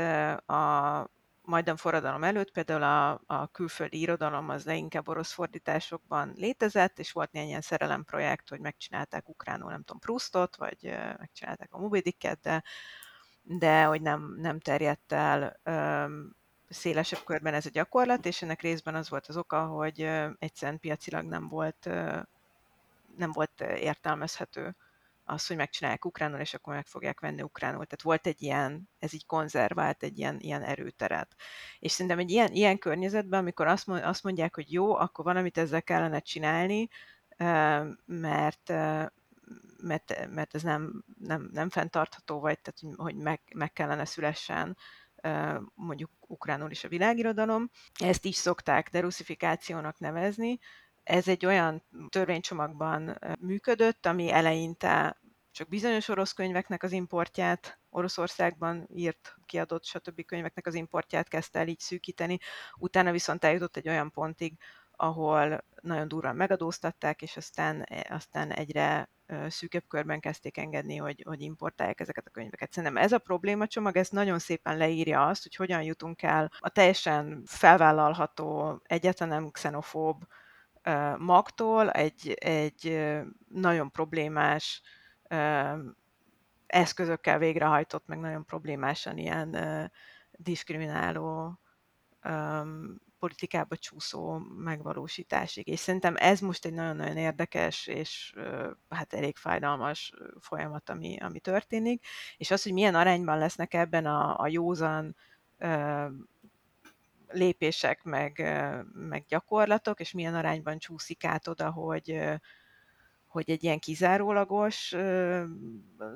a 0.47 1.11
majdan 1.45 1.77
forradalom 1.77 2.25
előtt 2.25 2.51
például 2.51 2.83
a, 2.83 3.21
a 3.27 3.47
külföldi 3.47 4.01
irodalom 4.01 4.49
az 4.49 4.65
leginkább 4.65 5.09
orosz 5.09 5.33
fordításokban 5.33 6.33
létezett, 6.37 6.99
és 6.99 7.13
volt 7.13 7.33
néhány 7.33 7.49
ilyen 7.49 7.61
szerelemprojekt, 7.61 8.49
hogy 8.49 8.61
megcsinálták 8.61 9.29
ukránul, 9.29 9.71
nem 9.71 9.83
tudom, 9.83 10.01
Prustot, 10.01 10.57
vagy 10.57 10.95
megcsinálták 11.19 11.75
a 11.75 11.79
Moby 11.79 12.01
Dicket, 12.01 12.41
de, 12.41 12.63
de 13.43 13.85
hogy 13.85 14.03
nem, 14.03 14.37
nem 14.39 14.61
terjedt 14.61 15.13
el 15.13 15.61
öm, 15.63 16.37
szélesebb 16.69 17.25
körben 17.25 17.55
ez 17.55 17.67
a 17.67 17.71
gyakorlat, 17.71 18.27
és 18.27 18.43
ennek 18.43 18.61
részben 18.61 18.95
az 18.95 19.11
volt 19.11 19.27
az 19.27 19.37
oka, 19.37 19.67
hogy 19.67 20.01
egyszerűen 20.39 20.81
piacilag 20.81 21.25
nem 21.25 21.49
volt, 21.49 21.85
nem 23.17 23.33
volt 23.33 23.61
értelmezhető 23.61 24.77
az, 25.25 25.47
hogy 25.47 25.57
megcsinálják 25.57 26.05
ukránul, 26.05 26.39
és 26.41 26.55
akkor 26.55 26.75
meg 26.75 26.87
fogják 26.87 27.21
venni 27.21 27.43
ukránul. 27.43 27.85
Tehát 27.85 28.03
volt 28.03 28.27
egy 28.27 28.43
ilyen, 28.43 28.89
ez 28.99 29.13
így 29.13 29.27
konzervált 29.27 30.03
egy 30.03 30.19
ilyen, 30.19 30.41
ilyen 30.41 30.63
erőteret. 30.63 31.35
És 31.79 31.93
szerintem 31.93 32.19
egy 32.19 32.31
ilyen, 32.31 32.53
ilyen 32.53 32.79
környezetben, 32.79 33.41
amikor 33.41 33.67
azt, 33.67 33.89
azt 33.89 34.23
mondják, 34.23 34.55
hogy 34.55 34.73
jó, 34.73 34.95
akkor 34.97 35.25
van, 35.25 35.37
amit 35.37 35.59
ezzel 35.59 35.83
kellene 35.83 36.21
csinálni, 36.21 36.89
mert 38.05 38.73
mert, 39.79 40.29
mert 40.31 40.55
ez 40.55 40.63
nem, 40.63 41.05
nem, 41.19 41.49
nem 41.53 41.71
fenntartható, 41.71 42.41
vagy 42.41 42.59
tehát, 42.61 42.97
hogy 42.97 43.17
meg, 43.17 43.41
meg 43.55 43.73
kellene 43.73 44.05
szülessen 44.05 44.77
mondjuk 45.75 46.11
ukránul 46.21 46.71
is 46.71 46.85
a 46.85 46.89
világirodalom. 46.89 47.71
Ezt 47.95 48.25
is 48.25 48.37
szokták 48.37 48.91
deruszifikációnak 48.91 49.99
nevezni, 49.99 50.59
ez 51.05 51.29
egy 51.29 51.47
olyan 51.47 51.83
törvénycsomagban 52.09 53.19
működött, 53.41 54.07
ami 54.07 54.31
eleinte 54.31 55.19
csak 55.51 55.69
bizonyos 55.69 56.09
orosz 56.09 56.33
könyveknek 56.33 56.83
az 56.83 56.93
importját, 56.93 57.79
Oroszországban 57.91 58.89
írt, 58.95 59.37
kiadott, 59.47 59.85
stb. 59.85 60.25
könyveknek 60.25 60.67
az 60.67 60.75
importját 60.75 61.29
kezdte 61.29 61.59
el 61.59 61.69
így 61.69 61.79
szűkíteni, 61.79 62.39
utána 62.79 63.11
viszont 63.11 63.45
eljutott 63.45 63.77
egy 63.77 63.89
olyan 63.89 64.11
pontig, 64.11 64.55
ahol 64.97 65.65
nagyon 65.81 66.09
durván 66.09 66.37
megadóztatták, 66.37 67.23
és 67.23 67.37
aztán, 67.37 67.83
e, 67.83 68.07
aztán 68.11 68.53
egyre 68.53 69.09
szűkebb 69.49 69.85
körben 69.89 70.21
kezdték 70.21 70.59
engedni, 70.59 70.97
hogy, 70.97 71.23
hogy 71.27 71.41
importálják 71.41 72.01
ezeket 72.01 72.27
a 72.27 72.31
könyveket. 72.31 72.73
Szerintem 72.73 73.03
ez 73.03 73.13
a 73.13 73.19
problémacsomag, 73.19 73.97
ez 73.97 74.09
nagyon 74.09 74.39
szépen 74.39 74.77
leírja 74.77 75.27
azt, 75.27 75.43
hogy 75.43 75.55
hogyan 75.55 75.83
jutunk 75.83 76.23
el 76.23 76.51
a 76.59 76.69
teljesen 76.69 77.43
felvállalható, 77.47 78.81
egyetlen 78.85 79.29
nem 79.29 79.51
xenofób 79.51 80.25
magtól 81.19 81.91
egy, 81.91 82.33
egy 82.41 83.01
nagyon 83.49 83.91
problémás 83.91 84.83
eszközökkel 86.67 87.39
végrehajtott, 87.39 88.07
meg 88.07 88.19
nagyon 88.19 88.45
problémásan 88.45 89.19
ilyen 89.19 89.57
diszkrimináló 90.33 91.59
um, 92.25 93.03
politikába 93.25 93.77
csúszó 93.77 94.39
megvalósításig. 94.57 95.67
És 95.69 95.79
szerintem 95.79 96.15
ez 96.17 96.41
most 96.41 96.65
egy 96.65 96.73
nagyon-nagyon 96.73 97.17
érdekes 97.17 97.87
és 97.87 98.35
hát 98.89 99.13
elég 99.13 99.37
fájdalmas 99.37 100.13
folyamat, 100.41 100.91
ami, 100.91 101.17
ami 101.21 101.41
történik. 101.41 102.07
És 102.37 102.51
az, 102.51 102.63
hogy 102.63 102.73
milyen 102.73 102.95
arányban 102.95 103.39
lesznek 103.39 103.75
ebben 103.75 104.07
a, 104.07 104.39
a 104.39 104.47
józan 104.47 105.17
lépések, 107.35 108.03
meg, 108.03 108.39
meg 108.93 109.25
gyakorlatok, 109.29 110.01
és 110.01 110.13
milyen 110.13 110.35
arányban 110.35 110.79
csúszik 110.79 111.25
át 111.25 111.49
oda, 111.49 111.71
hogy, 111.71 112.21
hogy 113.27 113.51
egy 113.51 113.65
ilyen 113.65 113.79
kizárólagos 113.79 114.95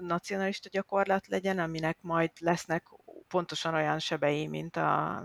nacionalista 0.01 0.69
gyakorlat 0.69 1.27
legyen, 1.27 1.59
aminek 1.59 1.99
majd 2.01 2.31
lesznek 2.41 2.87
pontosan 3.29 3.75
olyan 3.75 3.99
sebei, 3.99 4.47
mint, 4.47 4.77
a, 4.77 5.23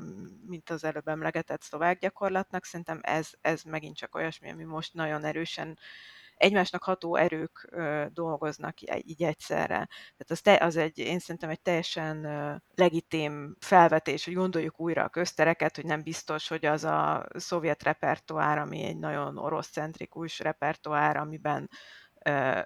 mint 0.48 0.70
az 0.70 0.84
előbb 0.84 1.08
emlegetett 1.08 1.62
szlovák 1.62 2.00
gyakorlatnak. 2.00 2.66
Szerintem 2.66 3.00
ez, 3.02 3.30
ez 3.42 3.64
megint 3.64 3.96
csak 3.96 4.16
olyasmi, 4.16 4.50
ami 4.50 4.64
most 4.64 4.94
nagyon 4.94 5.24
erősen 5.24 5.78
egymásnak 6.44 6.84
ható 6.84 7.16
erők 7.16 7.70
dolgoznak 8.14 8.82
így 8.82 9.24
egyszerre. 9.24 9.88
Tehát 10.18 10.28
az, 10.28 10.42
te, 10.42 10.58
az 10.62 10.78
egy, 10.78 10.98
én 10.98 11.20
szerintem 11.20 11.50
egy 11.50 11.62
teljesen 11.62 12.26
legitim 12.76 13.56
felvetés, 13.60 14.26
hogy 14.26 14.34
gondoljuk 14.34 14.80
újra 14.80 15.04
a 15.04 15.10
köztereket, 15.10 15.76
hogy 15.76 15.86
nem 15.86 16.02
biztos, 16.04 16.48
hogy 16.48 16.66
az 16.66 16.84
a 16.84 17.26
szovjet 17.36 17.84
repertoár, 17.84 18.58
ami 18.58 18.84
egy 18.84 18.98
nagyon 18.98 19.38
orosz-centrikus 19.38 20.40
repertoár, 20.40 21.18
amiben 21.18 21.70
ö, 22.24 22.60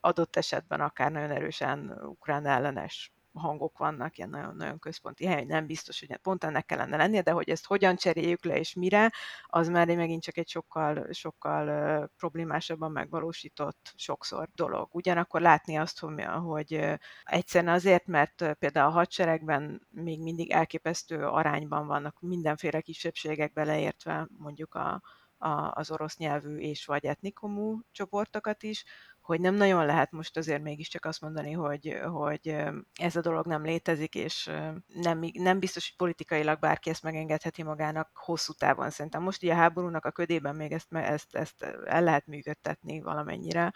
adott 0.00 0.36
esetben 0.36 0.80
akár 0.80 1.10
nagyon 1.12 1.30
erősen 1.30 1.98
ukrán 2.02 2.46
ellenes 2.46 3.15
hangok 3.36 3.78
vannak, 3.78 4.18
ilyen 4.18 4.30
nagyon-nagyon 4.30 4.78
központi 4.78 5.26
hely, 5.26 5.44
nem 5.44 5.66
biztos, 5.66 6.00
hogy 6.00 6.16
pont 6.16 6.44
ennek 6.44 6.64
kellene 6.66 6.96
lennie, 6.96 7.22
de 7.22 7.30
hogy 7.30 7.48
ezt 7.48 7.66
hogyan 7.66 7.96
cseréljük 7.96 8.44
le 8.44 8.58
és 8.58 8.74
mire, 8.74 9.12
az 9.46 9.68
már 9.68 9.86
megint 9.86 10.22
csak 10.22 10.36
egy 10.36 10.48
sokkal, 10.48 11.06
sokkal 11.12 12.10
problémásabban 12.16 12.92
megvalósított 12.92 13.92
sokszor 13.96 14.48
dolog. 14.54 14.88
Ugyanakkor 14.92 15.40
látni 15.40 15.76
azt, 15.76 15.98
hogy, 15.98 16.80
egyszerűen 17.24 17.74
azért, 17.74 18.06
mert 18.06 18.54
például 18.58 18.90
a 18.90 18.94
hadseregben 18.94 19.86
még 19.90 20.22
mindig 20.22 20.50
elképesztő 20.50 21.26
arányban 21.26 21.86
vannak 21.86 22.20
mindenféle 22.20 22.80
kisebbségek 22.80 23.52
beleértve, 23.52 24.28
mondjuk 24.38 24.74
a, 24.74 25.02
a, 25.38 25.70
az 25.74 25.90
orosz 25.90 26.16
nyelvű 26.16 26.56
és 26.56 26.84
vagy 26.84 27.04
etnikumú 27.04 27.80
csoportokat 27.92 28.62
is, 28.62 28.84
hogy 29.26 29.40
nem 29.40 29.54
nagyon 29.54 29.86
lehet 29.86 30.10
most 30.10 30.36
azért 30.36 30.62
mégiscsak 30.62 31.04
azt 31.04 31.20
mondani, 31.20 31.52
hogy, 31.52 31.98
hogy 32.04 32.56
ez 32.94 33.16
a 33.16 33.20
dolog 33.20 33.46
nem 33.46 33.64
létezik, 33.64 34.14
és 34.14 34.50
nem, 34.86 35.20
nem 35.32 35.58
biztos, 35.58 35.86
hogy 35.88 35.96
politikailag 35.96 36.58
bárki 36.58 36.90
ezt 36.90 37.02
megengedheti 37.02 37.62
magának 37.62 38.10
hosszú 38.14 38.52
távon. 38.52 38.90
Szerintem 38.90 39.22
most 39.22 39.42
ugye 39.42 39.52
a 39.52 39.56
háborúnak 39.56 40.04
a 40.04 40.10
ködében 40.10 40.56
még 40.56 40.72
ezt, 40.72 40.92
ezt, 40.92 41.34
ezt 41.34 41.62
el 41.84 42.02
lehet 42.02 42.26
működtetni 42.26 43.00
valamennyire, 43.00 43.72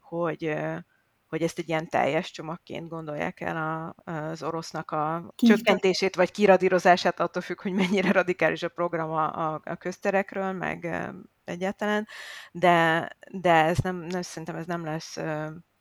hogy, 0.00 0.56
hogy 1.30 1.42
ezt 1.42 1.58
egy 1.58 1.68
ilyen 1.68 1.88
teljes 1.88 2.30
csomagként 2.30 2.88
gondolják 2.88 3.40
el 3.40 3.56
a, 3.56 4.10
az 4.10 4.42
orosznak 4.42 4.90
a 4.90 5.32
Ki 5.36 5.46
csökkentését 5.46 6.16
vagy 6.16 6.30
kiradírozását, 6.30 7.20
attól 7.20 7.42
függ, 7.42 7.60
hogy 7.60 7.72
mennyire 7.72 8.12
radikális 8.12 8.62
a 8.62 8.68
program 8.68 9.10
a, 9.10 9.52
a, 9.52 9.60
a 9.64 9.74
közterekről, 9.74 10.52
meg 10.52 11.08
egyáltalán, 11.44 12.06
de, 12.52 13.08
de 13.30 13.52
ez 13.52 13.78
nem, 13.78 13.96
nem, 13.96 14.22
szerintem 14.22 14.56
ez 14.56 14.66
nem 14.66 14.84
lesz 14.84 15.18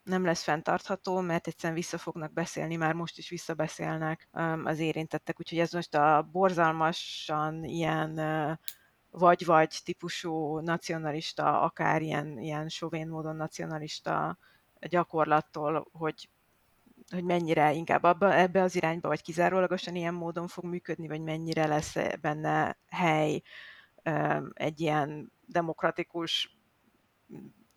nem 0.04 0.26
lesz 0.26 0.44
fenntartható, 0.44 1.20
mert 1.20 1.48
egyszerűen 1.48 1.80
vissza 1.80 1.98
fognak 1.98 2.34
beszélni, 2.34 2.76
már 2.76 2.94
most 2.94 3.18
is 3.18 3.30
visszabeszélnek 3.30 4.28
az 4.64 4.80
érintettek, 4.80 5.40
úgyhogy 5.40 5.60
ez 5.60 5.72
most 5.72 5.96
a 5.96 6.30
borzalmasan 6.32 7.64
ilyen 7.64 8.20
vagy-vagy 9.12 9.80
típusú 9.84 10.60
nacionalista, 10.60 11.62
akár 11.62 12.02
ilyen, 12.02 12.40
ilyen 12.40 12.70
sovén 12.70 13.08
módon 13.08 13.36
nacionalista 13.36 14.38
gyakorlattól, 14.82 15.88
hogy 15.92 16.30
hogy 17.10 17.24
mennyire 17.24 17.74
inkább 17.74 18.04
abba, 18.04 18.36
ebbe 18.36 18.62
az 18.62 18.76
irányba, 18.76 19.08
vagy 19.08 19.22
kizárólagosan 19.22 19.96
ilyen 19.96 20.14
módon 20.14 20.48
fog 20.48 20.64
működni, 20.64 21.08
vagy 21.08 21.22
mennyire 21.22 21.68
lesz 21.68 21.96
benne 22.22 22.78
hely 22.90 23.42
egy 24.54 24.80
ilyen 24.80 25.32
demokratikus 25.46 26.58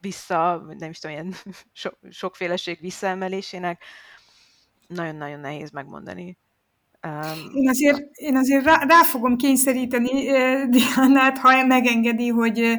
vissza, 0.00 0.64
nem 0.78 0.90
is 0.90 0.98
tudom, 0.98 1.16
ilyen 1.16 1.34
so, 1.72 1.90
sokféleség 2.10 2.80
visszaemelésének, 2.80 3.82
nagyon-nagyon 4.86 5.40
nehéz 5.40 5.70
megmondani. 5.70 6.38
Um, 7.06 7.50
én 7.54 7.68
azért, 7.68 8.10
én 8.12 8.36
azért 8.36 8.64
rá, 8.64 8.84
rá 8.84 9.02
fogom 9.02 9.36
kényszeríteni 9.36 10.30
uh, 10.30 10.68
Diánát, 10.68 11.38
ha 11.38 11.66
megengedi, 11.66 12.28
hogy, 12.28 12.78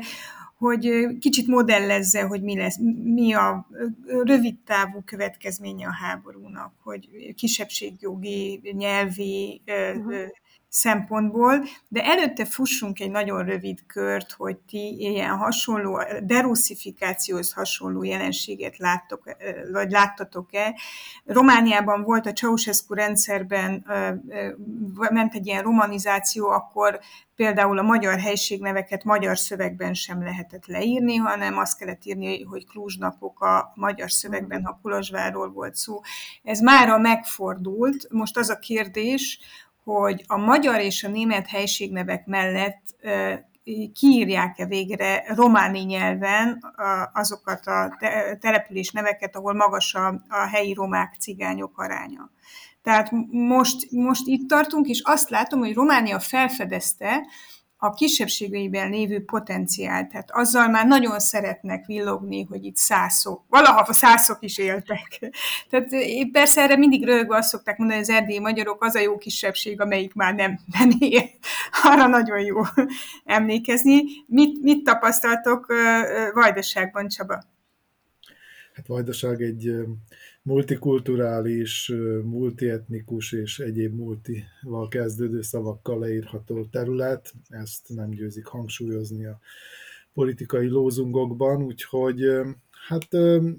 hogy 0.64 1.18
kicsit 1.20 1.48
modellezze, 1.48 2.22
hogy 2.22 2.42
mi 2.42 2.58
lesz, 2.58 2.78
mi 3.04 3.34
a 3.34 3.68
rövid 4.08 4.56
távú 4.66 5.02
következménye 5.06 5.88
a 5.88 5.94
háborúnak, 5.94 6.74
hogy 6.84 7.34
kisebbségjogi, 7.36 8.62
nyelvi 8.74 9.62
uh-huh 9.68 10.28
szempontból, 10.76 11.64
de 11.88 12.04
előtte 12.04 12.46
fussunk 12.46 13.00
egy 13.00 13.12
nagyon 13.12 13.46
rövid 13.46 13.86
kört, 13.88 14.32
hogy 14.32 14.58
ti 14.58 14.96
ilyen 15.00 15.38
hasonló, 15.38 16.02
derusszifikációhoz 16.24 17.54
hasonló 17.54 18.04
jelenséget 18.04 18.78
láttok, 18.78 19.24
vagy 19.72 19.92
láttatok-e. 19.92 20.76
Romániában 21.26 22.04
volt 22.04 22.26
a 22.26 22.34
Ceausescu 22.34 22.94
rendszerben, 22.94 23.86
ment 25.12 25.34
egy 25.34 25.46
ilyen 25.46 25.64
romanizáció, 25.64 26.48
akkor 26.48 27.00
például 27.36 27.78
a 27.78 27.82
magyar 27.82 28.20
helységneveket 28.20 29.04
magyar 29.04 29.38
szövegben 29.38 29.94
sem 29.94 30.24
lehetett 30.24 30.66
leírni, 30.66 31.16
hanem 31.16 31.58
azt 31.58 31.78
kellett 31.78 32.06
írni, 32.06 32.44
hogy 32.44 32.68
Klúzsnapok 32.68 33.42
a 33.42 33.72
magyar 33.76 34.12
szövegben, 34.12 34.64
ha 34.66 34.80
Kolozsvárról 34.82 35.52
volt 35.52 35.76
szó. 35.76 36.00
Ez 36.44 36.60
mára 36.60 36.98
megfordult. 36.98 38.08
Most 38.10 38.38
az 38.38 38.50
a 38.50 38.60
kérdés, 38.60 39.40
hogy 39.84 40.24
a 40.28 40.38
magyar 40.38 40.80
és 40.80 41.04
a 41.04 41.08
német 41.08 41.48
helységnevek 41.48 42.26
mellett 42.26 42.82
kiírják-e 43.94 44.66
végre 44.66 45.24
románi 45.28 45.80
nyelven 45.80 46.74
azokat 47.14 47.68
a 47.68 47.98
település 48.40 48.92
neveket, 48.92 49.36
ahol 49.36 49.54
magas 49.54 49.94
a, 49.94 50.24
helyi 50.52 50.74
romák, 50.74 51.16
cigányok 51.20 51.78
aránya. 51.78 52.32
Tehát 52.82 53.12
most, 53.32 53.92
most 53.92 54.28
itt 54.28 54.48
tartunk, 54.50 54.88
és 54.88 55.02
azt 55.04 55.30
látom, 55.30 55.60
hogy 55.60 55.74
Románia 55.74 56.20
felfedezte, 56.20 57.26
a 57.84 57.94
kisebbségeiben 57.94 58.90
lévő 58.90 59.26
potenciál. 59.26 60.08
Tehát 60.08 60.32
azzal 60.32 60.68
már 60.68 60.88
nagyon 60.88 61.20
szeretnek 61.20 61.86
villogni, 61.86 62.44
hogy 62.50 62.66
itt 62.66 62.76
szászok, 62.76 63.44
valaha 63.50 63.94
szászok 63.94 64.38
is 64.40 64.58
éltek. 64.58 65.20
Tehát 65.70 65.90
persze 66.32 66.62
erre 66.62 66.78
mindig 66.78 67.06
rögve 67.06 67.38
azt 67.38 67.50
szokták 67.50 67.78
mondani, 67.78 68.00
hogy 68.00 68.10
az 68.10 68.16
erdélyi 68.16 68.40
magyarok 68.40 68.84
az 68.84 68.96
a 68.96 69.00
jó 69.00 69.18
kisebbség, 69.18 69.82
amelyik 69.82 70.14
már 70.14 70.34
nem, 70.36 70.60
nem 70.80 70.90
él. 71.00 71.30
Arra 71.84 72.08
nagyon 72.08 72.40
jó 72.40 72.62
emlékezni. 73.26 74.02
Mit, 74.28 74.62
mit 74.62 74.84
tapasztaltok 74.84 75.74
Vajdaságban, 76.34 77.08
Csaba? 77.08 77.44
Hát 78.74 78.88
Vajdaság 78.88 79.42
egy 79.42 79.72
multikulturális, 80.44 81.92
multietnikus 82.24 83.32
és 83.32 83.60
egyéb 83.60 83.94
multival 83.96 84.88
kezdődő 84.90 85.42
szavakkal 85.42 86.00
leírható 86.00 86.66
terület. 86.66 87.34
Ezt 87.50 87.90
nem 87.90 88.10
győzik 88.10 88.46
hangsúlyozni 88.46 89.26
a 89.26 89.40
politikai 90.14 90.68
lózungokban, 90.68 91.64
úgyhogy 91.64 92.22
hát 92.88 93.14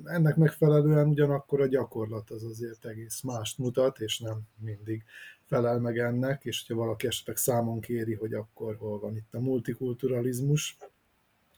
ennek 0.05 0.37
megfelelően 0.37 1.09
ugyanakkor 1.09 1.61
a 1.61 1.66
gyakorlat 1.66 2.30
az 2.30 2.45
azért 2.45 2.87
egész 2.87 3.20
mást 3.20 3.59
mutat, 3.59 4.01
és 4.01 4.18
nem 4.18 4.41
mindig 4.59 5.05
felel 5.47 5.78
meg 5.78 5.99
ennek, 5.99 6.45
és 6.45 6.64
hogyha 6.66 6.82
valaki 6.82 7.07
esetleg 7.07 7.37
számon 7.37 7.80
kéri, 7.80 8.14
hogy 8.14 8.35
akkor 8.35 8.76
hol 8.76 8.99
van 8.99 9.16
itt 9.16 9.35
a 9.35 9.41
multikulturalizmus, 9.41 10.76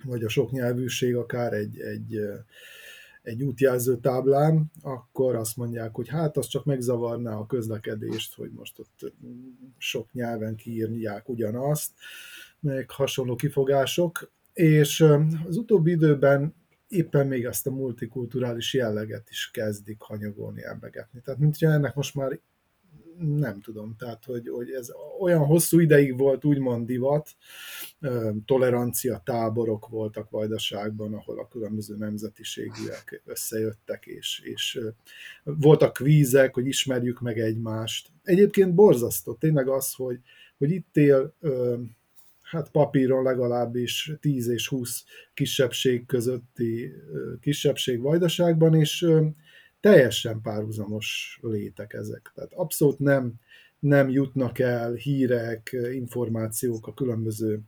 vagy 0.05 0.25
a 0.25 0.29
soknyelvűség 0.29 1.17
akár 1.17 1.53
egy, 1.53 1.81
egy 1.81 2.21
egy 3.27 3.43
útjelző 3.43 3.97
táblán, 3.97 4.71
akkor 4.83 5.35
azt 5.35 5.57
mondják, 5.57 5.95
hogy 5.95 6.09
hát 6.09 6.37
az 6.37 6.47
csak 6.47 6.65
megzavarná 6.65 7.37
a 7.37 7.47
közlekedést, 7.47 8.35
hogy 8.35 8.51
most 8.51 8.79
ott 8.79 9.13
sok 9.79 10.13
nyelven 10.13 10.57
kiírják 10.57 11.29
ugyanazt, 11.29 11.93
meg 12.61 12.91
hasonló 12.91 13.35
kifogások, 13.35 14.33
és 14.53 15.01
az 15.47 15.57
utóbbi 15.57 15.91
időben 15.91 16.55
éppen 16.89 17.27
még 17.27 17.45
ezt 17.45 17.67
a 17.67 17.71
multikulturális 17.71 18.75
jelleget 18.75 19.31
is 19.31 19.51
kezdik 19.51 20.01
hanyagolni, 20.01 20.65
emlegetni. 20.65 21.21
Tehát 21.21 21.41
mint 21.41 21.57
ennek 21.61 21.95
most 21.95 22.15
már 22.15 22.41
nem 23.19 23.61
tudom, 23.61 23.95
tehát 23.99 24.25
hogy, 24.25 24.49
hogy 24.49 24.71
ez 24.71 24.89
olyan 25.21 25.45
hosszú 25.45 25.79
ideig 25.79 26.19
volt 26.19 26.45
úgymond 26.45 26.87
divat, 26.87 27.31
tolerancia 28.45 29.23
táborok 29.25 29.89
voltak 29.89 30.31
Vajdaságban, 30.31 31.15
ahol 31.15 31.39
a 31.39 31.49
különböző 31.49 31.97
nemzetiségűek 31.97 33.23
összejöttek, 33.25 34.07
és, 34.07 34.41
és 34.45 34.81
voltak 35.43 35.93
kvízek, 35.93 36.55
hogy 36.55 36.67
ismerjük 36.67 37.21
meg 37.21 37.39
egymást. 37.39 38.09
Egyébként 38.23 38.75
borzasztó, 38.75 39.35
tényleg 39.35 39.69
az, 39.69 39.93
hogy, 39.93 40.21
hogy 40.59 40.71
itt 40.71 40.97
él 40.97 41.35
hát 42.43 42.71
papíron 42.71 43.23
legalábbis 43.23 44.13
10 44.21 44.49
és 44.49 44.69
20 44.69 45.05
kisebbség 45.35 46.07
közötti 46.07 46.93
kisebbség 47.41 48.01
Vajdaságban, 48.01 48.75
és 48.75 49.07
teljesen 49.87 50.41
párhuzamos 50.41 51.39
létek 51.43 51.93
ezek. 51.93 52.33
Tehát 52.35 52.53
abszolút 52.53 52.99
nem, 52.99 53.35
nem 53.79 54.09
jutnak 54.09 54.59
el 54.59 54.93
hírek, 54.93 55.77
információk 55.93 56.87
a 56.87 56.95
különböző 56.95 57.61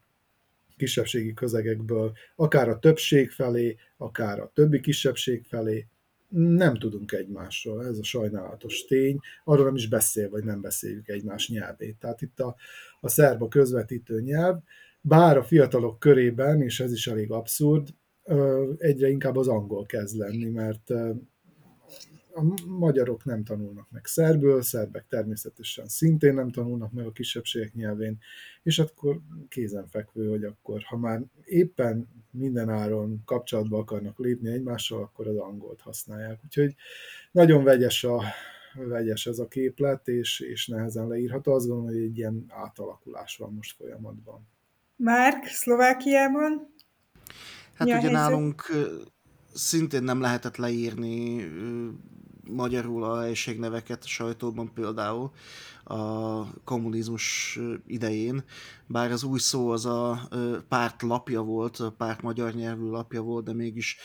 kisebbségi 0.77 1.35
közegekből, 1.35 2.13
akár 2.37 2.69
a 2.69 2.79
többség 2.79 3.31
felé, 3.31 3.77
akár 3.97 4.41
a 4.41 4.51
többi 4.55 4.81
kisebbség 4.81 5.45
felé, 5.45 5.87
nem 6.29 6.79
tudunk 6.79 7.13
egymásról, 7.13 7.87
ez 7.87 7.99
a 7.99 8.05
sajnálatos 8.05 8.85
tény, 8.85 9.19
arról 9.45 9.65
nem 9.65 9.75
is 9.75 9.89
beszél, 9.89 10.31
vagy 10.31 10.45
nem 10.45 10.61
beszéljük 10.61 11.09
egymás 11.09 11.49
nyelvét. 11.49 11.97
Tehát 11.99 12.23
itt 12.23 12.41
a, 12.41 12.57
a 13.01 13.09
szerb 13.09 13.43
a 13.43 13.49
közvetítő 13.49 14.21
nyelv, 14.21 14.59
bár 15.01 15.37
a 15.37 15.45
fiatalok 15.45 15.99
körében, 15.99 16.63
és 16.63 16.81
ez 16.81 16.93
is 16.93 17.07
elég 17.07 17.31
abszurd, 17.31 17.89
egyre 18.79 19.09
inkább 19.09 19.37
az 19.37 19.49
angol 19.49 19.87
kezd 19.87 20.17
lenni, 20.17 20.51
mert 20.51 20.93
a 22.39 22.55
magyarok 22.67 23.25
nem 23.25 23.45
tanulnak 23.45 23.91
meg 23.91 24.07
szerből, 24.07 24.63
szerbek 24.63 25.07
természetesen 25.09 25.87
szintén 25.87 26.35
nem 26.35 26.51
tanulnak 26.51 26.93
meg 26.93 27.07
a 27.07 27.13
kisebbségek 27.13 27.75
nyelvén, 27.75 28.19
és 28.63 28.79
akkor 28.79 29.21
kézenfekvő, 29.49 30.29
hogy 30.29 30.45
akkor, 30.45 30.83
ha 30.83 30.97
már 30.97 31.23
éppen 31.45 32.09
minden 32.31 32.69
áron 32.69 33.23
kapcsolatba 33.25 33.79
akarnak 33.79 34.19
lépni 34.19 34.51
egymással, 34.51 35.03
akkor 35.03 35.27
az 35.27 35.37
angolt 35.37 35.81
használják. 35.81 36.41
Úgyhogy 36.45 36.75
nagyon 37.33 37.65
vegyes, 37.65 38.05
a, 38.05 38.23
vegyes 38.75 39.27
ez 39.27 39.39
a 39.39 39.49
képlet, 39.49 40.09
és, 40.09 40.41
és 40.41 40.67
nehezen 40.67 41.09
leírható. 41.09 41.53
Azt 41.53 41.67
gondolom, 41.67 41.93
hogy 41.93 42.03
egy 42.03 42.19
ilyen 42.19 42.45
átalakulás 42.49 43.37
van 43.37 43.53
most 43.53 43.77
folyamatban. 43.77 44.47
Márk, 44.97 45.45
Szlovákiában? 45.47 46.75
Hát 47.75 47.89
ugye 47.89 48.11
nálunk 48.11 48.63
szintén 49.55 50.03
nem 50.03 50.21
lehetett 50.21 50.57
leírni 50.57 51.49
magyarul 52.49 53.05
a 53.05 53.21
helységneveket 53.21 54.05
a 54.05 54.09
sajtóban 54.09 54.73
például 54.73 55.31
a 55.85 56.63
kommunizmus 56.65 57.59
idején, 57.87 58.45
bár 58.87 59.11
az 59.11 59.23
új 59.23 59.39
szó 59.39 59.71
az 59.71 59.87
a 59.87 60.29
párt 60.69 61.03
lapja 61.03 61.43
volt, 61.43 61.77
a 61.77 61.91
párt 61.91 62.23
magyar 62.23 62.53
nyelvű 62.53 62.85
lapja 62.85 63.23
volt, 63.23 63.45
de 63.45 63.53
mégis 63.53 63.97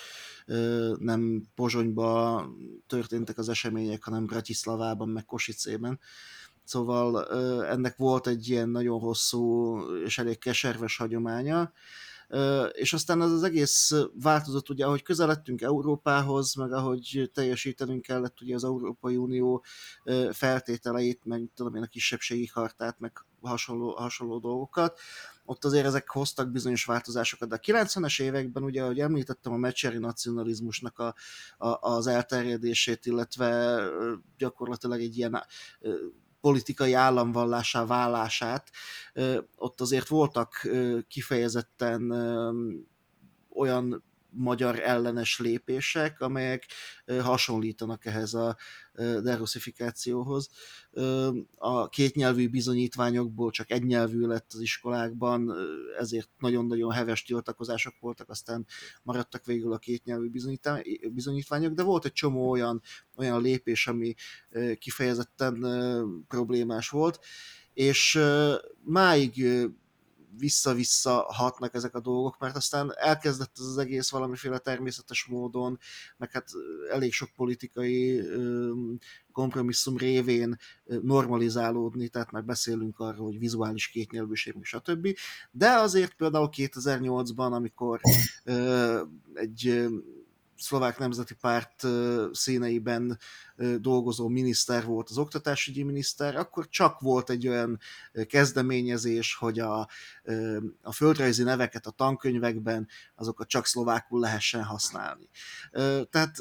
nem 1.00 1.44
Pozsonyban 1.56 2.56
történtek 2.88 3.38
az 3.38 3.50
események, 3.50 4.04
hanem 4.04 4.26
Bratislavában, 4.26 5.10
meg 5.10 5.26
Kosicében. 5.26 6.00
Szóval 6.64 7.28
ennek 7.66 7.98
volt 7.98 8.28
egy 8.28 8.50
ilyen 8.50 8.70
nagyon 8.70 9.00
hosszú 9.00 9.78
és 10.06 10.18
elég 10.18 10.38
keserves 10.38 10.98
hagyománya, 10.98 11.72
és 12.72 12.94
aztán 12.94 13.22
ez 13.22 13.32
az 13.32 13.44
egész 13.44 13.92
változott, 14.22 14.70
ugye, 14.70 14.86
ahogy 14.86 15.02
közeledtünk 15.02 15.62
Európához, 15.62 16.56
meg 16.56 16.72
ahogy 16.72 17.30
teljesítenünk 17.34 18.02
kellett 18.02 18.42
ugye 18.42 18.56
az 18.56 18.64
Európai 18.64 19.16
Unió 19.16 19.64
feltételeit, 20.32 21.26
meg 21.26 21.50
tudom 21.56 21.76
én 21.76 21.84
a 21.84 21.88
kisebbségi 21.88 22.50
hartát, 22.54 23.00
meg 23.00 23.26
hasonló, 23.42 23.96
hasonló 23.96 24.40
dolgokat, 24.40 25.00
ott 25.46 25.66
azért 25.66 25.86
ezek 25.86 26.10
hoztak 26.10 26.52
bizonyos 26.52 26.86
változásokat, 26.86 27.50
de 27.50 27.56
a 27.56 27.84
90-es 27.84 28.22
években, 28.22 28.64
ugye, 28.64 28.84
ahogy 28.84 29.00
említettem, 29.00 29.54
a 29.54 29.58
mecseri 29.58 29.98
nacionalizmusnak 29.98 31.00
a, 31.00 31.16
a, 31.58 31.78
az 31.82 32.08
elterjedését, 32.08 33.06
illetve 33.06 33.82
gyakorlatilag 34.38 35.02
egy 35.02 35.18
ilyen 35.18 35.44
politikai 36.44 36.94
államvallásá 36.94 37.86
válását, 37.86 38.70
ott 39.56 39.82
azért 39.82 40.08
voltak 40.08 40.68
kifejezetten 41.08 42.12
olyan 43.50 44.04
magyar 44.36 44.80
ellenes 44.80 45.40
lépések, 45.40 46.22
amelyek 46.22 46.66
hasonlítanak 47.22 48.06
ehhez 48.06 48.34
a 48.34 48.58
derusszifikációhoz. 49.22 50.50
A 51.56 51.90
kétnyelvű 51.90 52.50
bizonyítványokból 52.50 53.52
csak 53.52 53.72
egy 53.72 53.84
nyelvű 53.84 54.26
lett 54.26 54.52
az 54.54 54.60
iskolákban, 54.60 55.54
ezért 56.00 56.30
nagyon-nagyon 56.40 56.92
heves 56.92 57.24
tiltakozások 57.24 57.94
voltak, 58.00 58.30
aztán 58.30 58.66
maradtak 59.04 59.46
végül 59.46 59.74
a 59.74 59.78
kétnyelvű 59.78 60.30
bizonyítványok, 61.12 61.74
de 61.74 61.84
volt 61.84 62.06
egy 62.06 62.14
csomó 62.14 62.50
olyan, 62.50 62.82
olyan 63.16 63.42
lépés, 63.42 63.88
ami 63.88 64.14
kifejezetten 64.80 65.66
problémás 66.28 66.90
volt, 66.90 67.20
és 67.74 68.20
máig 68.84 69.46
vissza-vissza 70.38 71.26
hatnak 71.28 71.74
ezek 71.74 71.96
a 71.96 72.00
dolgok, 72.00 72.40
mert 72.40 72.56
aztán 72.56 72.94
elkezdett 72.96 73.56
ez 73.58 73.66
az 73.66 73.78
egész 73.78 74.10
valamiféle 74.10 74.58
természetes 74.58 75.26
módon, 75.26 75.80
meg 76.18 76.32
hát 76.32 76.50
elég 76.92 77.14
sok 77.14 77.30
politikai 77.36 78.22
kompromisszum 79.32 79.98
révén 79.98 80.58
normalizálódni, 81.02 82.10
tehát 82.10 82.32
már 82.32 82.44
beszélünk 82.46 83.00
arról, 83.00 83.26
hogy 83.26 83.40
vizuális 83.40 83.88
kétnyelvűség, 83.88 84.56
stb. 84.62 85.08
De 85.52 85.70
azért 85.70 86.14
például 86.14 86.50
2008-ban, 86.52 87.52
amikor 87.52 88.00
egy 89.34 89.88
szlovák 90.64 90.98
nemzeti 90.98 91.34
párt 91.34 91.86
színeiben 92.32 93.20
dolgozó 93.78 94.28
miniszter 94.28 94.86
volt 94.86 95.10
az 95.10 95.18
oktatásügyi 95.18 95.84
miniszter, 95.84 96.36
akkor 96.36 96.70
csak 96.70 97.00
volt 97.00 97.30
egy 97.30 97.48
olyan 97.48 97.80
kezdeményezés, 98.28 99.36
hogy 99.36 99.60
a, 99.60 99.90
a 100.82 100.92
földrajzi 100.92 101.44
neveket 101.44 101.86
a 101.86 101.92
tankönyvekben 101.92 102.88
azokat 103.16 103.48
csak 103.48 103.66
szlovákul 103.66 104.20
lehessen 104.20 104.64
használni. 104.64 105.30
Tehát 106.10 106.38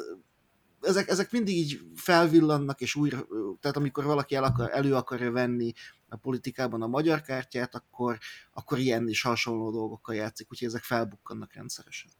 ezek, 0.81 1.09
ezek 1.09 1.31
mindig 1.31 1.57
így 1.57 1.81
felvillannak, 1.95 2.81
és 2.81 2.95
újra, 2.95 3.27
tehát 3.61 3.77
amikor 3.77 4.05
valaki 4.05 4.35
el 4.35 4.45
akar, 4.45 4.71
elő 4.73 4.95
akarja 4.95 5.31
venni 5.31 5.73
a 6.09 6.17
politikában 6.17 6.83
a 6.83 6.87
magyar 6.87 7.21
kártyát, 7.21 7.75
akkor, 7.75 8.19
akkor 8.53 8.79
ilyen 8.79 9.09
is 9.09 9.23
hasonló 9.23 9.71
dolgokkal 9.71 10.15
játszik, 10.15 10.51
úgyhogy 10.51 10.69
ezek 10.69 10.83
felbukkannak 10.83 11.53
rendszeresen. 11.53 12.11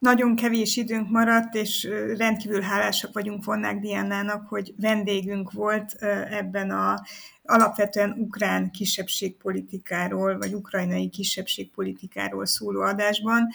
Nagyon 0.00 0.36
kevés 0.36 0.76
időnk 0.76 1.10
maradt, 1.10 1.54
és 1.54 1.88
rendkívül 2.16 2.60
hálásak 2.60 3.12
vagyunk 3.12 3.44
Vonnák 3.44 3.78
Diánának, 3.78 4.48
hogy 4.48 4.74
vendégünk 4.76 5.52
volt 5.52 5.92
ebben 6.30 6.70
a 6.70 7.02
alapvetően 7.42 8.10
ukrán 8.10 8.70
kisebbségpolitikáról, 8.70 10.38
vagy 10.38 10.54
ukrajnai 10.54 11.08
kisebbségpolitikáról 11.08 12.46
szóló 12.46 12.80
adásban, 12.80 13.48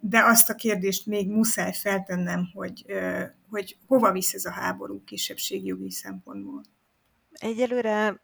de 0.00 0.24
azt 0.24 0.50
a 0.50 0.54
kérdést 0.54 1.06
még 1.06 1.30
muszáj 1.30 1.72
feltennem, 1.72 2.50
hogy, 2.52 2.84
hogy 3.48 3.76
hova 3.86 4.12
visz 4.12 4.34
ez 4.34 4.44
a 4.44 4.50
háború 4.50 5.04
kisebbségjogi 5.04 5.90
szempontból. 5.90 6.62
Egyelőre 7.32 8.20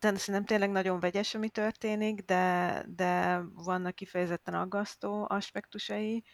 szerintem 0.00 0.44
tényleg 0.44 0.70
nagyon 0.70 1.00
vegyes, 1.00 1.34
ami 1.34 1.48
történik, 1.48 2.20
de, 2.20 2.84
de 2.88 3.40
vannak 3.54 3.94
kifejezetten 3.94 4.54
aggasztó 4.54 5.26
aspektusai. 5.28 6.24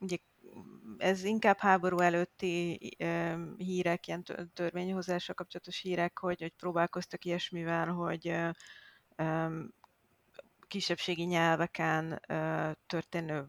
ugye 0.00 0.16
ez 0.98 1.24
inkább 1.24 1.58
háború 1.58 1.98
előtti 1.98 2.78
hírek, 3.56 4.06
ilyen 4.06 4.24
törvényhozással 4.54 5.34
kapcsolatos 5.34 5.78
hírek, 5.78 6.18
hogy, 6.18 6.40
hogy 6.40 6.52
próbálkoztak 6.56 7.24
ilyesmivel, 7.24 7.86
hogy 7.86 8.34
kisebbségi 10.66 11.24
nyelveken 11.24 12.20
történő 12.86 13.48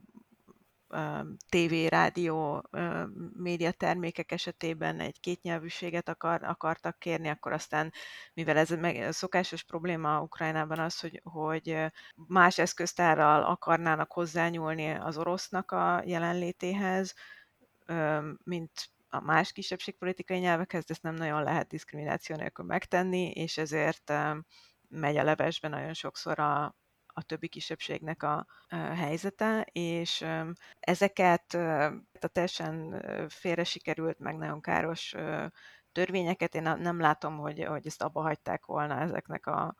TV, 1.49 1.73
rádió, 1.87 2.69
médiatermékek 3.33 4.31
esetében 4.31 4.99
egy 4.99 5.19
kétnyelvűséget 5.19 6.09
akar, 6.09 6.43
akartak 6.43 6.99
kérni, 6.99 7.27
akkor 7.27 7.51
aztán, 7.51 7.93
mivel 8.33 8.57
ez 8.57 8.71
a 8.71 9.11
szokásos 9.11 9.63
probléma 9.63 10.21
Ukrajnában 10.21 10.79
az, 10.79 10.99
hogy, 10.99 11.21
hogy 11.23 11.77
más 12.15 12.57
eszköztárral 12.57 13.43
akarnának 13.43 14.11
hozzányúlni 14.11 14.89
az 14.89 15.17
orosznak 15.17 15.71
a 15.71 16.01
jelenlétéhez, 16.05 17.13
mint 18.43 18.71
a 19.09 19.21
más 19.21 19.51
kisebbségpolitikai 19.51 20.39
nyelvekhez, 20.39 20.85
de 20.85 20.93
ezt 20.93 21.03
nem 21.03 21.15
nagyon 21.15 21.43
lehet 21.43 21.67
diszkrimináció 21.67 22.35
nélkül 22.35 22.65
megtenni, 22.65 23.31
és 23.31 23.57
ezért 23.57 24.13
megy 24.89 25.17
a 25.17 25.23
levesben 25.23 25.71
nagyon 25.71 25.93
sokszor 25.93 26.39
a, 26.39 26.75
a 27.17 27.21
többi 27.21 27.47
kisebbségnek 27.47 28.23
a 28.23 28.45
helyzete, 28.95 29.67
és 29.71 30.25
ezeket 30.79 31.53
a 32.19 32.27
teljesen 32.31 33.03
félre 33.29 33.63
sikerült, 33.63 34.19
meg 34.19 34.37
nagyon 34.37 34.61
káros 34.61 35.15
törvényeket. 35.91 36.55
Én 36.55 36.61
nem 36.61 36.99
látom, 36.99 37.37
hogy, 37.37 37.63
hogy 37.63 37.87
ezt 37.87 38.01
abba 38.01 38.21
hagyták 38.21 38.65
volna 38.65 38.99
ezeknek 38.99 39.47
a 39.47 39.75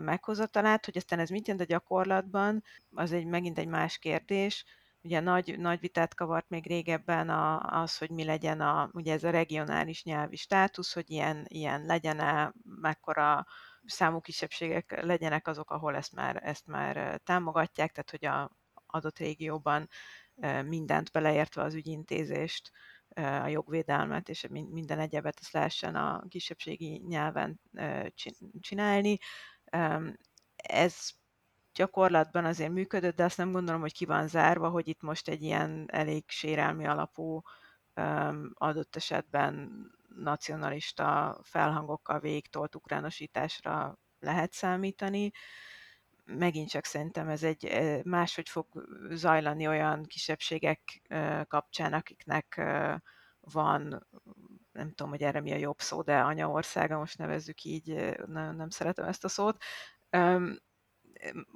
meghozatalát, 0.00 0.84
hogy 0.84 0.96
aztán 0.96 1.18
ez 1.18 1.28
mit 1.28 1.46
jelent 1.46 1.64
a 1.64 1.72
gyakorlatban, 1.72 2.62
az 2.94 3.12
egy 3.12 3.26
megint 3.26 3.58
egy 3.58 3.68
más 3.68 3.98
kérdés. 3.98 4.64
Ugye 5.02 5.20
nagy, 5.20 5.58
nagy 5.58 5.80
vitát 5.80 6.14
kavart 6.14 6.48
még 6.48 6.66
régebben 6.66 7.28
a, 7.28 7.60
az, 7.80 7.98
hogy 7.98 8.10
mi 8.10 8.24
legyen 8.24 8.60
a, 8.60 8.90
ugye 8.92 9.12
ez 9.12 9.24
a 9.24 9.30
regionális 9.30 10.04
nyelvi 10.04 10.36
státusz, 10.36 10.94
hogy 10.94 11.10
ilyen, 11.10 11.44
ilyen 11.48 11.84
legyen-e, 11.84 12.52
mekkora 12.80 13.46
számú 13.86 14.20
kisebbségek 14.20 15.02
legyenek 15.02 15.46
azok, 15.46 15.70
ahol 15.70 15.96
ezt 15.96 16.12
már, 16.12 16.40
ezt 16.42 16.66
már 16.66 17.20
támogatják, 17.24 17.92
tehát 17.92 18.10
hogy 18.10 18.24
a 18.24 18.50
adott 18.86 19.18
régióban 19.18 19.88
mindent 20.64 21.12
beleértve 21.12 21.62
az 21.62 21.74
ügyintézést, 21.74 22.70
a 23.14 23.46
jogvédelmet 23.46 24.28
és 24.28 24.46
minden 24.50 24.98
egyebet 24.98 25.38
ezt 25.40 25.52
lehessen 25.52 25.94
a 25.94 26.24
kisebbségi 26.28 27.02
nyelven 27.06 27.60
csinálni. 28.60 29.18
Ez 30.56 31.10
gyakorlatban 31.74 32.44
azért 32.44 32.72
működött, 32.72 33.16
de 33.16 33.24
azt 33.24 33.36
nem 33.36 33.52
gondolom, 33.52 33.80
hogy 33.80 33.92
ki 33.92 34.04
van 34.04 34.28
zárva, 34.28 34.68
hogy 34.68 34.88
itt 34.88 35.02
most 35.02 35.28
egy 35.28 35.42
ilyen 35.42 35.86
elég 35.90 36.24
sérelmi 36.26 36.86
alapú 36.86 37.42
adott 38.54 38.96
esetben 38.96 39.84
nacionalista 40.16 41.38
felhangokkal 41.42 42.20
végigtolt 42.20 42.74
ukránosításra 42.74 43.98
lehet 44.18 44.52
számítani. 44.52 45.30
Megint 46.24 46.68
csak 46.68 46.84
szerintem 46.84 47.28
ez 47.28 47.42
egy 47.42 47.70
máshogy 48.04 48.48
fog 48.48 48.66
zajlani 49.10 49.68
olyan 49.68 50.04
kisebbségek 50.04 51.02
kapcsán, 51.48 51.92
akiknek 51.92 52.54
van, 53.40 54.06
nem 54.72 54.88
tudom, 54.88 55.10
hogy 55.10 55.22
erre 55.22 55.40
mi 55.40 55.52
a 55.52 55.56
jobb 55.56 55.78
szó, 55.80 56.02
de 56.02 56.18
anyaországa, 56.18 56.98
most 56.98 57.18
nevezzük 57.18 57.64
így, 57.64 58.16
nagyon 58.26 58.54
nem 58.54 58.70
szeretem 58.70 59.04
ezt 59.04 59.24
a 59.24 59.28
szót, 59.28 59.62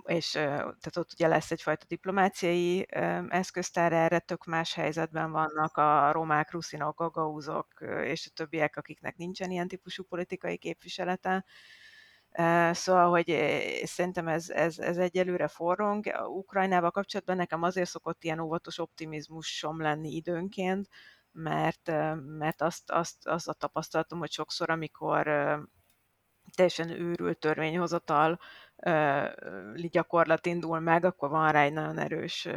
és 0.04 0.30
tehát 0.30 0.96
ott 0.96 1.12
ugye 1.12 1.28
lesz 1.28 1.50
egyfajta 1.50 1.84
diplomáciai 1.88 2.86
eszköztár, 3.28 3.92
erre 3.92 4.18
tök 4.18 4.44
más 4.44 4.74
helyzetben 4.74 5.30
vannak 5.30 5.76
a 5.76 6.12
romák, 6.12 6.50
ruszinok, 6.50 6.98
gagauzok 6.98 7.68
és 8.04 8.26
a 8.26 8.34
többiek, 8.34 8.76
akiknek 8.76 9.16
nincsen 9.16 9.50
ilyen 9.50 9.68
típusú 9.68 10.04
politikai 10.04 10.56
képviselete. 10.56 11.44
Szóval, 12.72 13.10
hogy 13.10 13.36
szerintem 13.84 14.28
ez, 14.28 14.50
ez, 14.50 14.78
ez 14.78 14.98
egyelőre 14.98 15.48
forrong. 15.48 16.06
Ukrajnával 16.26 16.90
kapcsolatban 16.90 17.36
nekem 17.36 17.62
azért 17.62 17.88
szokott 17.88 18.24
ilyen 18.24 18.40
óvatos 18.40 18.78
optimizmusom 18.78 19.80
lenni 19.80 20.14
időnként, 20.14 20.88
mert, 21.32 21.92
mert 22.38 22.62
azt, 22.62 22.90
azt, 22.90 23.26
azt 23.26 23.48
a 23.48 23.52
tapasztalatom, 23.52 24.18
hogy 24.18 24.30
sokszor, 24.30 24.70
amikor 24.70 25.26
teljesen 26.54 26.90
őrült 26.90 27.38
törvényhozatal 27.38 28.38
gyakorlat 29.90 30.46
indul 30.46 30.80
meg, 30.80 31.04
akkor 31.04 31.28
van 31.30 31.52
rá 31.52 31.62
egy 31.62 31.72
nagyon 31.72 31.98
erős 31.98 32.48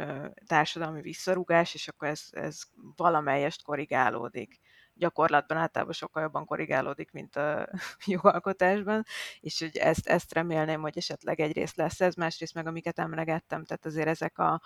társadalmi 0.46 1.00
visszarugás, 1.00 1.74
és 1.74 1.88
akkor 1.88 2.08
ez, 2.08 2.22
ez 2.30 2.60
valamelyest 2.96 3.62
korrigálódik. 3.62 4.60
Gyakorlatban 4.94 5.56
általában 5.56 5.94
sokkal 5.94 6.22
jobban 6.22 6.44
korrigálódik, 6.44 7.10
mint 7.12 7.36
a 7.36 7.68
jogalkotásban, 8.06 9.04
és 9.40 9.58
hogy 9.58 9.76
ezt, 9.76 10.06
ezt 10.06 10.34
remélném, 10.34 10.80
hogy 10.80 10.96
esetleg 10.98 11.40
egyrészt 11.40 11.76
lesz 11.76 12.00
ez, 12.00 12.14
másrészt 12.14 12.54
meg 12.54 12.66
amiket 12.66 12.98
emlegettem, 12.98 13.64
tehát 13.64 13.86
azért 13.86 14.08
ezek, 14.08 14.38
a, 14.38 14.60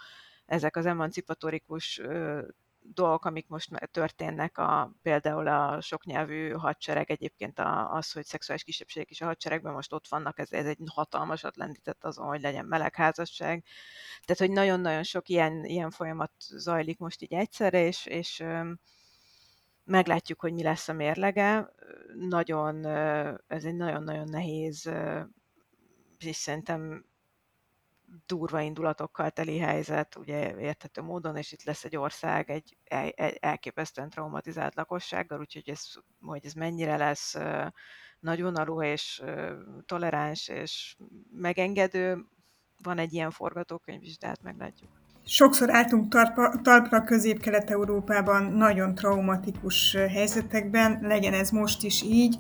ezek 0.47 0.77
az 0.77 0.87
emancipatorikus 0.87 2.01
dolgok, 2.83 3.25
amik 3.25 3.49
most 3.49 3.91
történnek, 3.91 4.59
a, 4.59 4.93
például 5.03 5.49
a 5.49 5.81
soknyelvű 5.81 6.51
hadsereg, 6.51 7.11
egyébként 7.11 7.59
a, 7.59 7.93
az, 7.95 8.13
hogy 8.13 8.25
szexuális 8.25 8.65
kisebbségek 8.65 9.11
is 9.11 9.21
a 9.21 9.25
hadseregben 9.25 9.73
most 9.73 9.93
ott 9.93 10.09
vannak, 10.09 10.39
ez, 10.39 10.53
ez 10.53 10.67
egy 10.67 10.79
hatalmasat 10.87 11.57
lendített 11.57 12.05
azon, 12.05 12.27
hogy 12.27 12.41
legyen 12.41 12.65
melegházasság. 12.65 13.65
Tehát, 14.25 14.43
hogy 14.43 14.51
nagyon-nagyon 14.51 15.03
sok 15.03 15.29
ilyen, 15.29 15.65
ilyen 15.65 15.91
folyamat 15.91 16.33
zajlik 16.39 16.99
most 16.99 17.23
így 17.23 17.33
egyszerre, 17.33 17.87
és, 17.87 18.07
és 18.07 18.45
meglátjuk, 19.85 20.41
hogy 20.41 20.53
mi 20.53 20.63
lesz 20.63 20.89
a 20.89 20.93
mérlege. 20.93 21.73
Nagyon, 22.15 22.87
ez 23.47 23.65
egy 23.65 23.77
nagyon-nagyon 23.77 24.29
nehéz, 24.29 24.91
és 26.19 26.37
szerintem 26.37 27.05
durva 28.27 28.61
indulatokkal 28.61 29.31
teli 29.31 29.59
helyzet, 29.59 30.17
ugye 30.17 30.59
érthető 30.59 31.03
módon, 31.03 31.37
és 31.37 31.53
itt 31.53 31.63
lesz 31.63 31.85
egy 31.85 31.97
ország 31.97 32.51
egy, 32.51 32.77
egy 32.85 33.37
elképesztően 33.41 34.11
traumatizált 34.11 34.75
lakossággal, 34.75 35.41
úgyhogy 35.41 35.69
ez, 35.69 35.93
hogy 36.21 36.45
ez 36.45 36.53
mennyire 36.53 36.97
lesz 36.97 37.37
nagyvonalú 38.21 38.83
és 38.83 39.23
toleráns 39.87 40.49
és 40.49 40.97
megengedő, 41.31 42.27
van 42.83 42.99
egy 42.99 43.13
ilyen 43.13 43.31
forgatókönyv 43.31 44.03
is, 44.03 44.19
de 44.19 44.27
hát 44.27 44.43
meglátjuk. 44.43 45.02
Sokszor 45.27 45.75
álltunk 45.75 46.09
talpra, 46.09 46.53
talpra 46.63 47.05
Közép-Kelet-Európában 47.05 48.43
nagyon 48.43 48.95
traumatikus 48.95 49.97
helyzetekben, 50.13 50.99
legyen 51.03 51.33
ez 51.33 51.51
most 51.51 51.83
is 51.83 52.03
így. 52.03 52.37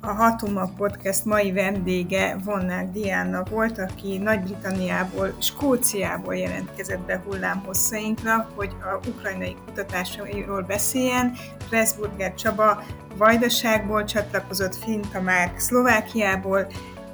A 0.00 0.06
Hatuma 0.06 0.70
Podcast 0.76 1.24
mai 1.24 1.52
vendége 1.52 2.36
Vonnák 2.44 2.90
Diana 2.90 3.42
volt, 3.50 3.78
aki 3.78 4.18
Nagy-Britanniából, 4.18 5.36
Skóciából 5.38 6.36
jelentkezett 6.36 7.00
be 7.00 7.22
hullámhosszainkra, 7.26 8.48
hogy 8.54 8.70
a 8.80 9.08
ukrajnai 9.08 9.56
kutatásairól 9.66 10.62
beszéljen. 10.62 11.32
Pressburger 11.68 12.34
Csaba 12.34 12.82
Vajdaságból 13.16 14.04
csatlakozott 14.04 14.76
Finn 14.76 15.02
Tamár 15.12 15.52
Szlovákiából, 15.56 16.66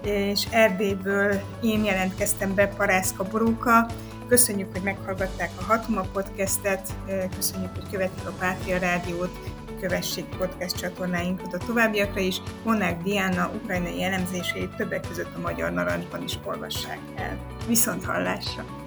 és 0.05 0.47
Erdélyből 0.51 1.41
én 1.62 1.85
jelentkeztem 1.85 2.55
be 2.55 2.67
Parászka 2.67 3.25
Boróka. 3.25 3.87
Köszönjük, 4.35 4.72
hogy 4.72 4.82
meghallgatták 4.82 5.51
a 5.59 5.64
Hatuma 5.64 6.01
Podcastet, 6.12 6.95
köszönjük, 7.37 7.70
hogy 7.74 7.91
követik 7.91 8.26
a 8.26 8.32
Pátria 8.39 8.78
Rádiót, 8.78 9.39
kövessék 9.80 10.24
podcast 10.24 10.76
csatornáinkat 10.76 11.55
a 11.55 11.59
továbbiakra 11.59 12.20
is. 12.20 12.41
Monák 12.64 13.03
Diana 13.03 13.51
ukrajnai 13.55 14.03
elemzéseit 14.03 14.76
többek 14.76 15.09
között 15.09 15.35
a 15.37 15.41
Magyar 15.41 15.72
Narancsban 15.72 16.22
is 16.22 16.39
olvassák 16.45 16.99
el. 17.16 17.39
Viszont 17.66 18.05
hallásra! 18.05 18.84